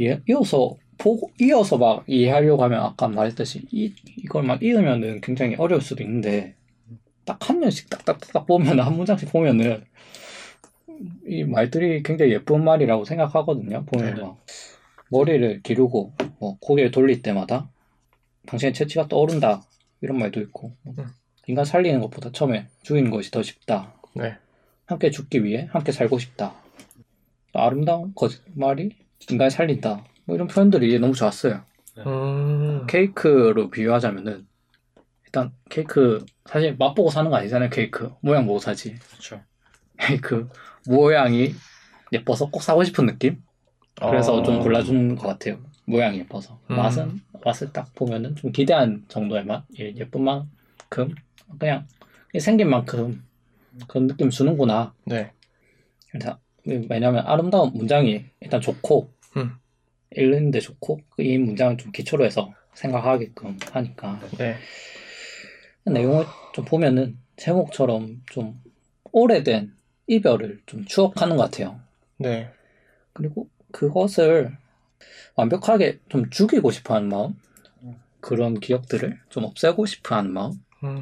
예, 0.00 0.20
이어서 0.28 0.76
보고 0.98 1.30
이어서 1.40 1.78
막 1.78 2.04
이해하려고 2.06 2.62
하면 2.64 2.80
아까 2.80 3.08
말했듯이 3.08 3.62
이 3.70 3.92
이걸 4.18 4.42
막 4.44 4.62
읽으면은 4.62 5.20
굉장히 5.20 5.56
어려울 5.56 5.82
수도 5.82 6.02
있는데 6.02 6.54
딱 7.24 7.48
한 7.48 7.60
년씩 7.60 7.90
딱딱딱 7.90 8.46
보면 8.46 8.80
한 8.80 8.96
문장씩 8.96 9.30
보면은 9.30 9.84
이 11.26 11.44
말들이 11.44 12.02
굉장히 12.02 12.32
예쁜 12.32 12.64
말이라고 12.64 13.04
생각하거든요. 13.04 13.84
보면 13.84 14.14
네. 14.14 14.22
막 15.10 15.18
머리를 15.18 15.62
기르고 15.62 16.14
뭐 16.38 16.58
고개를 16.60 16.90
돌릴 16.90 17.22
때마다 17.22 17.68
당신의 18.46 18.74
채취가 18.74 19.08
떠오른다 19.08 19.62
이런 20.00 20.18
말도 20.18 20.40
있고 20.40 20.76
뭐 20.82 20.94
음. 20.98 21.06
인간 21.46 21.64
살리는 21.64 22.00
것보다 22.00 22.30
처음에 22.32 22.68
죽이는 22.82 23.10
것이 23.10 23.30
더 23.30 23.42
쉽다. 23.42 23.94
네. 24.14 24.36
함께 24.86 25.10
죽기 25.10 25.44
위해 25.44 25.68
함께 25.70 25.92
살고 25.92 26.18
싶다. 26.18 26.54
아름다운 27.52 28.12
거짓말이 28.14 28.90
인간을 29.30 29.50
살린다. 29.50 30.04
뭐 30.24 30.36
이런 30.36 30.48
표현들이 30.48 30.98
너무 30.98 31.14
좋았어요. 31.14 31.62
음. 31.98 32.86
케이크로 32.86 33.70
비유하자면은 33.70 34.46
일단 35.24 35.52
케이크 35.70 36.24
사실 36.44 36.76
맛보고 36.76 37.10
사는 37.10 37.30
거 37.30 37.36
아니잖아요. 37.36 37.70
케이크 37.70 38.12
모양 38.20 38.46
보고 38.46 38.58
사지. 38.58 38.94
그렇죠. 38.94 39.40
케이크 39.98 40.48
모양이 40.86 41.54
예뻐서 42.12 42.50
꼭 42.50 42.62
사고 42.62 42.84
싶은 42.84 43.06
느낌. 43.06 43.42
그래서 44.00 44.34
어. 44.34 44.42
좀 44.42 44.60
골라준 44.60 45.16
것 45.16 45.28
같아요. 45.28 45.58
모양이 45.86 46.18
예뻐서 46.18 46.58
음. 46.70 46.76
맛은 46.76 47.20
맛을 47.44 47.72
딱 47.72 47.94
보면은 47.94 48.34
좀 48.36 48.52
기대한 48.52 49.04
정도의 49.08 49.44
맛, 49.44 49.64
예, 49.78 49.94
예쁜 49.96 50.22
만큼 50.22 51.14
그냥 51.58 51.86
생긴 52.38 52.70
만큼 52.70 53.24
그런 53.86 54.06
느낌 54.06 54.30
주는구나. 54.30 54.94
네. 55.04 55.30
그래서 56.10 56.38
왜냐하면 56.64 57.24
아름다운 57.26 57.72
문장이 57.72 58.24
일단 58.40 58.60
좋고 58.60 59.10
음. 59.36 59.52
읽는데 60.16 60.60
좋고 60.60 61.00
그이 61.10 61.38
문장을 61.38 61.76
좀 61.76 61.92
기초로 61.92 62.24
해서 62.24 62.52
생각하게끔 62.74 63.58
하니까 63.70 64.20
네. 64.38 64.56
내용을 65.84 66.26
좀 66.52 66.64
보면은 66.64 67.18
제목처럼 67.36 68.22
좀 68.30 68.60
오래된 69.12 69.72
이별을 70.08 70.62
좀 70.66 70.84
추억하는 70.84 71.36
것 71.36 71.44
같아요. 71.44 71.80
네. 72.18 72.50
그리고 73.12 73.48
그것을 73.80 74.56
완벽하게 75.34 75.98
좀 76.08 76.30
죽이고 76.30 76.70
싶어하는 76.70 77.08
마음 77.10 77.34
그런 78.20 78.58
기억들을 78.58 79.18
좀 79.28 79.44
없애고 79.44 79.84
싶어하는 79.84 80.32
마음 80.32 80.52
음. 80.82 81.00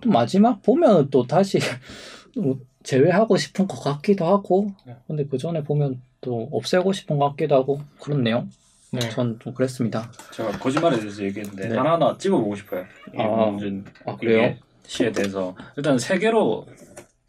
또 0.00 0.08
마지막 0.10 0.62
보면 0.62 1.10
또 1.10 1.26
다시 1.26 1.58
뭐 2.36 2.58
제외하고 2.82 3.36
싶은 3.36 3.66
것 3.68 3.78
같기도 3.82 4.24
하고 4.24 4.70
네. 4.86 4.96
근데 5.06 5.26
그 5.26 5.36
전에 5.36 5.62
보면 5.62 6.00
또 6.22 6.48
없애고 6.50 6.94
싶은 6.94 7.18
것 7.18 7.28
같기도 7.30 7.56
하고 7.56 7.80
그런 8.00 8.22
내용 8.22 8.50
네. 8.90 9.00
전 9.10 9.38
좀 9.40 9.52
그랬습니다. 9.52 10.10
제가 10.32 10.52
거짓말에 10.52 10.98
대해서 10.98 11.22
얘기했는데 11.24 11.68
네. 11.68 11.76
하나하나 11.76 12.16
찝어보고 12.16 12.54
싶어요. 12.56 12.84
이 13.14 13.20
아. 13.20 13.26
문제 13.50 13.90
아 14.06 14.16
그래요? 14.16 14.54
시에 14.86 15.12
대해서 15.12 15.54
일단 15.76 15.98
세 15.98 16.18
개로 16.18 16.66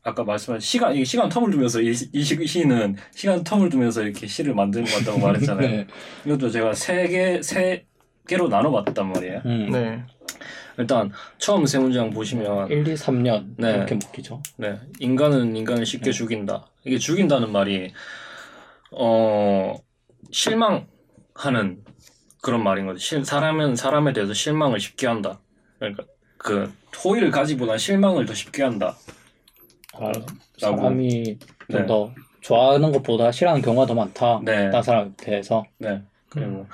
아까 0.07 0.23
말씀하신 0.23 0.59
시간 0.63 0.95
이 0.95 1.03
시간 1.03 1.27
텀을 1.29 1.51
두면서 1.51 1.81
이, 1.81 1.91
시- 1.93 2.07
이 2.13 2.23
시- 2.23 2.45
시는 2.45 2.95
시간 3.15 3.43
텀을 3.43 3.71
두면서 3.71 4.03
이렇게 4.03 4.27
시를 4.27 4.53
만드는 4.53 4.85
것 4.85 4.99
같다고 4.99 5.17
말했잖아요. 5.19 5.67
네. 5.67 5.87
이것도 6.25 6.49
제가 6.51 6.73
세 6.73 7.07
개 7.07 7.41
세 7.41 7.85
개로 8.27 8.47
나눠봤단 8.47 9.11
말이에요. 9.11 9.41
음. 9.45 9.69
네. 9.71 10.03
일단 10.77 11.11
처음 11.39 11.65
세 11.65 11.79
문장 11.79 12.11
보시면 12.11 12.69
1, 12.69 12.87
2, 12.87 12.93
3년 12.93 13.55
네. 13.57 13.71
이렇게 13.77 13.95
묶이죠. 13.95 14.43
네 14.57 14.77
인간은 14.99 15.55
인간을 15.55 15.85
쉽게 15.87 16.05
네. 16.05 16.11
죽인다. 16.11 16.67
이게 16.83 16.99
죽인다는 16.99 17.51
말이 17.51 17.91
어 18.91 19.73
실망하는 20.31 21.83
그런 22.43 22.63
말인 22.63 22.85
거죠. 22.85 22.99
실, 22.99 23.25
사람은 23.25 23.75
사람에 23.75 24.13
대해서 24.13 24.33
실망을 24.33 24.79
쉽게 24.79 25.07
한다. 25.07 25.39
그러니까 25.79 26.03
그 26.37 26.71
호의를 27.03 27.31
가지보다 27.31 27.77
실망을 27.79 28.25
더 28.27 28.35
쉽게 28.35 28.61
한다. 28.61 28.95
아, 29.99 30.11
사람이 30.57 31.37
네. 31.69 31.77
좀더 31.77 32.11
좋아하는 32.41 32.91
것보다 32.91 33.31
싫어하는 33.31 33.61
경우가 33.61 33.85
더 33.85 33.93
많다. 33.95 34.41
네. 34.43 34.69
다른 34.69 34.83
사람에 34.83 35.11
대해서. 35.17 35.63
네. 35.77 36.01
그리고 36.29 36.67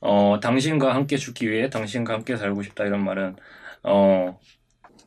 어 0.00 0.38
당신과 0.40 0.94
함께 0.94 1.16
죽기 1.16 1.50
위해 1.50 1.68
당신과 1.68 2.14
함께 2.14 2.36
살고 2.36 2.62
싶다 2.62 2.84
이런 2.84 3.04
말은 3.04 3.36
어 3.82 4.38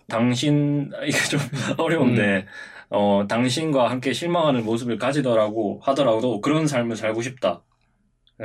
당신 0.07 0.91
이게 1.05 1.17
좀 1.17 1.39
어려운데 1.77 2.45
어 2.89 3.25
당신과 3.27 3.89
함께 3.89 4.13
실망하는 4.13 4.65
모습을 4.65 4.97
가지더라고 4.97 5.79
하더라도 5.83 6.41
그런 6.41 6.67
삶을 6.67 6.95
살고 6.95 7.21
싶다. 7.21 7.61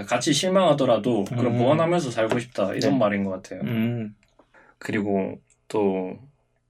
같이 0.07 0.33
실망하더라도 0.33 1.25
그런 1.25 1.47
음. 1.47 1.59
보완하면서 1.59 2.11
살고 2.11 2.39
싶다 2.39 2.75
이런 2.75 2.93
네. 2.93 2.99
말인 2.99 3.25
것 3.25 3.31
같아요. 3.31 3.61
음. 3.63 4.15
그리고 4.79 5.39
또 5.67 6.17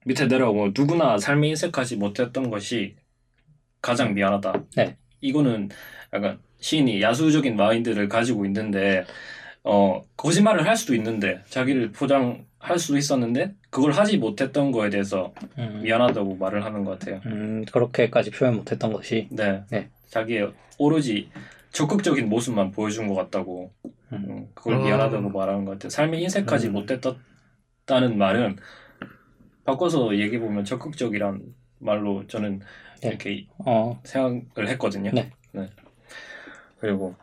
밑에 0.05 0.27
내려오고 0.27 0.71
누구나 0.77 1.17
삶에 1.17 1.49
인색하지 1.49 1.97
못했던 1.97 2.49
것이 2.49 2.95
가장 3.81 4.13
미안하다. 4.13 4.63
네. 4.75 4.97
이거는 5.21 5.69
약간 6.13 6.39
시인이 6.59 7.01
야수적인 7.01 7.55
마인드를 7.55 8.09
가지고 8.09 8.45
있는데 8.45 9.05
어 9.63 10.01
거짓말을 10.17 10.67
할 10.67 10.75
수도 10.75 10.95
있는데 10.95 11.41
자기를 11.49 11.91
포장할 11.91 12.77
수도 12.77 12.97
있었는데 12.97 13.55
그걸 13.69 13.91
하지 13.91 14.17
못했던 14.17 14.71
거에 14.71 14.89
대해서 14.89 15.33
음. 15.57 15.81
미안하다고 15.83 16.35
말을 16.37 16.65
하는 16.65 16.83
것 16.83 16.97
같아요. 16.99 17.21
음, 17.25 17.65
그렇게까지 17.71 18.31
표현 18.31 18.55
못했던 18.55 18.91
것이. 18.91 19.27
네. 19.31 19.63
네. 19.69 19.89
자기의 20.07 20.53
오로지 20.77 21.29
적극적인 21.71 22.29
모습만 22.29 22.71
보여준 22.71 23.07
것 23.07 23.15
같다고 23.15 23.71
음. 24.11 24.25
음, 24.29 24.47
그걸 24.53 24.75
음. 24.75 24.83
미안하다고 24.83 25.29
말하는 25.29 25.65
것 25.65 25.73
같아요. 25.73 25.89
삶에 25.89 26.19
인색하지 26.19 26.67
음. 26.67 26.73
못했다는 26.73 28.17
말은 28.17 28.57
바꿔서 29.69 30.17
얘기해 30.17 30.39
보면 30.39 30.65
적극적이란 30.65 31.41
말로 31.77 32.25
저는 32.27 32.61
네. 33.01 33.09
이렇게 33.09 33.47
어, 33.59 33.99
생각을 34.03 34.67
했거든요. 34.69 35.11
네. 35.11 35.31
그리고 36.79 37.15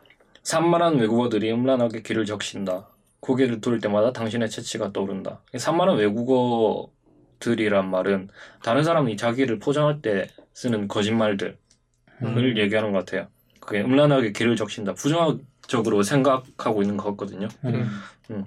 산만한 0.43 0.95
외국어들이 0.97 1.51
음란하게 1.51 2.03
귀를 2.03 2.25
적신다. 2.25 2.87
고개를 3.19 3.59
돌릴 3.59 3.81
때마다 3.81 4.13
당신의 4.13 4.49
채취가 4.49 4.93
떠오른다. 4.93 5.41
이 5.53 5.59
산만한 5.59 5.97
외국어들이란 5.97 7.89
말은 7.89 8.29
다른 8.63 8.83
사람이 8.83 9.17
자기를 9.17 9.59
포장할 9.59 10.01
때 10.01 10.29
쓰는 10.53 10.87
거짓말들을 10.87 11.57
음. 12.23 12.57
얘기하는 12.57 12.93
것 12.93 13.05
같아요. 13.05 13.27
그게 13.59 13.81
음란하게 13.81 14.31
귀를 14.31 14.55
적신다. 14.55 14.93
부정적으로 14.93 16.01
생각하고 16.03 16.81
있는 16.81 16.95
것 16.95 17.09
같거든요. 17.11 17.49
음. 17.65 18.45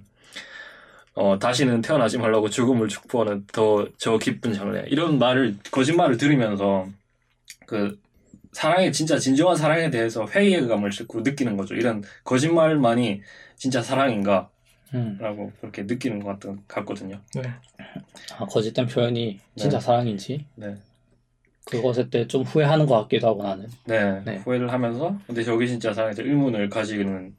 어, 1.14 1.38
다시는 1.38 1.80
태어나지 1.82 2.18
말라고 2.18 2.48
죽음을 2.48 2.88
축복하는 2.88 3.46
더 3.52 3.86
저 3.98 4.18
기쁜 4.18 4.52
장래. 4.52 4.84
이런 4.88 5.18
말을, 5.18 5.56
거짓말을 5.70 6.16
들으면서 6.16 6.88
그 7.66 7.98
사랑의, 8.52 8.92
진짜 8.92 9.18
진정한 9.18 9.56
사랑에 9.56 9.90
대해서 9.90 10.26
회의감을 10.26 10.90
자꾸 10.90 11.20
느끼는 11.20 11.56
거죠. 11.56 11.74
이런 11.74 12.02
거짓말만이 12.24 13.22
진짜 13.56 13.82
사랑인가? 13.82 14.50
음. 14.94 15.16
라고 15.20 15.52
그렇게 15.60 15.82
느끼는 15.84 16.20
것 16.20 16.40
같, 16.40 16.66
같거든요. 16.66 17.20
네. 17.34 17.42
아, 18.38 18.44
거짓된 18.46 18.86
표현이 18.88 19.38
진짜 19.56 19.78
네. 19.78 19.84
사랑인지 19.84 20.46
네. 20.56 20.74
그것에 21.64 22.10
때좀 22.10 22.42
후회하는 22.42 22.86
것 22.86 23.00
같기도 23.02 23.28
하고 23.28 23.44
나는. 23.44 23.68
네, 23.84 24.20
네. 24.24 24.36
후회를 24.38 24.72
하면서 24.72 25.16
근데 25.26 25.44
저게 25.44 25.66
진짜 25.68 25.92
사랑에서 25.92 26.22
의문을 26.22 26.68
가지는 26.70 27.36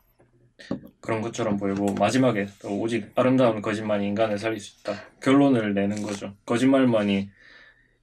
그런 0.99 1.21
것처럼 1.21 1.57
보이고 1.57 1.93
마지막에 1.93 2.47
또 2.61 2.79
오직 2.79 3.11
아름다운 3.15 3.61
거짓말이 3.61 4.05
인간을 4.07 4.37
살릴 4.37 4.59
수 4.59 4.79
있다 4.79 4.93
결론을 5.21 5.73
내는 5.73 6.01
거죠 6.03 6.33
거짓말만이 6.45 7.29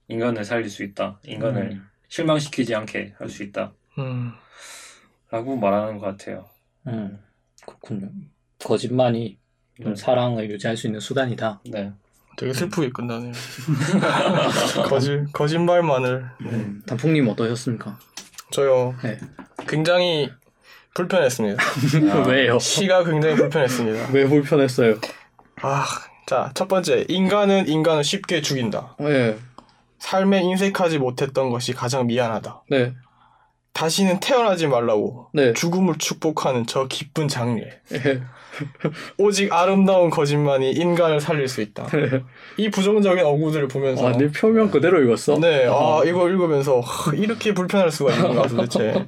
인간을 0.07 0.43
살릴 0.43 0.69
수 0.69 0.83
있다 0.83 1.19
인간을 1.23 1.71
음. 1.71 1.87
실망시키지 2.07 2.75
않게 2.75 3.13
할 3.17 3.29
수 3.29 3.43
있다 3.43 3.73
음. 3.97 4.31
라고 5.31 5.55
말하는 5.55 5.97
것 5.99 6.05
같아요 6.07 6.45
음, 6.87 7.19
그렇군요. 7.65 8.09
거짓말이 8.63 9.37
좀 9.81 9.93
네. 9.93 9.95
사랑을 9.95 10.49
유지할 10.49 10.75
수 10.75 10.87
있는 10.87 10.99
수단이다. 10.99 11.61
네. 11.71 11.91
되게 12.37 12.53
슬프게 12.53 12.89
끝나네요. 12.89 13.31
거짓 14.87 15.25
거짓말만을 15.33 16.25
음, 16.41 16.81
단풍님 16.85 17.27
어떠셨습니까? 17.27 17.99
저요. 18.51 18.95
네. 19.03 19.17
굉장히 19.67 20.29
불편했습니다. 20.95 21.63
왜요? 22.27 22.59
시가 22.59 23.03
굉장히 23.03 23.35
불편했습니다. 23.35 24.09
왜 24.11 24.27
불편했어요? 24.27 24.95
아, 25.61 25.85
자, 26.25 26.51
첫 26.53 26.67
번째, 26.67 27.05
인간은 27.07 27.67
인간을 27.67 28.03
쉽게 28.03 28.41
죽인다. 28.41 28.95
네, 28.99 29.37
삶에 29.99 30.41
인색하지 30.41 30.97
못했던 30.99 31.49
것이 31.49 31.73
가장 31.73 32.07
미안하다. 32.07 32.63
네, 32.69 32.93
다시는 33.73 34.19
태어나지 34.19 34.67
말라고 34.67 35.29
네. 35.33 35.53
죽음을 35.53 35.97
축복하는 35.97 36.65
저 36.65 36.87
기쁜 36.87 37.27
장례. 37.27 37.81
네. 37.89 38.21
오직 39.17 39.51
아름다운 39.51 40.09
거짓만이 40.09 40.71
인간을 40.71 41.19
살릴 41.21 41.47
수 41.47 41.61
있다. 41.61 41.87
이 42.57 42.69
부정적인 42.69 43.23
어구들을 43.23 43.67
보면서 43.67 44.09
아, 44.09 44.11
네 44.13 44.29
표면 44.31 44.69
그대로 44.71 45.01
읽었어? 45.01 45.39
네, 45.39 45.65
아, 45.65 45.71
어. 45.71 46.03
이거 46.05 46.29
읽으면서 46.29 46.79
하, 46.79 47.13
이렇게 47.13 47.53
불편할 47.53 47.91
수가 47.91 48.13
있는가 48.13 48.47
도대체. 48.47 49.05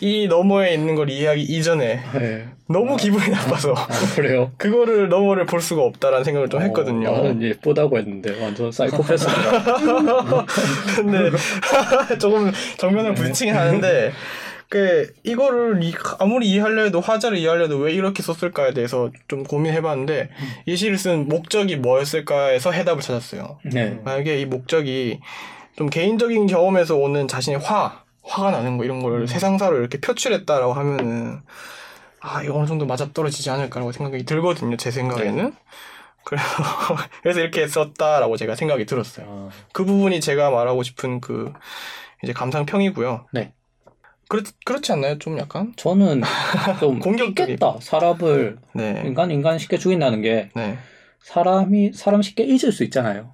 이 0.00 0.26
너머에 0.28 0.74
있는 0.74 0.94
걸 0.94 1.10
이해하기 1.10 1.42
이전에 1.42 2.00
네. 2.14 2.48
너무 2.70 2.96
기분이 2.96 3.30
나빠서 3.30 3.72
아, 3.72 3.86
그래요? 4.14 4.52
그거를 4.58 5.08
너머를 5.08 5.46
볼 5.46 5.60
수가 5.60 5.82
없다라는 5.82 6.24
생각을 6.24 6.48
좀 6.48 6.60
했거든요. 6.62 7.08
어, 7.08 7.16
나는 7.18 7.42
예쁘다고 7.42 7.98
했는데 7.98 8.40
완전 8.42 8.70
사이코패스더라. 8.70 9.64
근데 10.96 11.30
조금 12.18 12.52
정면을 12.76 13.14
부딪히긴 13.14 13.54
하는데 13.54 14.12
그 14.70 15.12
이거를 15.24 15.82
이- 15.82 15.94
아무리 16.18 16.48
이해하려 16.50 16.82
해도 16.84 17.00
화자를 17.00 17.38
이해하려 17.38 17.62
해도 17.64 17.78
왜 17.78 17.92
이렇게 17.92 18.22
썼을까에 18.22 18.74
대해서 18.74 19.10
좀 19.26 19.42
고민해봤는데 19.44 20.30
이 20.66 20.76
시를 20.76 20.98
쓴 20.98 21.26
목적이 21.28 21.76
뭐였을까에서 21.76 22.72
해답을 22.72 23.00
찾았어요. 23.02 23.58
네. 23.64 23.98
만약에 24.04 24.38
이 24.40 24.44
목적이 24.46 25.20
좀 25.76 25.88
개인적인 25.88 26.46
경험에서 26.48 26.96
오는 26.96 27.26
자신의 27.28 27.60
화, 27.60 28.02
화가 28.22 28.50
나는 28.50 28.76
거 28.76 28.84
이런 28.84 29.02
걸 29.02 29.26
세상사로 29.26 29.78
이렇게 29.78 30.00
표출했다라고 30.00 30.74
하면은 30.74 31.40
아 32.20 32.42
이거 32.42 32.58
어느 32.58 32.66
정도 32.66 32.84
맞아떨어지지 32.84 33.48
않을까라고 33.48 33.92
생각이 33.92 34.24
들거든요. 34.24 34.76
제 34.76 34.90
생각에는. 34.90 35.54
그래서 36.24 36.44
그래서 37.22 37.40
이렇게 37.40 37.66
썼다라고 37.66 38.36
제가 38.36 38.54
생각이 38.54 38.84
들었어요. 38.84 39.26
아, 39.26 39.48
그 39.72 39.86
부분이 39.86 40.20
제가 40.20 40.50
말하고 40.50 40.82
싶은 40.82 41.20
그 41.22 41.52
이제 42.22 42.34
감상평이고요. 42.34 43.28
네. 43.32 43.52
그렇 44.28 44.42
그렇지 44.64 44.92
않나요? 44.92 45.18
좀 45.18 45.38
약간? 45.38 45.72
저는 45.76 46.22
좀 46.80 47.18
있겠다. 47.28 47.76
사람을 47.80 48.58
네. 48.74 49.02
인간 49.06 49.30
인간 49.30 49.58
쉽게 49.58 49.78
죽인다는 49.78 50.20
게 50.22 50.50
네. 50.54 50.78
사람이 51.20 51.92
사람 51.94 52.22
쉽게 52.22 52.44
잊을 52.44 52.72
수 52.72 52.84
있잖아요. 52.84 53.32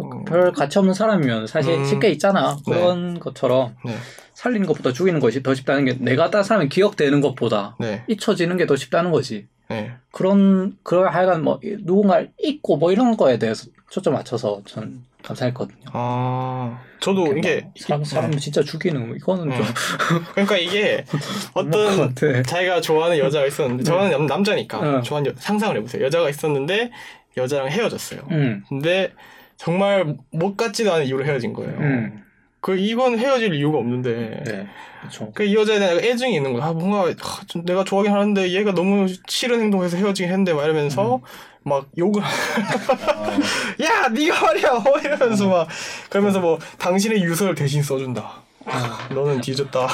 음, 0.00 0.24
별 0.24 0.52
가치 0.52 0.78
없는 0.78 0.94
사람이면 0.94 1.46
사실 1.48 1.74
음. 1.74 1.84
쉽게 1.84 2.10
있잖아. 2.10 2.56
그런 2.64 3.18
것처럼 3.18 3.74
네. 3.84 3.96
살리는 4.34 4.66
것보다 4.66 4.92
죽이는 4.92 5.18
것이 5.18 5.42
더 5.42 5.54
쉽다는 5.54 5.84
게 5.86 5.96
내가 5.98 6.30
딴 6.30 6.44
사람이 6.44 6.68
기억되는 6.68 7.20
것보다 7.20 7.76
네. 7.80 8.04
잊혀지는 8.06 8.56
게 8.56 8.66
더 8.66 8.76
쉽다는 8.76 9.10
거지. 9.10 9.48
네. 9.70 9.92
그런 10.12 10.76
그런 10.82 11.08
하여간 11.12 11.42
뭐 11.44 11.60
누군가를 11.62 12.32
잊고 12.38 12.76
뭐 12.76 12.90
이런 12.92 13.16
거에 13.16 13.38
대해서 13.38 13.66
초점 13.90 14.14
맞춰서 14.14 14.62
전 14.66 15.02
감상했거든요. 15.22 15.78
아, 15.92 16.80
저도 17.00 17.36
이게 17.36 17.60
뭐 17.62 17.72
사람 17.78 18.04
사람을 18.04 18.38
진짜 18.38 18.62
죽이는 18.62 19.08
거 19.10 19.16
이거는 19.16 19.48
네. 19.48 19.56
좀 19.56 19.66
그러니까 20.32 20.56
이게 20.56 21.04
어떤. 21.54 22.14
자기가 22.44 22.80
좋아하는 22.80 23.18
여자가 23.18 23.46
있었는데 23.46 23.84
저는 23.84 24.10
남- 24.10 24.26
남자니까 24.26 24.78
어. 24.78 25.02
좋아하는 25.02 25.30
여- 25.30 25.34
상상을 25.38 25.76
해보세요. 25.76 26.04
여자가 26.04 26.30
있었는데 26.30 26.90
여자랑 27.36 27.68
헤어졌어요. 27.68 28.20
음, 28.30 28.64
근데 28.68 29.12
정말 29.56 30.16
못 30.30 30.56
같지도 30.56 30.92
않은 30.94 31.06
이유로 31.06 31.24
헤어진 31.24 31.52
거예요. 31.52 31.76
음, 31.78 32.24
그 32.60 32.76
이건 32.76 33.18
헤어질 33.18 33.54
이유가 33.54 33.78
없는데 33.78 34.42
네, 34.44 34.66
그렇죠. 35.00 35.30
그 35.32 35.44
이 35.44 35.54
여자에 35.54 35.78
대한 35.78 35.98
애증이 36.00 36.34
있는 36.34 36.52
거야. 36.52 36.66
아, 36.66 36.72
뭔가 36.72 37.02
아, 37.08 37.40
좀 37.46 37.64
내가 37.64 37.84
좋아하긴 37.84 38.12
하는데 38.12 38.50
얘가 38.52 38.72
너무 38.72 39.06
싫은 39.28 39.60
행동해서 39.60 39.96
헤어지긴 39.96 40.28
했는데 40.30 40.52
막 40.52 40.64
이러면서 40.64 41.16
음. 41.16 41.20
막 41.62 41.86
욕을 41.96 42.22
아, 42.22 42.28
야 43.82 44.08
네가 44.08 44.40
말이야 44.40 44.72
뭐 44.80 44.98
이러면서 44.98 45.48
막 45.48 45.68
그러면서 46.10 46.40
뭐 46.40 46.58
당신의 46.78 47.22
유서를 47.22 47.54
대신 47.54 47.82
써준다. 47.82 48.42
아, 48.70 49.08
너는 49.14 49.40
뒤졌다. 49.40 49.80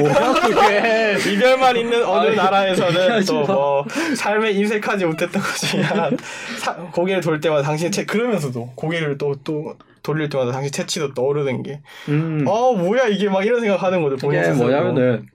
뭐야 0.00 0.32
그게? 0.34 1.30
이별만 1.32 1.76
있는 1.76 2.04
어느 2.04 2.28
아이, 2.28 2.34
나라에서는 2.36 3.24
또 3.26 3.40
마. 3.46 3.52
뭐 3.54 3.86
삶에 4.16 4.52
인색하지 4.52 5.04
못했던 5.04 5.42
것이 5.42 5.78
한 5.82 6.16
사- 6.58 6.74
고개를 6.74 7.20
돌 7.20 7.40
때마다 7.40 7.62
당신 7.62 7.90
채 7.92 8.04
그러면서도 8.04 8.72
고개를 8.76 9.18
또 9.18 9.34
또 9.44 9.76
돌릴 10.02 10.28
때마다 10.28 10.52
당신 10.52 10.72
채취도 10.72 11.14
떠오르는 11.14 11.62
게 11.62 11.80
음, 12.08 12.44
아 12.46 12.50
뭐야 12.50 13.06
이게 13.08 13.28
막 13.28 13.44
이런 13.44 13.60
생각하는 13.60 14.02
거죠 14.02 14.26
이게 14.26 14.44
스스로. 14.44 14.68
뭐냐면은 14.68 15.26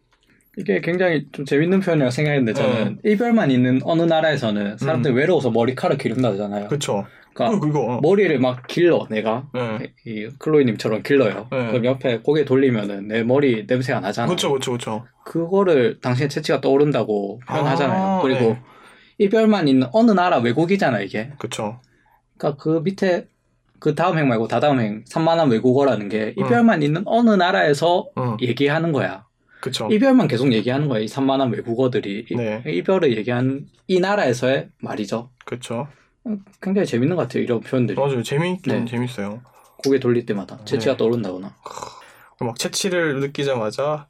이게 0.58 0.82
굉장히 0.82 1.26
좀 1.32 1.46
재밌는 1.46 1.80
표현이라고 1.80 2.12
생각했는데 2.12 2.54
저는 2.54 3.00
이별만 3.04 3.50
있는 3.50 3.80
어느 3.84 4.04
나라에서는 4.04 4.78
사람들이 4.78 5.14
외로워서 5.14 5.50
머리카락 5.50 5.98
기른다잖아요. 5.98 6.68
그쵸 6.68 7.06
그러니까 7.34 7.60
그거 7.60 7.80
어. 7.80 8.02
머리를 8.02 8.38
막 8.40 8.68
길러 8.68 9.08
내가 9.10 9.48
네. 9.54 9.94
이 10.06 10.30
클로이님처럼 10.38 11.02
길러요. 11.02 11.48
네. 11.52 11.68
그럼 11.68 11.86
옆에 11.86 12.20
고개 12.20 12.46
돌리면은 12.46 13.08
내 13.08 13.24
머리 13.24 13.66
냄새가 13.68 14.00
나잖아. 14.00 14.28
그쵸 14.28 14.52
그쵸 14.54 14.74
그쵸 14.74 15.06
그거를 15.26 16.00
당신의 16.00 16.30
채취가 16.30 16.62
떠오른다고 16.62 17.40
표현하잖아요. 17.48 18.20
아, 18.20 18.22
그리고 18.22 18.40
네. 18.40 18.62
이별만 19.18 19.68
있는 19.68 19.88
어느 19.92 20.12
나라 20.12 20.38
외국이잖아 20.38 21.02
이게. 21.02 21.32
그쵸 21.40 21.80
그러니까 22.38 22.62
그 22.62 22.82
밑에 22.84 23.28
그 23.84 23.96
다음 23.96 24.18
행 24.18 24.30
말고 24.30 24.48
다다음 24.48 24.80
행 24.80 25.04
산만한 25.06 25.50
외국어라는 25.52 26.08
게 26.08 26.34
음. 26.38 26.46
이별만 26.46 26.84
있는 26.84 27.04
어느 27.06 27.32
나라에서 27.32 28.08
응 28.18 28.38
얘기하는 28.42 28.94
거야. 28.94 29.26
그쵸 29.60 29.90
이별만 29.92 30.30
계속 30.30 30.54
얘기하는 30.54 30.88
거야. 30.88 31.02
이 31.02 31.08
산만한 31.10 31.52
외국어들이 31.52 32.26
이- 32.32 32.36
네. 32.36 32.64
이별을 32.66 33.18
얘기한 33.18 33.66
이 33.88 34.00
나라에서의 34.00 34.70
말이죠. 34.80 35.32
그쵸 35.44 35.90
굉장히 36.62 36.88
재밌는 36.88 37.18
것 37.18 37.24
같아요. 37.24 37.44
이런 37.44 37.60
표현들이. 37.60 38.00
맞아요 38.00 38.24
재밌긴 38.24 38.86
네. 38.86 38.86
재밌어요 38.86 39.42
고개 39.84 40.00
돌릴 40.00 40.26
때마다 40.26 40.64
채취가 40.64 40.94
네. 40.94 40.98
떠오른다거나. 40.98 41.54
막 42.40 42.58
채취를 42.58 43.20
느끼자마자 43.20 44.08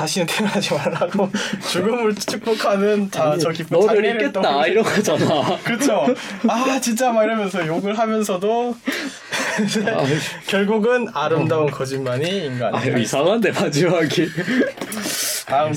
다시는 0.00 0.26
태어나지 0.26 0.72
말라고 0.72 1.28
죽음을 1.70 2.14
축복하는 2.14 3.10
자, 3.10 3.36
저 3.38 3.50
기쁜 3.50 3.78
너를 3.78 3.96
장례를 3.96 4.20
잊겠다 4.22 4.40
떠올리- 4.40 4.70
이런 4.70 4.82
거잖아. 4.84 5.58
그쵸 5.62 6.06
아 6.48 6.80
진짜 6.80 7.12
막 7.12 7.24
이러면서 7.24 7.66
욕을 7.66 7.98
하면서도 7.98 8.74
아, 9.94 10.04
결국은 10.46 11.06
아름다운 11.12 11.70
거짓말이 11.70 12.46
인간 12.46 12.74
아, 12.74 12.82
이상한데 12.82 13.52
마지막이. 13.52 14.26
다음 15.46 15.72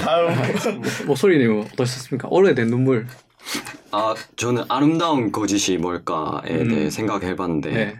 다음 0.00 0.42
목소리님 1.06 1.60
어떠셨습니까? 1.60 2.26
오래된 2.28 2.66
눈물. 2.70 3.06
아 3.92 4.16
저는 4.34 4.64
아름다운 4.68 5.30
거짓이 5.30 5.76
뭘까에 5.76 6.50
음. 6.50 6.68
대해 6.70 6.90
생각해봤는데 6.90 7.70
네. 7.70 7.96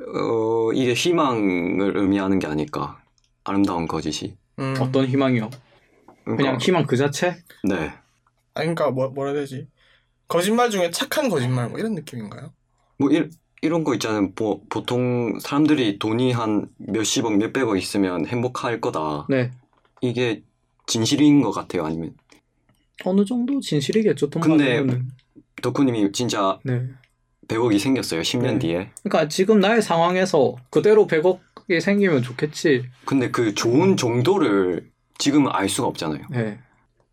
어, 0.00 0.72
이게 0.74 0.92
희망을 0.92 1.96
의미하는 1.96 2.40
게 2.40 2.48
아닐까 2.48 2.98
아름다운 3.46 3.86
거짓이 3.86 4.34
음, 4.58 4.74
어떤 4.80 5.06
희망이요? 5.06 5.50
그러니까, 6.24 6.36
그냥 6.42 6.60
희망 6.60 6.86
그 6.86 6.96
자체? 6.96 7.36
네 7.64 7.92
아 8.56 8.60
그러니까 8.60 8.90
뭐, 8.90 9.08
뭐라 9.08 9.32
해야 9.32 9.40
되지 9.40 9.68
거짓말 10.28 10.70
중에 10.70 10.90
착한 10.90 11.28
거짓말 11.28 11.68
뭐 11.68 11.78
이런 11.78 11.94
느낌인가요? 11.94 12.52
뭐 12.98 13.10
이, 13.12 13.28
이런 13.62 13.84
거 13.84 13.92
있잖아요 13.94 14.32
뭐, 14.34 14.62
보통 14.68 15.38
사람들이 15.38 15.98
돈이 15.98 16.32
한 16.32 16.66
몇십억 16.78 17.36
몇백억 17.36 17.76
있으면 17.76 18.26
행복할 18.26 18.80
거다 18.80 19.26
네. 19.28 19.50
이게 20.00 20.42
진실인 20.86 21.42
것 21.42 21.50
같아요 21.52 21.84
아니면 21.84 22.14
어느 23.04 23.26
정도 23.26 23.60
진실이겠죠. 23.60 24.30
돈 24.30 24.40
근데-. 24.40 24.82
덕후님이 25.62 26.12
진짜 26.12 26.58
네. 26.64 26.88
100억이 27.46 27.78
생겼어요. 27.78 28.22
10년 28.22 28.54
네. 28.54 28.58
뒤에. 28.58 28.90
그러니까 29.02 29.28
지금 29.28 29.60
나의 29.60 29.82
상황에서 29.82 30.56
그대로 30.70 31.06
100억 31.06 31.40
이 31.70 31.80
생기면 31.80 32.22
좋겠지. 32.22 32.84
근데 33.04 33.30
그 33.30 33.54
좋은 33.54 33.96
정도를 33.96 34.88
지금은 35.18 35.50
알 35.52 35.68
수가 35.68 35.88
없잖아요. 35.88 36.22
네. 36.30 36.58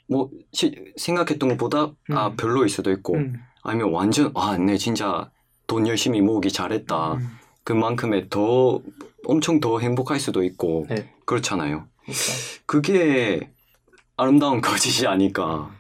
뭐 0.07 0.29
시- 0.51 0.75
생각했던 0.97 1.49
것보다 1.49 1.91
아 2.11 2.27
음. 2.27 2.35
별로일 2.35 2.69
수도 2.69 2.91
있고 2.91 3.15
음. 3.15 3.33
아니면 3.63 3.91
완전 3.91 4.31
아네 4.35 4.77
진짜 4.77 5.31
돈 5.65 5.87
열심히 5.87 6.21
모으기 6.21 6.51
잘했다. 6.51 7.13
음. 7.13 7.29
그만큼의 7.63 8.27
더 8.29 8.81
엄청 9.25 9.59
더 9.59 9.79
행복할 9.79 10.19
수도 10.19 10.43
있고 10.43 10.85
네. 10.89 11.09
그렇잖아요. 11.25 11.87
그러니까. 12.03 12.23
그게 12.65 13.49
아름다운 14.17 14.59
거짓이 14.61 15.07
아닐까. 15.07 15.71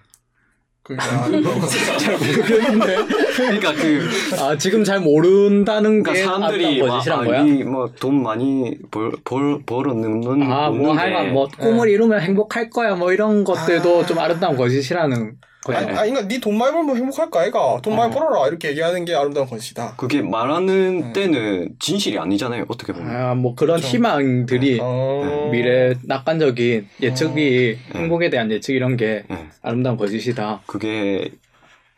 그러니까 0.83 1.67
잘 1.97 2.17
모르겠는데. 2.17 2.97
그러니까 3.37 3.73
그 3.73 4.09
아 4.39 4.57
지금 4.57 4.83
잘 4.83 4.99
모른다는 4.99 6.03
그러니까 6.03 6.11
게 6.13 6.23
사람들이 6.23 6.65
아름다운 6.81 6.89
거짓이란 6.89 7.25
거야? 7.25 7.43
막뭐돈 7.43 8.21
많이 8.23 8.77
벌, 8.91 9.11
벌 9.23 9.61
벌었는 9.65 10.43
아, 10.51 10.69
뭐, 10.69 10.77
노는 10.77 10.97
하여간 10.97 11.25
게 11.25 11.31
뭐, 11.31 11.47
꿈을 11.47 11.89
이루면 11.89 12.21
행복할 12.21 12.69
거야, 12.69 12.95
뭐, 12.95 13.13
이런 13.13 13.43
것들도 13.43 14.01
아. 14.01 14.05
좀 14.05 14.19
아름다운 14.19 14.57
거짓이라는 14.57 15.37
거죠. 15.63 15.77
아니, 15.77 15.87
아니 15.87 16.09
그러니까 16.11 16.21
네돈 16.27 16.57
많이 16.57 16.71
벌면 16.73 16.97
행복할 16.97 17.29
거 17.29 17.39
아이가 17.39 17.79
돈 17.81 17.95
많이 17.95 18.13
어. 18.13 18.19
벌어라 18.19 18.47
이렇게 18.47 18.69
얘기하는 18.69 19.05
게 19.05 19.15
아름다운 19.15 19.47
것이다. 19.47 19.95
그게 19.97 20.21
말하는 20.21 21.03
음. 21.03 21.13
때는 21.13 21.75
진실이 21.79 22.19
아니잖아요. 22.19 22.65
어떻게 22.67 22.93
보면. 22.93 23.15
아, 23.15 23.35
뭐, 23.35 23.55
그런 23.55 23.77
그쵸. 23.77 23.87
희망들이, 23.89 24.79
어... 24.81 25.49
미래 25.51 25.95
낙관적인 26.03 26.87
예측이, 27.01 27.79
어. 27.93 27.97
행복에 27.97 28.29
대한 28.29 28.51
예측 28.51 28.73
이런 28.73 28.97
게 28.97 29.23
예. 29.29 29.47
아름다운 29.61 29.97
거짓이다. 29.97 30.61
그게 30.65 31.31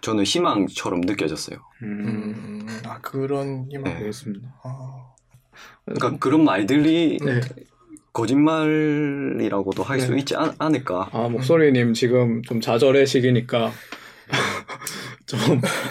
저는 0.01 0.23
희망처럼 0.23 1.01
느껴졌어요. 1.01 1.57
음, 1.81 2.65
음, 2.67 2.81
아 2.85 2.99
그런 3.01 3.67
희망. 3.71 3.85
네. 3.85 3.95
알겠습니다. 3.95 4.47
아, 4.63 5.13
그러니까 5.85 6.19
그런 6.19 6.43
말들이 6.43 7.17
네. 7.23 7.41
거짓말이라고도 8.15 9.83
할수 9.83 10.11
네. 10.13 10.19
있지 10.19 10.35
않, 10.35 10.53
않을까. 10.57 11.09
아, 11.11 11.27
목소리님 11.29 11.93
지금 11.93 12.41
좀 12.43 12.61
좌절의 12.61 13.05
시기니까, 13.05 13.71
좀 15.27 15.39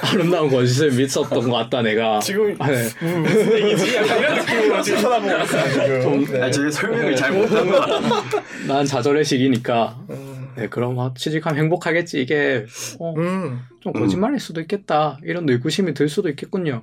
아름다운 0.02 0.48
거짓을 0.48 0.90
믿었던 0.92 1.28
것 1.28 1.50
같다, 1.50 1.82
내가. 1.82 2.18
지금 2.20 2.56
아, 2.58 2.68
네. 2.70 2.82
음, 3.02 3.22
무슨 3.22 3.52
얘기지? 3.52 3.96
약간 3.96 4.18
이런 4.18 4.34
느낌으로 4.38 4.82
지금 4.82 5.00
쳐다보고 5.00 5.44
있어요 5.44 5.72
지금. 5.72 6.02
좀- 6.02 6.24
네. 6.40 6.50
제가 6.50 6.70
설명을 6.70 7.16
잘 7.16 7.32
못한 7.32 7.70
것 7.70 7.80
같아요. 7.80 8.42
난 8.66 8.86
좌절의 8.86 9.24
시기니까, 9.24 9.98
음, 10.10 10.48
네, 10.56 10.68
그럼 10.68 10.98
아, 10.98 11.12
취직하면 11.16 11.58
행복하겠지. 11.60 12.22
이게, 12.22 12.64
어, 13.00 13.14
음, 13.18 13.60
좀 13.80 13.92
거짓말일 13.92 14.40
수도 14.40 14.60
있겠다. 14.62 15.18
이런 15.24 15.46
의구심이 15.48 15.92
들 15.92 16.08
수도 16.08 16.30
있겠군요. 16.30 16.82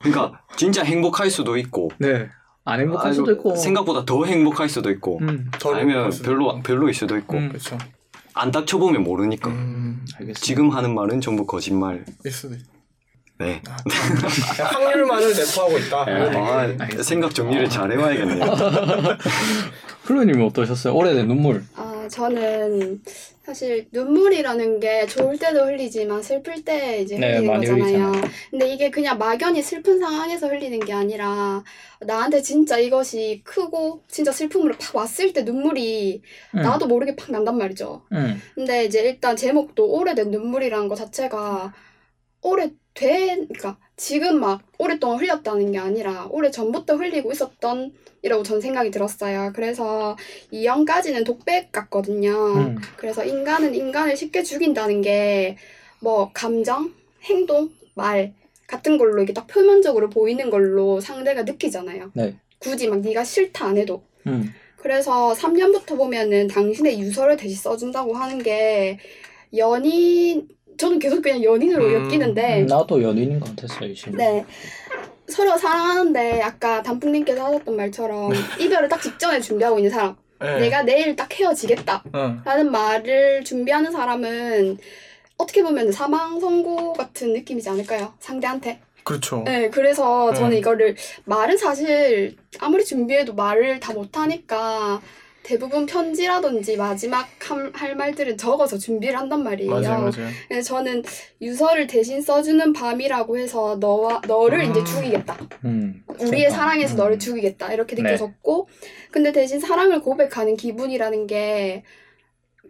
그러니까 0.00 0.40
진짜 0.56 0.82
행복할 0.82 1.30
수도 1.30 1.56
있고, 1.56 1.90
네. 1.98 2.28
안 2.66 2.80
행복할 2.80 3.06
아이고, 3.06 3.14
수도 3.14 3.32
있고. 3.32 3.56
생각보다 3.56 4.04
더 4.04 4.24
행복할 4.24 4.68
수도 4.68 4.90
있고, 4.90 5.18
음, 5.22 5.50
덜 5.58 5.76
아니면 5.76 6.10
수도 6.10 6.24
별로 6.24 6.50
있고. 6.50 6.62
별로일 6.62 6.94
수도 6.94 7.16
있고, 7.16 7.36
음. 7.36 7.48
그렇죠. 7.48 7.78
안 8.34 8.50
닥쳐보면 8.50 9.02
모르니까. 9.02 9.50
음, 9.50 10.04
알겠습니다. 10.14 10.40
지금 10.40 10.70
하는 10.70 10.94
말은 10.94 11.20
전부 11.20 11.46
거짓말. 11.46 12.04
일 12.24 12.30
수도 12.32 12.54
있. 12.54 12.60
네. 13.38 13.62
아, 13.68 13.76
확률만을 14.64 15.28
내포하고 15.34 15.78
있다. 15.78 16.04
네. 16.06 16.76
아. 16.98 17.02
생각 17.02 17.34
정리를 17.34 17.68
잘 17.68 17.92
해와야겠네요. 17.92 18.46
플로님이 20.04 20.42
어떠셨어요? 20.44 20.94
오래된 20.94 21.28
눈물. 21.28 21.62
아, 21.76 21.85
저는 22.08 23.02
사실 23.42 23.86
눈물이라는 23.92 24.80
게 24.80 25.06
좋을 25.06 25.38
때도 25.38 25.66
흘리지만 25.66 26.22
슬플 26.22 26.64
때 26.64 27.00
이제 27.00 27.16
네, 27.16 27.36
흘리는 27.36 27.46
많이 27.52 27.66
거잖아요. 27.66 27.84
흘리잖아요. 27.84 28.30
근데 28.50 28.72
이게 28.72 28.90
그냥 28.90 29.18
막연히 29.18 29.62
슬픈 29.62 30.00
상황에서 30.00 30.48
흘리는 30.48 30.80
게 30.80 30.92
아니라 30.92 31.62
나한테 32.00 32.42
진짜 32.42 32.78
이것이 32.78 33.42
크고 33.44 34.02
진짜 34.08 34.32
슬픔으로 34.32 34.74
팍 34.78 34.96
왔을 34.96 35.32
때 35.32 35.42
눈물이 35.42 36.22
음. 36.56 36.60
나도 36.62 36.86
모르게 36.86 37.14
팍 37.14 37.30
난단 37.30 37.56
말이죠. 37.56 38.02
음. 38.12 38.40
근데 38.54 38.84
이제 38.84 39.02
일단 39.02 39.36
제목도 39.36 39.92
오래된 39.92 40.30
눈물이라는 40.30 40.88
것 40.88 40.96
자체가 40.96 41.72
오래 42.42 42.70
된 42.96 43.46
그러니까 43.48 43.78
지금 43.96 44.40
막 44.40 44.62
오랫동안 44.78 45.18
흘렸다는 45.20 45.72
게 45.72 45.78
아니라 45.78 46.26
오래 46.30 46.50
전부터 46.50 46.96
흘리고 46.96 47.30
있었던 47.32 47.92
이라고 48.22 48.42
전 48.42 48.60
생각이 48.60 48.90
들었어요. 48.90 49.52
그래서 49.54 50.16
이 50.50 50.64
영까지는 50.64 51.22
독백 51.24 51.70
같거든요. 51.70 52.54
음. 52.56 52.78
그래서 52.96 53.24
인간은 53.24 53.74
인간을 53.74 54.16
쉽게 54.16 54.42
죽인다는 54.42 55.02
게 55.02 55.56
뭐 56.00 56.30
감정, 56.32 56.92
행동, 57.22 57.70
말 57.94 58.34
같은 58.66 58.98
걸로 58.98 59.22
이게 59.22 59.32
딱 59.32 59.46
표면적으로 59.46 60.10
보이는 60.10 60.50
걸로 60.50 61.00
상대가 61.00 61.42
느끼잖아요. 61.42 62.10
네. 62.14 62.36
굳이 62.58 62.88
막 62.88 63.00
네가 63.00 63.24
싫다 63.24 63.66
안 63.66 63.76
해도. 63.76 64.04
음. 64.26 64.52
그래서 64.76 65.32
3년부터 65.34 65.96
보면은 65.96 66.48
당신의 66.48 67.00
유서를 67.00 67.36
대신 67.36 67.56
써준다고 67.56 68.14
하는 68.14 68.42
게 68.42 68.98
연인 69.56 70.48
저는 70.76 70.98
계속 70.98 71.22
그냥 71.22 71.42
연인으로 71.42 71.84
음, 71.86 72.10
엮이는데 72.10 72.62
나도 72.62 73.02
연인인 73.02 73.40
것 73.40 73.54
같았어요, 73.56 73.90
이신이. 73.90 74.16
네. 74.16 74.44
서로 75.28 75.56
사랑하는데 75.56 76.42
아까 76.42 76.82
단풍님께서 76.82 77.44
하셨던 77.44 77.76
말처럼 77.76 78.32
이별을 78.60 78.88
딱 78.88 79.02
직전에 79.02 79.40
준비하고 79.40 79.78
있는 79.78 79.90
사람 79.90 80.16
네. 80.40 80.60
내가 80.60 80.82
내일 80.82 81.16
딱 81.16 81.32
헤어지겠다 81.32 82.04
응. 82.14 82.42
라는 82.44 82.70
말을 82.70 83.42
준비하는 83.44 83.90
사람은 83.90 84.78
어떻게 85.36 85.62
보면 85.62 85.92
사망 85.92 86.40
선고 86.40 86.92
같은 86.92 87.32
느낌이지 87.32 87.68
않을까요? 87.68 88.14
상대한테. 88.20 88.80
그렇죠. 89.04 89.42
네, 89.44 89.68
그래서 89.70 90.32
저는 90.34 90.52
음. 90.52 90.58
이거를 90.58 90.96
말은 91.24 91.56
사실 91.56 92.36
아무리 92.58 92.84
준비해도 92.84 93.34
말을 93.34 93.78
다 93.78 93.92
못하니까 93.92 95.00
대부분 95.46 95.86
편지라든지 95.86 96.76
마지막 96.76 97.28
할, 97.48 97.70
할 97.72 97.94
말들은 97.94 98.36
적어서 98.36 98.76
준비를 98.76 99.16
한단 99.16 99.44
말이에요. 99.44 99.70
맞아요, 99.70 100.00
맞아요. 100.00 100.28
그래서 100.48 100.74
저는 100.74 101.04
유서를 101.40 101.86
대신 101.86 102.20
써주는 102.20 102.72
밤이라고 102.72 103.38
해서 103.38 103.76
너와 103.78 104.22
너를 104.26 104.64
음. 104.64 104.70
이제 104.70 104.82
죽이겠다. 104.82 105.38
음. 105.64 106.02
우리의. 106.18 106.50
사랑에서 106.50 106.94
음. 106.94 106.96
너를 106.96 107.18
죽이겠다 107.20 107.72
이렇게 107.72 107.94
네. 107.94 108.02
느껴졌고 108.02 108.68
근데 109.12 109.30
대신 109.30 109.60
사랑을 109.60 110.00
고백하는 110.00 110.56
기분이라는 110.56 111.28
게 111.28 111.84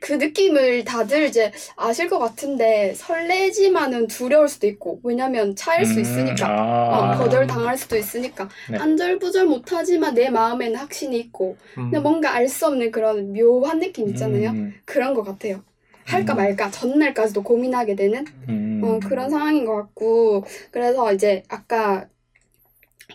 그 0.01 0.14
느낌을 0.14 0.84
다들 0.84 1.24
이제 1.24 1.53
아실 1.76 2.09
것 2.09 2.18
같은데 2.18 2.94
설레지만은 2.94 4.07
두려울 4.07 4.49
수도 4.49 4.66
있고 4.66 5.01
왜냐면 5.03 5.55
차일 5.57 5.86
수 5.86 5.94
음. 5.94 6.01
있으니까 6.01 6.47
아. 6.49 7.14
어, 7.14 7.18
거절 7.18 7.47
당할 7.47 7.76
수도 7.76 7.97
있으니까 7.97 8.49
네. 8.70 8.78
안절부절 8.78 9.47
못하지만 9.47 10.14
내 10.14 10.30
마음에는 10.30 10.76
확신이 10.76 11.18
있고 11.18 11.57
음. 11.78 11.84
근데 11.84 11.99
뭔가 11.99 12.32
알 12.32 12.47
수 12.49 12.66
없는 12.66 12.92
그런 12.92 13.32
묘한 13.32 13.80
느낌 13.80 14.09
있잖아요 14.09 14.51
음. 14.51 14.74
그런 14.84 15.14
것 15.14 15.24
같아요 15.24 15.62
할까 16.05 16.34
음. 16.34 16.36
말까 16.36 16.70
전날까지도 16.70 17.42
고민하게 17.42 17.97
되는 17.97 18.24
음. 18.49 18.80
어, 18.84 19.01
그런 19.01 19.28
상황인 19.28 19.64
것 19.64 19.74
같고 19.74 20.44
그래서 20.70 21.12
이제 21.12 21.42
아까 21.49 22.07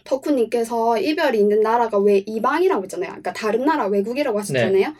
덕후님께서 0.04 0.98
이별이 0.98 1.40
있는 1.40 1.62
나라가 1.62 1.98
왜 1.98 2.24
이방이라고 2.26 2.84
했잖아요. 2.84 3.10
그러니까 3.10 3.34
다른 3.34 3.66
나라 3.66 3.88
외국이라고 3.88 4.40
하셨잖아요. 4.40 4.94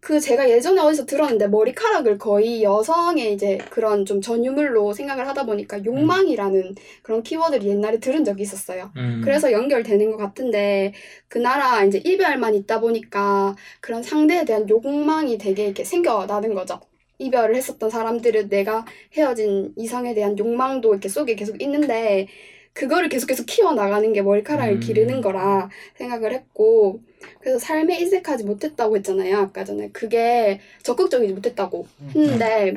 그 0.00 0.18
제가 0.18 0.48
예전에 0.48 0.80
어디서 0.80 1.04
들었는데 1.04 1.48
머리카락을 1.48 2.16
거의 2.16 2.62
여성의 2.62 3.34
이제 3.34 3.58
그런 3.70 4.06
좀 4.06 4.22
전유물로 4.22 4.94
생각을 4.94 5.28
하다 5.28 5.44
보니까 5.44 5.84
욕망이라는 5.84 6.74
그런 7.02 7.22
키워드를 7.22 7.66
옛날에 7.66 8.00
들은 8.00 8.24
적이 8.24 8.42
있었어요. 8.42 8.90
음. 8.96 9.20
그래서 9.22 9.52
연결되는 9.52 10.10
것 10.10 10.16
같은데 10.16 10.94
그 11.28 11.36
나라 11.38 11.84
이제 11.84 11.98
이별만 11.98 12.54
있다 12.54 12.80
보니까 12.80 13.54
그런 13.80 14.02
상대에 14.02 14.46
대한 14.46 14.68
욕망이 14.70 15.36
되게 15.36 15.66
이렇게 15.66 15.84
생겨나는 15.84 16.54
거죠. 16.54 16.80
이별을 17.18 17.54
했었던 17.54 17.90
사람들은 17.90 18.48
내가 18.48 18.86
헤어진 19.12 19.74
이성에 19.76 20.14
대한 20.14 20.38
욕망도 20.38 20.92
이렇게 20.94 21.10
속에 21.10 21.34
계속 21.34 21.60
있는데 21.60 22.26
그거를 22.72 23.10
계속 23.10 23.30
해서 23.30 23.44
키워나가는 23.44 24.10
게 24.14 24.22
머리카락을 24.22 24.76
음. 24.76 24.80
기르는 24.80 25.20
거라 25.20 25.68
생각을 25.96 26.32
했고 26.32 27.00
그래서 27.40 27.58
삶에 27.58 27.98
인색하지 28.00 28.44
못했다고 28.44 28.96
했잖아요 28.96 29.38
아까 29.38 29.64
전에. 29.64 29.90
그게 29.92 30.60
적극적이지 30.82 31.32
못했다고. 31.32 31.86
했는데 32.14 32.74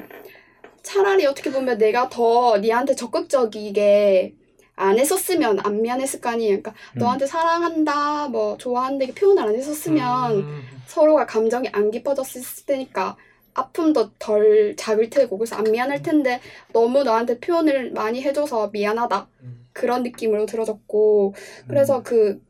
차라리 0.82 1.26
어떻게 1.26 1.52
보면 1.52 1.78
내가 1.78 2.10
더 2.10 2.58
니한테 2.58 2.96
적극적이게 2.96 4.34
안 4.76 4.98
했었으면 4.98 5.60
안 5.64 5.82
미안했을 5.82 6.20
거 6.20 6.30
아니에요. 6.30 6.62
그러니까 6.62 6.74
음. 6.96 7.00
너한테 7.00 7.28
사랑한다 7.28 8.28
뭐 8.30 8.58
좋아한다 8.58 9.06
이렇게 9.06 9.20
표현을 9.20 9.44
안 9.44 9.56
했었으면 9.56 10.40
음. 10.40 10.62
서로가 10.88 11.26
감정이 11.26 11.70
안 11.72 11.92
깊어졌을 11.92 12.42
테니까 12.66 13.16
아픔도 13.54 14.12
덜 14.18 14.76
작을 14.76 15.10
테고 15.10 15.38
그래서 15.38 15.56
안 15.56 15.64
미안할 15.64 16.02
텐데 16.02 16.40
너무 16.72 17.04
너한테 17.04 17.40
표현을 17.40 17.92
많이 17.92 18.22
해줘서 18.22 18.70
미안하다. 18.70 19.28
음. 19.44 19.68
그런 19.74 20.04
느낌으로 20.04 20.46
들어졌고 20.46 21.34
그래서 21.68 22.04
그 22.04 22.42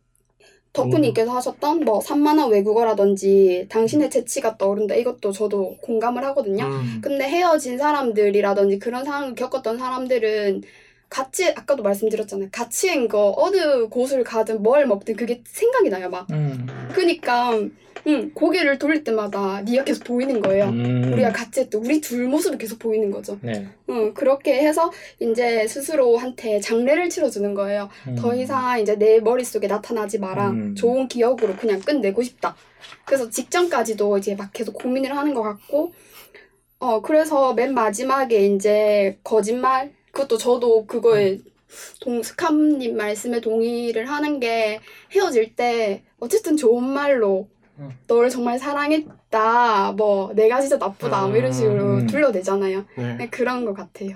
덕후님께서 0.74 1.32
하셨던 1.32 1.82
뭐 1.82 2.00
3만원 2.00 2.52
외국어라든지 2.52 3.68
당신의 3.70 4.10
재치가 4.10 4.58
떠오른다 4.58 4.96
이것도 4.96 5.32
저도 5.32 5.78
공감을 5.82 6.24
하거든요. 6.26 6.66
음. 6.66 7.00
근데 7.02 7.26
헤어진 7.26 7.78
사람들이라든지 7.78 8.80
그런 8.80 9.06
상황을 9.06 9.36
겪었던 9.36 9.78
사람들은 9.78 10.64
같이 11.10 11.48
아까도 11.50 11.84
말씀드렸잖아요. 11.84 12.50
같이 12.52 12.90
한 12.90 13.08
거 13.08 13.34
어느 13.38 13.88
곳을 13.88 14.24
가든 14.24 14.64
뭘 14.64 14.88
먹든 14.88 15.16
그게 15.16 15.42
생각이 15.46 15.90
나요 15.90 16.10
막. 16.10 16.28
음. 16.32 16.66
그니까 16.94 17.52
음, 18.08 18.34
고개를 18.34 18.78
돌릴 18.78 19.04
때마다 19.04 19.62
네가 19.62 19.84
계속 19.84 20.04
보이는 20.04 20.42
거예요. 20.42 20.66
음. 20.66 21.14
우리가 21.14 21.32
같이 21.32 21.62
했던 21.62 21.84
우리 21.84 22.02
둘 22.02 22.28
모습이 22.28 22.58
계속 22.58 22.80
보이는 22.80 23.12
거죠. 23.12 23.38
네. 23.42 23.68
응, 23.90 24.14
그렇게 24.14 24.62
해서 24.66 24.92
이제 25.20 25.68
스스로한테 25.68 26.60
장례를 26.60 27.10
치러주는 27.10 27.54
거예요. 27.54 27.90
음. 28.08 28.16
더 28.16 28.36
이상 28.36 28.80
이제 28.82 28.98
내 28.98 29.20
머릿속에 29.20 29.68
나타나지 29.68 30.20
마라. 30.20 30.50
음. 30.50 30.76
좋은 30.76 31.08
기억으로 31.08 31.56
그냥 31.56 31.80
끝내고 31.80 32.24
싶다. 32.24 32.56
그래서 33.06 33.30
직전까지도 33.30 34.18
이제 34.18 34.36
막 34.36 34.52
계속 34.52 34.74
고민을 34.74 35.16
하는 35.16 35.34
것 35.34 35.42
같고, 35.42 35.94
어, 36.80 37.02
그래서 37.02 37.54
맨 37.54 37.74
마지막에 37.74 38.46
이제 38.48 39.18
거짓말, 39.24 39.94
그것도 40.12 40.38
저도 40.38 40.86
그거에 40.86 41.40
동, 42.00 42.22
스캄님 42.22 42.98
말씀에 42.98 43.40
동의를 43.42 44.06
하는 44.06 44.40
게 44.40 44.80
헤어질 45.12 45.56
때 45.56 46.04
어쨌든 46.20 46.56
좋은 46.58 46.84
말로 46.84 47.48
음. 47.80 47.90
너를 48.08 48.30
정말 48.30 48.60
사랑했다. 48.60 49.94
뭐, 49.94 50.32
내가 50.36 50.62
진짜 50.62 50.78
나쁘다. 50.78 51.28
뭐 51.28 51.36
이런 51.36 51.52
식으로 51.52 51.84
음. 51.96 52.08
둘러대잖아요. 52.08 52.84
네. 52.98 53.16
네, 53.18 53.28
그런 53.30 53.66
것 53.66 53.74
같아요. 53.76 54.12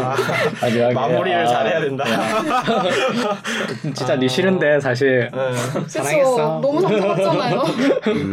아, 0.00 0.16
마지막에 0.62 0.94
마무리를 0.94 1.38
아, 1.38 1.46
잘해야 1.46 1.80
된다. 1.82 2.04
네. 2.04 3.92
진짜 3.92 4.16
네 4.16 4.26
싫은데 4.26 4.80
사실 4.80 5.30
네. 5.30 5.52
사랑했어. 5.88 6.00
그래서 6.00 6.60
너무 6.62 6.80
상처받잖아요. 6.80 7.62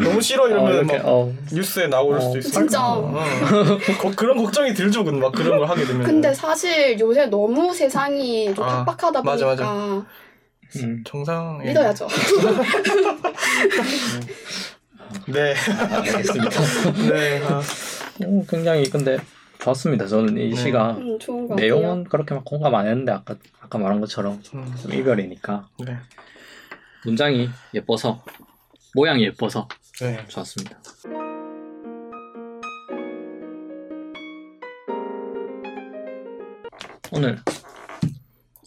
너무 0.02 0.22
싫어 0.22 0.46
어, 0.46 0.48
이러면 0.48 0.74
이렇게 0.76 0.98
막 1.00 1.06
어. 1.06 1.30
뉴스에 1.52 1.88
나올 1.88 2.16
어, 2.16 2.22
수도 2.22 2.38
있어. 2.40 2.50
진짜. 2.52 2.80
어. 2.82 3.14
거- 4.02 4.12
그런 4.16 4.38
걱정이 4.38 4.74
들죠, 4.74 5.04
근데 5.04 5.20
막 5.20 5.34
그런 5.34 5.58
걸 5.60 5.68
하게 5.68 5.84
되면. 5.84 6.04
근데 6.04 6.34
사실 6.34 6.98
요새 6.98 7.26
너무 7.26 7.74
세상이 7.74 8.56
좀 8.56 8.64
아, 8.64 8.86
팍팍하다 8.86 9.24
맞아, 9.24 9.46
보니까 9.48 10.06
음. 10.78 11.04
정상. 11.06 11.60
예. 11.64 11.70
믿어야죠. 11.70 12.08
네, 15.28 15.54
아, 15.80 15.96
알겠습니다. 15.98 16.50
네. 17.10 17.42
아, 17.44 17.60
어, 17.60 18.46
굉장히 18.50 18.90
근데 18.90 19.18
좋았습니다. 19.60 20.08
저는 20.08 20.38
이 20.38 20.50
네. 20.50 20.56
시가 20.56 20.92
음, 20.92 21.20
좋은 21.20 21.48
것 21.48 21.56
같아요. 21.56 21.66
내용은 21.76 22.04
그렇게 22.06 22.34
막 22.36 22.44
공감 22.44 22.76
안 22.76 22.88
했는데 22.88 23.12
아까 23.12 23.36
아까 23.62 23.78
말한 23.78 24.00
것처럼 24.02 24.42
음, 24.54 24.76
좀 24.82 24.94
이별이니까 24.94 25.68
네, 25.86 25.98
문장이 27.06 27.50
예뻐서 27.74 28.24
모양이 28.96 29.24
예뻐서 29.24 29.68
네. 30.02 30.26
좋았습니다. 30.28 30.80
오늘 37.12 37.38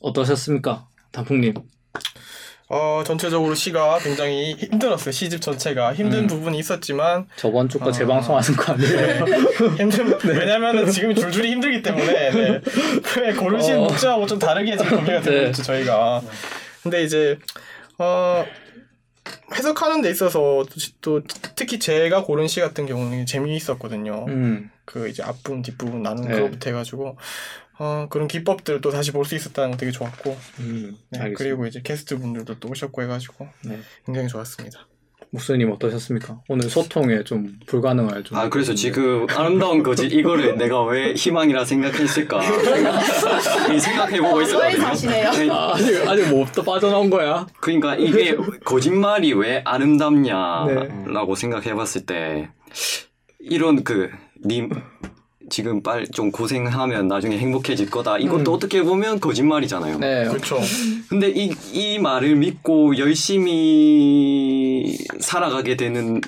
어떠셨습니까, 0.01 0.87
단풍님? 1.11 1.55
어, 2.69 3.03
전체적으로 3.07 3.55
시가 3.55 3.99
굉장히 4.01 4.55
힘들었어요. 4.55 5.13
시집 5.13 5.41
전체가 5.41 5.95
힘든 5.95 6.21
음. 6.21 6.27
부분이 6.27 6.59
있었지만 6.59 7.27
저번 7.37 7.69
주거 7.69 7.91
아. 7.91 7.93
재방송하는 7.93 8.57
거 8.57 8.73
아니에요? 8.73 9.25
힘든 9.79 10.19
왜냐면은 10.25 10.91
지금 10.91 11.15
줄줄이 11.15 11.53
힘들기 11.53 11.83
때문에 11.83 12.31
네. 12.31 12.61
네, 13.21 13.33
고르신 13.35 13.77
어. 13.77 13.81
목적하고 13.83 14.27
좀 14.27 14.39
다르게 14.41 14.77
지금 14.77 14.97
공개가 14.97 15.21
되고 15.21 15.37
네. 15.37 15.47
있죠 15.51 15.63
저희가. 15.63 16.23
근데 16.83 17.05
이제 17.05 17.39
어 17.99 18.45
해석하는 19.55 20.03
데 20.03 20.11
있어서 20.11 20.65
또 21.01 21.23
특히 21.55 21.79
제가 21.79 22.25
고른 22.25 22.49
시 22.49 22.61
같은 22.61 22.87
경우는 22.87 23.27
재미있었거든요. 23.27 24.27
음, 24.27 24.71
그 24.85 25.09
이제 25.09 25.23
앞부분 25.23 25.63
뒷부분 25.63 26.03
나누는 26.03 26.31
네. 26.31 26.41
것부터 26.41 26.71
해가지고 26.71 27.17
어 27.79 28.07
그런 28.09 28.27
기법들을 28.29 28.81
또 28.81 28.91
다시 28.91 29.13
볼 29.13 29.25
수 29.25 29.35
있었다는 29.35 29.73
거 29.73 29.77
되게 29.77 29.93
좋았고 29.93 30.37
음, 30.61 30.97
네. 31.11 31.33
그리고 31.33 31.67
이제 31.67 31.81
게스트 31.83 32.19
분들도 32.19 32.59
또 32.61 32.69
오셨고 32.69 33.03
해가지고 33.03 33.49
네. 33.65 33.79
굉장히 34.05 34.29
좋았습니다. 34.29 34.87
목수님 35.31 35.71
어떠셨습니까? 35.73 36.41
오늘 36.49 36.71
소통에 36.71 37.25
좀 37.25 37.59
불가능할 37.67 38.23
좀. 38.23 38.39
아 38.39 38.49
그래서 38.49 38.73
지금 38.75 39.27
아름다운 39.29 39.83
거지 39.83 40.07
이거를 40.07 40.57
내가 40.57 40.85
왜 40.85 41.13
희망이라 41.15 41.65
생각했을까 41.65 42.41
이 43.75 43.81
생각해보고 43.81 44.37
어, 44.37 44.43
있었거든요. 44.43 45.11
네, 45.11 45.51
아, 45.51 45.73
아직 45.75 46.09
아직 46.09 46.29
뭐부터 46.31 46.63
빠져나온 46.63 47.11
거야? 47.11 47.47
그러니까 47.61 47.97
이게 47.97 48.37
거짓말이 48.65 49.33
왜 49.35 49.63
아름답냐라고 49.65 51.35
네. 51.35 51.41
생각해봤을 51.41 52.07
때 52.07 52.51
이런 53.41 53.83
그 53.85 54.11
님 54.45 54.71
지금 55.51 55.83
빨리 55.83 56.07
좀 56.09 56.31
고생하면 56.31 57.09
나중에 57.09 57.39
행복해질 57.39 57.91
거다. 57.91 58.19
이것도 58.19 58.53
음. 58.53 58.55
어떻게 58.55 58.83
보면 58.83 59.21
거짓말이잖아요. 59.21 59.99
네. 59.99 60.27
그렇죠. 60.29 60.59
근데 61.09 61.31
이, 61.31 61.55
이 61.73 61.99
말을 61.99 62.37
믿고 62.37 62.99
열심히 62.99 64.97
살아가게 65.21 65.77
되는 65.77 66.21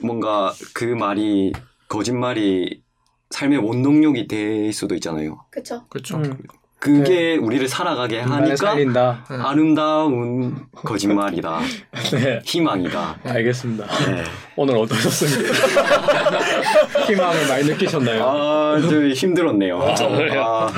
뭔가 0.00 0.52
그 0.72 0.84
말이 0.84 1.52
거짓말이 1.88 2.82
삶의 3.30 3.58
원동력이 3.58 4.26
될 4.26 4.72
수도 4.72 4.94
있잖아요. 4.94 5.44
그쵸? 5.50 5.84
그렇죠. 5.88 6.16
음, 6.16 6.38
그게 6.80 7.36
우리를 7.36 7.68
살아가게 7.68 8.20
하니까 8.20 8.56
살린다. 8.56 9.26
아름다운 9.28 10.66
거짓말이다. 10.74 11.60
네. 12.12 12.40
희망이다. 12.42 13.18
알겠습니다. 13.22 13.86
네. 14.06 14.24
오늘 14.56 14.78
어떠셨습니까? 14.78 15.52
희망을 17.06 17.48
많이 17.48 17.64
느끼셨나요? 17.64 18.24
아, 18.24 18.80
좀 18.80 19.10
힘들었네요. 19.10 19.78
그래요? 19.78 20.42
아, 20.42 20.72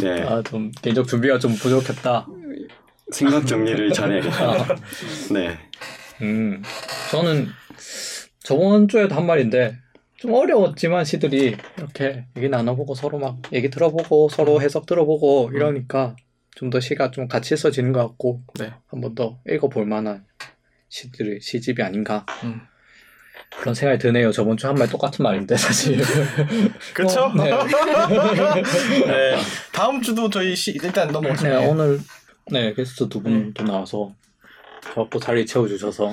네. 0.00 0.22
아, 0.22 0.40
좀 0.44 0.70
개인적 0.80 1.08
준비가 1.08 1.40
좀 1.40 1.56
부족했다. 1.56 2.24
생각 3.10 3.44
정리를 3.44 3.90
잘해야겠다. 3.94 4.76
네. 5.32 5.58
음, 6.22 6.62
저는 7.10 7.48
저번 8.44 8.86
주에도 8.86 9.16
한 9.16 9.26
말인데 9.26 9.76
좀 10.22 10.34
어려웠지만 10.34 11.04
시들이 11.04 11.56
이렇게 11.76 12.26
얘기 12.36 12.48
나눠보고 12.48 12.94
서로 12.94 13.18
막 13.18 13.38
얘기 13.52 13.70
들어보고 13.70 14.28
서로 14.28 14.60
해석 14.62 14.86
들어보고 14.86 15.50
이러니까 15.52 16.14
좀 16.54 16.70
더 16.70 16.78
시가 16.78 17.10
좀 17.10 17.26
같이 17.26 17.54
있어지는 17.54 17.92
것 17.92 18.06
같고 18.06 18.42
네. 18.60 18.72
한번 18.86 19.16
더 19.16 19.40
읽어볼 19.48 19.84
만한 19.84 20.24
시들이 20.88 21.40
시집이 21.40 21.82
아닌가 21.82 22.24
음. 22.44 22.60
그런 23.58 23.74
생각이 23.74 23.98
드네요. 24.00 24.30
저번 24.30 24.56
주 24.56 24.68
한 24.68 24.76
말 24.78 24.88
똑같은 24.88 25.24
말인데 25.24 25.56
사실. 25.56 25.98
그렇죠. 26.94 27.22
어, 27.24 27.34
네. 27.34 27.50
네. 29.06 29.36
다음 29.74 30.00
주도 30.02 30.30
저희 30.30 30.54
시 30.54 30.70
일단 30.70 31.08
넘어가죠. 31.10 31.48
네, 31.48 31.66
오늘 31.66 31.98
네 32.52 32.72
게스트 32.74 33.08
두 33.08 33.20
분도 33.22 33.64
나와서 33.64 34.14
저또 34.94 35.18
자리 35.18 35.44
채워주셔서 35.46 36.12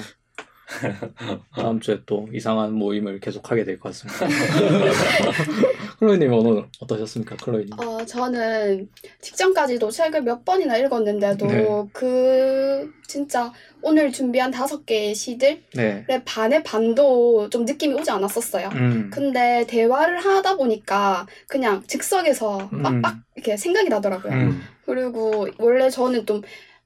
다음 1.55 1.79
주에 1.79 1.99
또 2.05 2.27
이상한 2.33 2.73
모임을 2.73 3.19
계속하게 3.19 3.63
될 3.63 3.79
것 3.79 3.89
같습니다. 3.89 4.27
클로이님 5.99 6.31
오늘 6.33 6.65
어떠셨습니까, 6.79 7.35
클로이님? 7.37 7.71
어, 7.79 8.05
저는 8.05 8.87
직전까지도 9.21 9.91
책을 9.91 10.21
몇 10.21 10.45
번이나 10.45 10.77
읽었는데도 10.77 11.45
네. 11.47 11.67
그 11.91 12.91
진짜 13.07 13.51
오늘 13.81 14.11
준비한 14.11 14.51
다섯 14.51 14.85
개의 14.85 15.15
시들의 15.15 15.63
네. 15.75 16.05
반의 16.25 16.63
반도 16.63 17.49
좀 17.49 17.65
느낌이 17.65 17.93
오지 17.95 18.11
않았었어요. 18.11 18.69
음. 18.75 19.09
근데 19.11 19.65
대화를 19.67 20.19
하다 20.19 20.55
보니까 20.57 21.25
그냥 21.47 21.83
즉석에서 21.87 22.69
음. 22.71 22.83
빡빡 22.83 23.17
이렇게 23.35 23.57
생각이 23.57 23.89
나더라고요. 23.89 24.31
음. 24.33 24.61
그리고 24.85 25.47
원래 25.57 25.89
저는 25.89 26.25
좀 26.25 26.41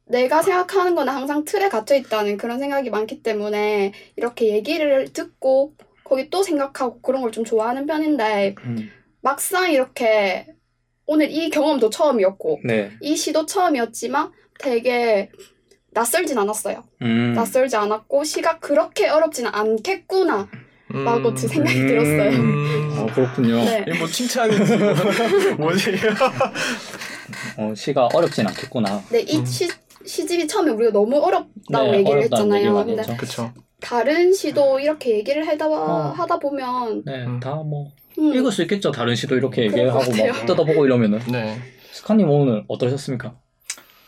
내가 0.05 0.41
생각하는 0.41 0.95
거는 0.95 1.13
항상 1.13 1.45
틀에 1.45 1.69
갇혀 1.69 1.95
있다는 1.95 2.37
그런 2.37 2.59
생각이 2.59 2.89
많기 2.89 3.23
때문에 3.23 3.93
이렇게 4.15 4.47
얘기를 4.53 5.11
듣고 5.13 5.73
거기 6.03 6.29
또 6.29 6.43
생각하고 6.43 7.01
그런 7.01 7.21
걸 7.21 7.31
좀 7.31 7.43
좋아하는 7.45 7.85
편인데 7.85 8.55
음. 8.65 8.89
막상 9.21 9.71
이렇게 9.71 10.45
오늘 11.05 11.31
이 11.31 11.49
경험도 11.49 11.89
처음이었고 11.89 12.59
네. 12.65 12.91
이 13.01 13.15
시도 13.15 13.45
처음이었지만 13.45 14.31
되게 14.59 15.29
낯설진 15.91 16.37
않았어요. 16.37 16.83
음. 17.01 17.33
낯설지 17.33 17.75
않았고 17.75 18.23
시가 18.23 18.59
그렇게 18.59 19.07
어렵지는 19.07 19.51
않겠구나 19.53 20.49
음. 20.93 21.05
라고 21.05 21.33
드 21.33 21.47
생각이 21.47 21.79
음. 21.81 21.87
들었어요. 21.87 22.29
음. 22.31 22.95
어, 22.99 23.05
그렇군요. 23.13 23.63
네. 23.63 23.85
뭐 23.97 24.07
칭찬인지 24.07 24.77
뭐 24.77 24.93
뭐지? 25.69 25.91
어, 27.57 27.73
시가 27.75 28.09
어렵진 28.13 28.45
않겠구나. 28.47 29.03
네, 29.09 29.21
이 29.21 29.37
음. 29.37 29.45
시, 29.45 29.67
시집이 30.05 30.47
처음에 30.47 30.71
우리가 30.71 30.91
너무 30.91 31.17
어렵다고 31.17 31.91
네, 31.91 31.97
얘기를 31.99 32.23
했잖아요. 32.23 32.73
근데. 32.85 33.03
그렇죠. 33.15 33.53
다른 33.79 34.33
시도 34.33 34.79
이렇게 34.79 35.17
얘기를 35.17 35.45
하다, 35.47 35.67
어. 35.67 36.11
하다 36.11 36.39
보면 36.39 37.03
네, 37.05 37.25
음. 37.25 37.39
다뭐 37.39 37.91
음, 38.19 38.33
읽을 38.33 38.51
수 38.51 38.61
있겠죠. 38.63 38.91
다른 38.91 39.15
시도 39.15 39.35
이렇게 39.35 39.63
얘기하고 39.63 39.99
막. 39.99 40.45
뜯어보고 40.45 40.85
이러면은. 40.85 41.19
네. 41.31 41.57
스카님 41.91 42.29
오늘 42.29 42.63
어떠셨습니까? 42.67 43.35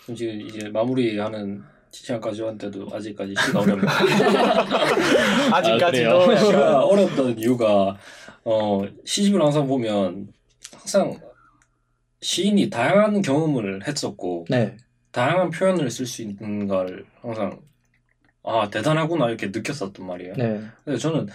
이제 0.09 0.25
이제 0.47 0.69
마무리하는 0.69 1.63
지하까지한테도 1.91 2.87
아직까지 2.91 3.33
시가 3.45 3.59
어렵네요. 3.61 3.87
아직까지도 5.51 6.21
아? 6.31 6.35
시가 6.37 6.83
어렵던 6.85 7.39
이유가 7.39 7.97
어 8.43 8.81
시집을 9.05 9.41
항상 9.41 9.67
보면 9.67 10.27
항상 10.73 11.17
시인이 12.21 12.69
다양한 12.69 13.21
경험을 13.21 13.87
했었고 13.87 14.45
네. 14.49 14.77
다양한 15.15 15.49
표현을 15.49 15.89
쓸 15.89 16.05
수 16.05 16.23
있는 16.23 16.67
걸 16.67 17.05
항상 17.21 17.57
아 18.43 18.69
대단하구나 18.69 19.29
이렇게 19.29 19.47
느꼈었단 19.47 20.05
말이에요. 20.05 20.33
네. 20.33 20.61
근데 20.83 20.99
저는 20.99 21.27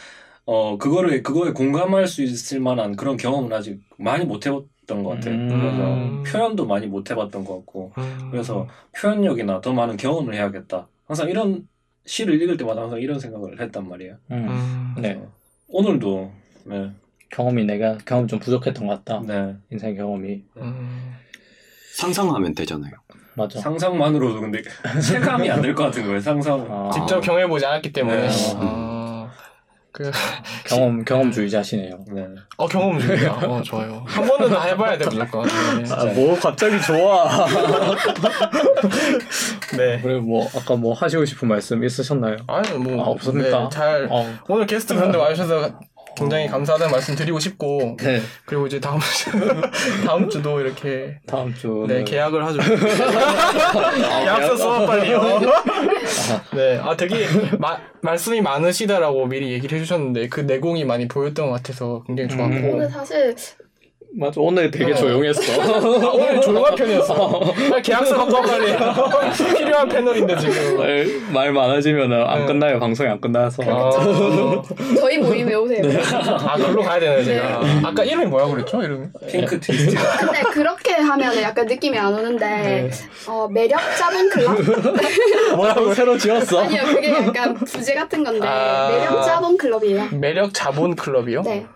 어 0.45 0.77
그거를 0.77 1.23
그거에 1.23 1.53
공감할 1.53 2.07
수 2.07 2.23
있을 2.23 2.61
만한 2.61 2.95
그런 2.95 3.17
경험은 3.17 3.51
아직 3.55 3.81
많이 3.97 4.27
못 4.27 4.45
해봤던 4.47 5.03
것 5.03 5.09
같아요. 5.15 5.35
음. 5.35 5.49
그래서 5.49 6.23
표현도 6.31 6.67
많이 6.67 6.89
못 6.89 7.11
해봤던 7.11 7.47
것 7.47 7.57
같고 7.57 7.93
음. 7.97 8.29
그래서 8.31 8.69
표현력이나 9.01 9.63
더 9.63 9.73
많은 9.73 9.97
경험을 9.97 10.35
해야겠다. 10.35 10.87
항상 11.07 11.31
이런 11.31 11.67
시를 12.05 12.41
읽을 12.43 12.59
때마다 12.59 12.83
항상 12.83 13.01
이런 13.01 13.19
생각을 13.19 13.63
했단 13.63 13.89
말이에요. 13.89 14.19
음. 14.31 14.47
음. 14.47 14.95
네. 15.01 15.23
오늘도 15.69 16.31
네, 16.67 16.93
경험이 17.31 17.65
내가 17.65 17.97
경험 18.05 18.29
좀 18.29 18.41
부족했던 18.41 18.87
것 18.87 19.03
같다. 19.03 19.25
네. 19.27 19.57
인생 19.71 19.97
경험이 19.97 20.45
음. 20.59 21.15
상상하면 21.95 22.55
되잖아요. 22.55 22.93
맞아. 23.35 23.61
상상만으로도 23.61 24.41
근데 24.41 24.63
체감이 25.01 25.51
안 25.51 25.63
될 25.63 25.75
것 25.75 25.85
같은 25.85 26.05
거예요. 26.05 26.21
상상. 26.21 26.67
아, 26.71 26.91
직접 26.93 27.21
경험해 27.21 27.47
보지 27.49 27.65
않았기 27.65 27.93
때문에. 27.93 28.29
네. 28.29 28.29
아, 28.57 29.29
그, 29.93 30.11
경험 30.69 31.05
경험주의자시네요. 31.05 32.05
네. 32.13 32.27
어, 32.57 32.67
경험주의야. 32.67 33.31
어, 33.33 33.63
좋아요. 33.63 34.05
한 34.07 34.27
번은 34.27 34.49
다 34.51 34.63
해봐야 34.65 34.97
돼, 34.99 35.05
무조건. 35.05 35.47
네. 35.47 35.85
아, 35.93 36.05
뭐 36.07 36.39
갑자기 36.39 36.81
좋아. 36.83 37.47
네. 39.77 40.01
그리고 40.03 40.21
뭐 40.21 40.49
아까 40.57 40.77
뭐 40.77 40.95
하시고 40.95 41.25
싶은 41.25 41.49
말씀 41.49 41.83
있으셨나요? 41.85 42.37
아니, 42.47 42.71
뭐. 42.79 43.05
아, 43.05 43.09
없습니까? 43.11 43.59
네, 43.65 43.69
잘. 43.71 44.09
어. 44.11 44.27
오늘 44.49 44.67
게스트 44.67 44.95
분들 44.95 45.19
와주셔서 45.19 45.79
굉장히 46.17 46.49
감사하다는 46.49 46.93
말씀 46.93 47.15
드리고 47.15 47.39
싶고. 47.39 47.97
네. 47.99 48.21
그리고 48.45 48.67
이제 48.67 48.81
다음 48.81 49.01
주, 49.01 49.31
다음 50.07 50.29
주도 50.29 50.61
이렇게. 50.61 51.19
다음 51.27 51.55
주 51.55 51.85
네, 51.89 52.05
계약을 52.05 52.45
하죠. 52.47 52.61
계약서 54.23 54.57
써봐, 54.57 54.87
빨리요. 54.87 55.21
네. 56.55 56.79
아, 56.83 56.97
되게, 56.97 57.27
마, 57.59 57.79
말씀이 58.03 58.41
많으시다라고 58.41 59.27
미리 59.27 59.53
얘기를 59.53 59.79
해주셨는데, 59.79 60.29
그 60.29 60.41
내공이 60.41 60.85
많이 60.85 61.09
보였던 61.09 61.47
것 61.47 61.53
같아서 61.53 62.03
굉장히 62.07 62.29
좋았고. 62.29 62.55
음. 62.55 62.71
근데 62.73 62.89
사실 62.89 63.35
맞아 64.13 64.41
오늘 64.41 64.71
되게 64.71 64.87
네. 64.87 64.95
조용했어. 64.95 65.41
아, 65.63 66.11
오늘 66.13 66.41
조용한 66.41 66.75
편이었어. 66.75 67.41
빨리 67.71 67.83
계약서 67.83 68.19
와, 68.25 68.43
빨리. 68.43 68.77
필요한 69.57 69.89
패널인데, 69.89 70.37
지금. 70.39 70.79
말, 70.79 71.07
말 71.33 71.53
많아지면은 71.53 72.25
안 72.27 72.41
네. 72.41 72.47
끝나요 72.47 72.81
방송이 72.81 73.09
안 73.09 73.21
끝나서. 73.21 73.63
아, 73.65 74.63
저희 74.99 75.19
모임에 75.19 75.55
오세요. 75.55 75.83
아, 76.45 76.57
글로 76.57 76.83
가야 76.83 76.99
되네, 76.99 77.25
제가. 77.25 77.61
아까 77.85 78.03
이름이 78.03 78.27
뭐라 78.27 78.47
그랬죠, 78.49 78.83
이름이? 78.83 79.07
핑크 79.31 79.61
트위스트. 79.61 79.97
근데 80.19 80.43
그렇게 80.43 80.93
하면 80.95 81.41
약간 81.43 81.67
느낌이 81.67 81.97
안 81.97 82.13
오는데 82.13 82.47
네. 82.47 82.91
어, 83.29 83.49
매력 83.49 83.81
잡은 83.97 84.29
클럽? 84.31 84.59
뭐라고 85.55 85.95
새로 85.95 86.19
지었어? 86.19 86.61
아니요 86.61 86.83
그게 86.87 87.11
약간 87.11 87.55
부제 87.55 87.95
같은 87.95 88.25
건데 88.25 88.47
아. 88.47 88.89
매력 88.91 89.23
잡은 89.25 89.57
클럽이에요. 89.57 90.09
매력 90.13 90.53
자본 90.53 90.97
클럽이요? 90.97 91.43
네. 91.43 91.67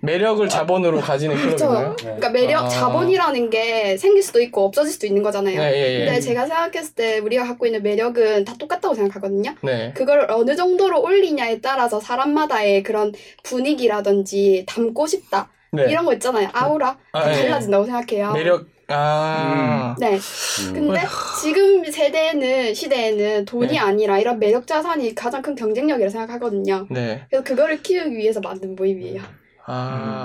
매력을 0.00 0.48
자본으로 0.48 1.00
가지는 1.00 1.36
그렇죠. 1.36 1.68
클럽인가요? 1.68 1.96
그러니까 1.98 2.30
매력 2.30 2.64
아. 2.64 2.68
자본이라는 2.68 3.50
게 3.50 3.96
생길 3.96 4.22
수도 4.22 4.40
있고 4.40 4.64
없어질 4.64 4.92
수도 4.92 5.06
있는 5.06 5.22
거잖아요. 5.22 5.58
네, 5.58 5.72
예, 5.72 6.00
예. 6.00 6.04
근데 6.04 6.20
제가 6.20 6.46
생각했을 6.46 6.94
때 6.94 7.18
우리가 7.18 7.44
갖고 7.44 7.66
있는 7.66 7.82
매력은 7.82 8.44
다 8.44 8.54
똑같다고 8.58 8.94
생각하거든요. 8.94 9.54
네. 9.62 9.92
그걸 9.94 10.26
어느 10.30 10.54
정도로 10.54 11.02
올리냐에 11.02 11.60
따라서 11.60 12.00
사람마다의 12.00 12.82
그런 12.82 13.12
분위기라든지 13.42 14.64
담고 14.68 15.06
싶다 15.06 15.50
네. 15.72 15.86
이런 15.90 16.04
거 16.04 16.12
있잖아요. 16.14 16.48
아우라 16.52 16.98
아, 17.12 17.22
다 17.22 17.32
예. 17.32 17.42
달라진다고 17.42 17.84
생각해요. 17.84 18.32
매력, 18.32 18.66
아. 18.88 19.96
네. 19.98 20.12
음. 20.14 20.72
근데 20.72 21.00
지금 21.42 21.84
세대는 21.84 22.74
시대에는 22.74 23.44
돈이 23.44 23.72
네. 23.72 23.78
아니라 23.78 24.18
이런 24.18 24.38
매력 24.38 24.66
자산이 24.66 25.14
가장 25.14 25.42
큰 25.42 25.54
경쟁력이라 25.54 26.08
생각하거든요. 26.10 26.86
네. 26.90 27.24
그래서 27.28 27.42
그거를 27.44 27.82
키우기 27.82 28.16
위해서 28.16 28.40
만든 28.40 28.76
모임이에요. 28.76 29.22
아. 29.68 30.22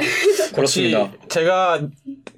그렇습니다. 0.53 0.99
혹시 0.99 1.19
제가 1.29 1.81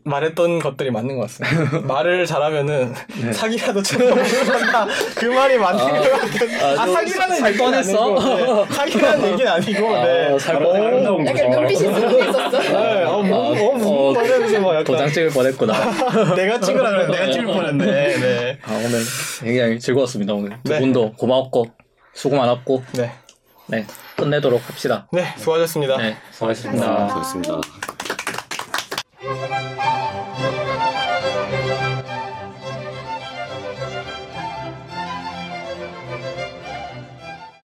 말했던 0.05 0.59
것들이 0.59 0.91
맞는 0.91 1.17
것 1.17 1.23
같습니다. 1.23 1.79
말을 1.87 2.25
잘하면은 2.25 2.93
네. 3.21 3.33
사기라도 3.33 3.81
쳐본다. 3.81 4.87
그 5.15 5.25
말이 5.25 5.57
맞는 5.57 5.81
아. 5.83 5.99
것 5.99 6.11
같은. 6.11 6.61
아, 6.61 6.81
아, 6.81 6.85
좀 6.85 6.93
사기라는 6.95 7.35
살 7.37 7.51
얘기는 7.51 7.65
뻔했어? 7.71 8.13
네. 8.13 8.73
사기라는 8.73 9.27
얘기는 9.33 9.51
아니고. 9.51 9.81
네. 10.03 10.33
아, 10.33 10.39
살 10.39 10.55
아름- 10.57 10.71
아름다운 10.75 11.27
약간. 11.27 11.49
눈빛이 11.51 11.89
있었어. 11.89 12.49
네. 12.61 13.03
어, 13.03 13.21
뭐, 13.23 13.49
어, 13.51 13.77
뭐, 13.77 14.09
어, 14.09 14.13
말해주세요. 14.13 14.61
뭐 14.61 14.73
약간. 14.73 14.85
도장 14.85 15.07
찍을 15.11 15.29
뻔했구나. 15.29 15.73
내가 16.35 16.59
찍으라 16.59 16.89
그래. 16.91 17.07
내가 17.07 17.31
찍을 17.31 17.45
뻔했네. 17.47 17.85
네. 17.85 18.59
아, 18.63 18.73
오늘 18.85 18.99
굉장히 19.41 19.79
즐거웠습니다 19.79 20.33
오늘 20.33 20.51
두 20.63 20.71
네. 20.71 20.79
분도 20.79 21.11
고마웠고 21.13 21.65
수고 22.13 22.35
많았고 22.35 22.83
네. 22.93 23.11
네 23.67 23.85
끝내도록 24.17 24.61
합시다. 24.69 25.07
네. 25.11 25.33
수고하셨습니다. 25.37 25.97
네 25.97 26.17
수고하셨습니다. 26.31 27.07
수고하셨습니다. 27.09 27.92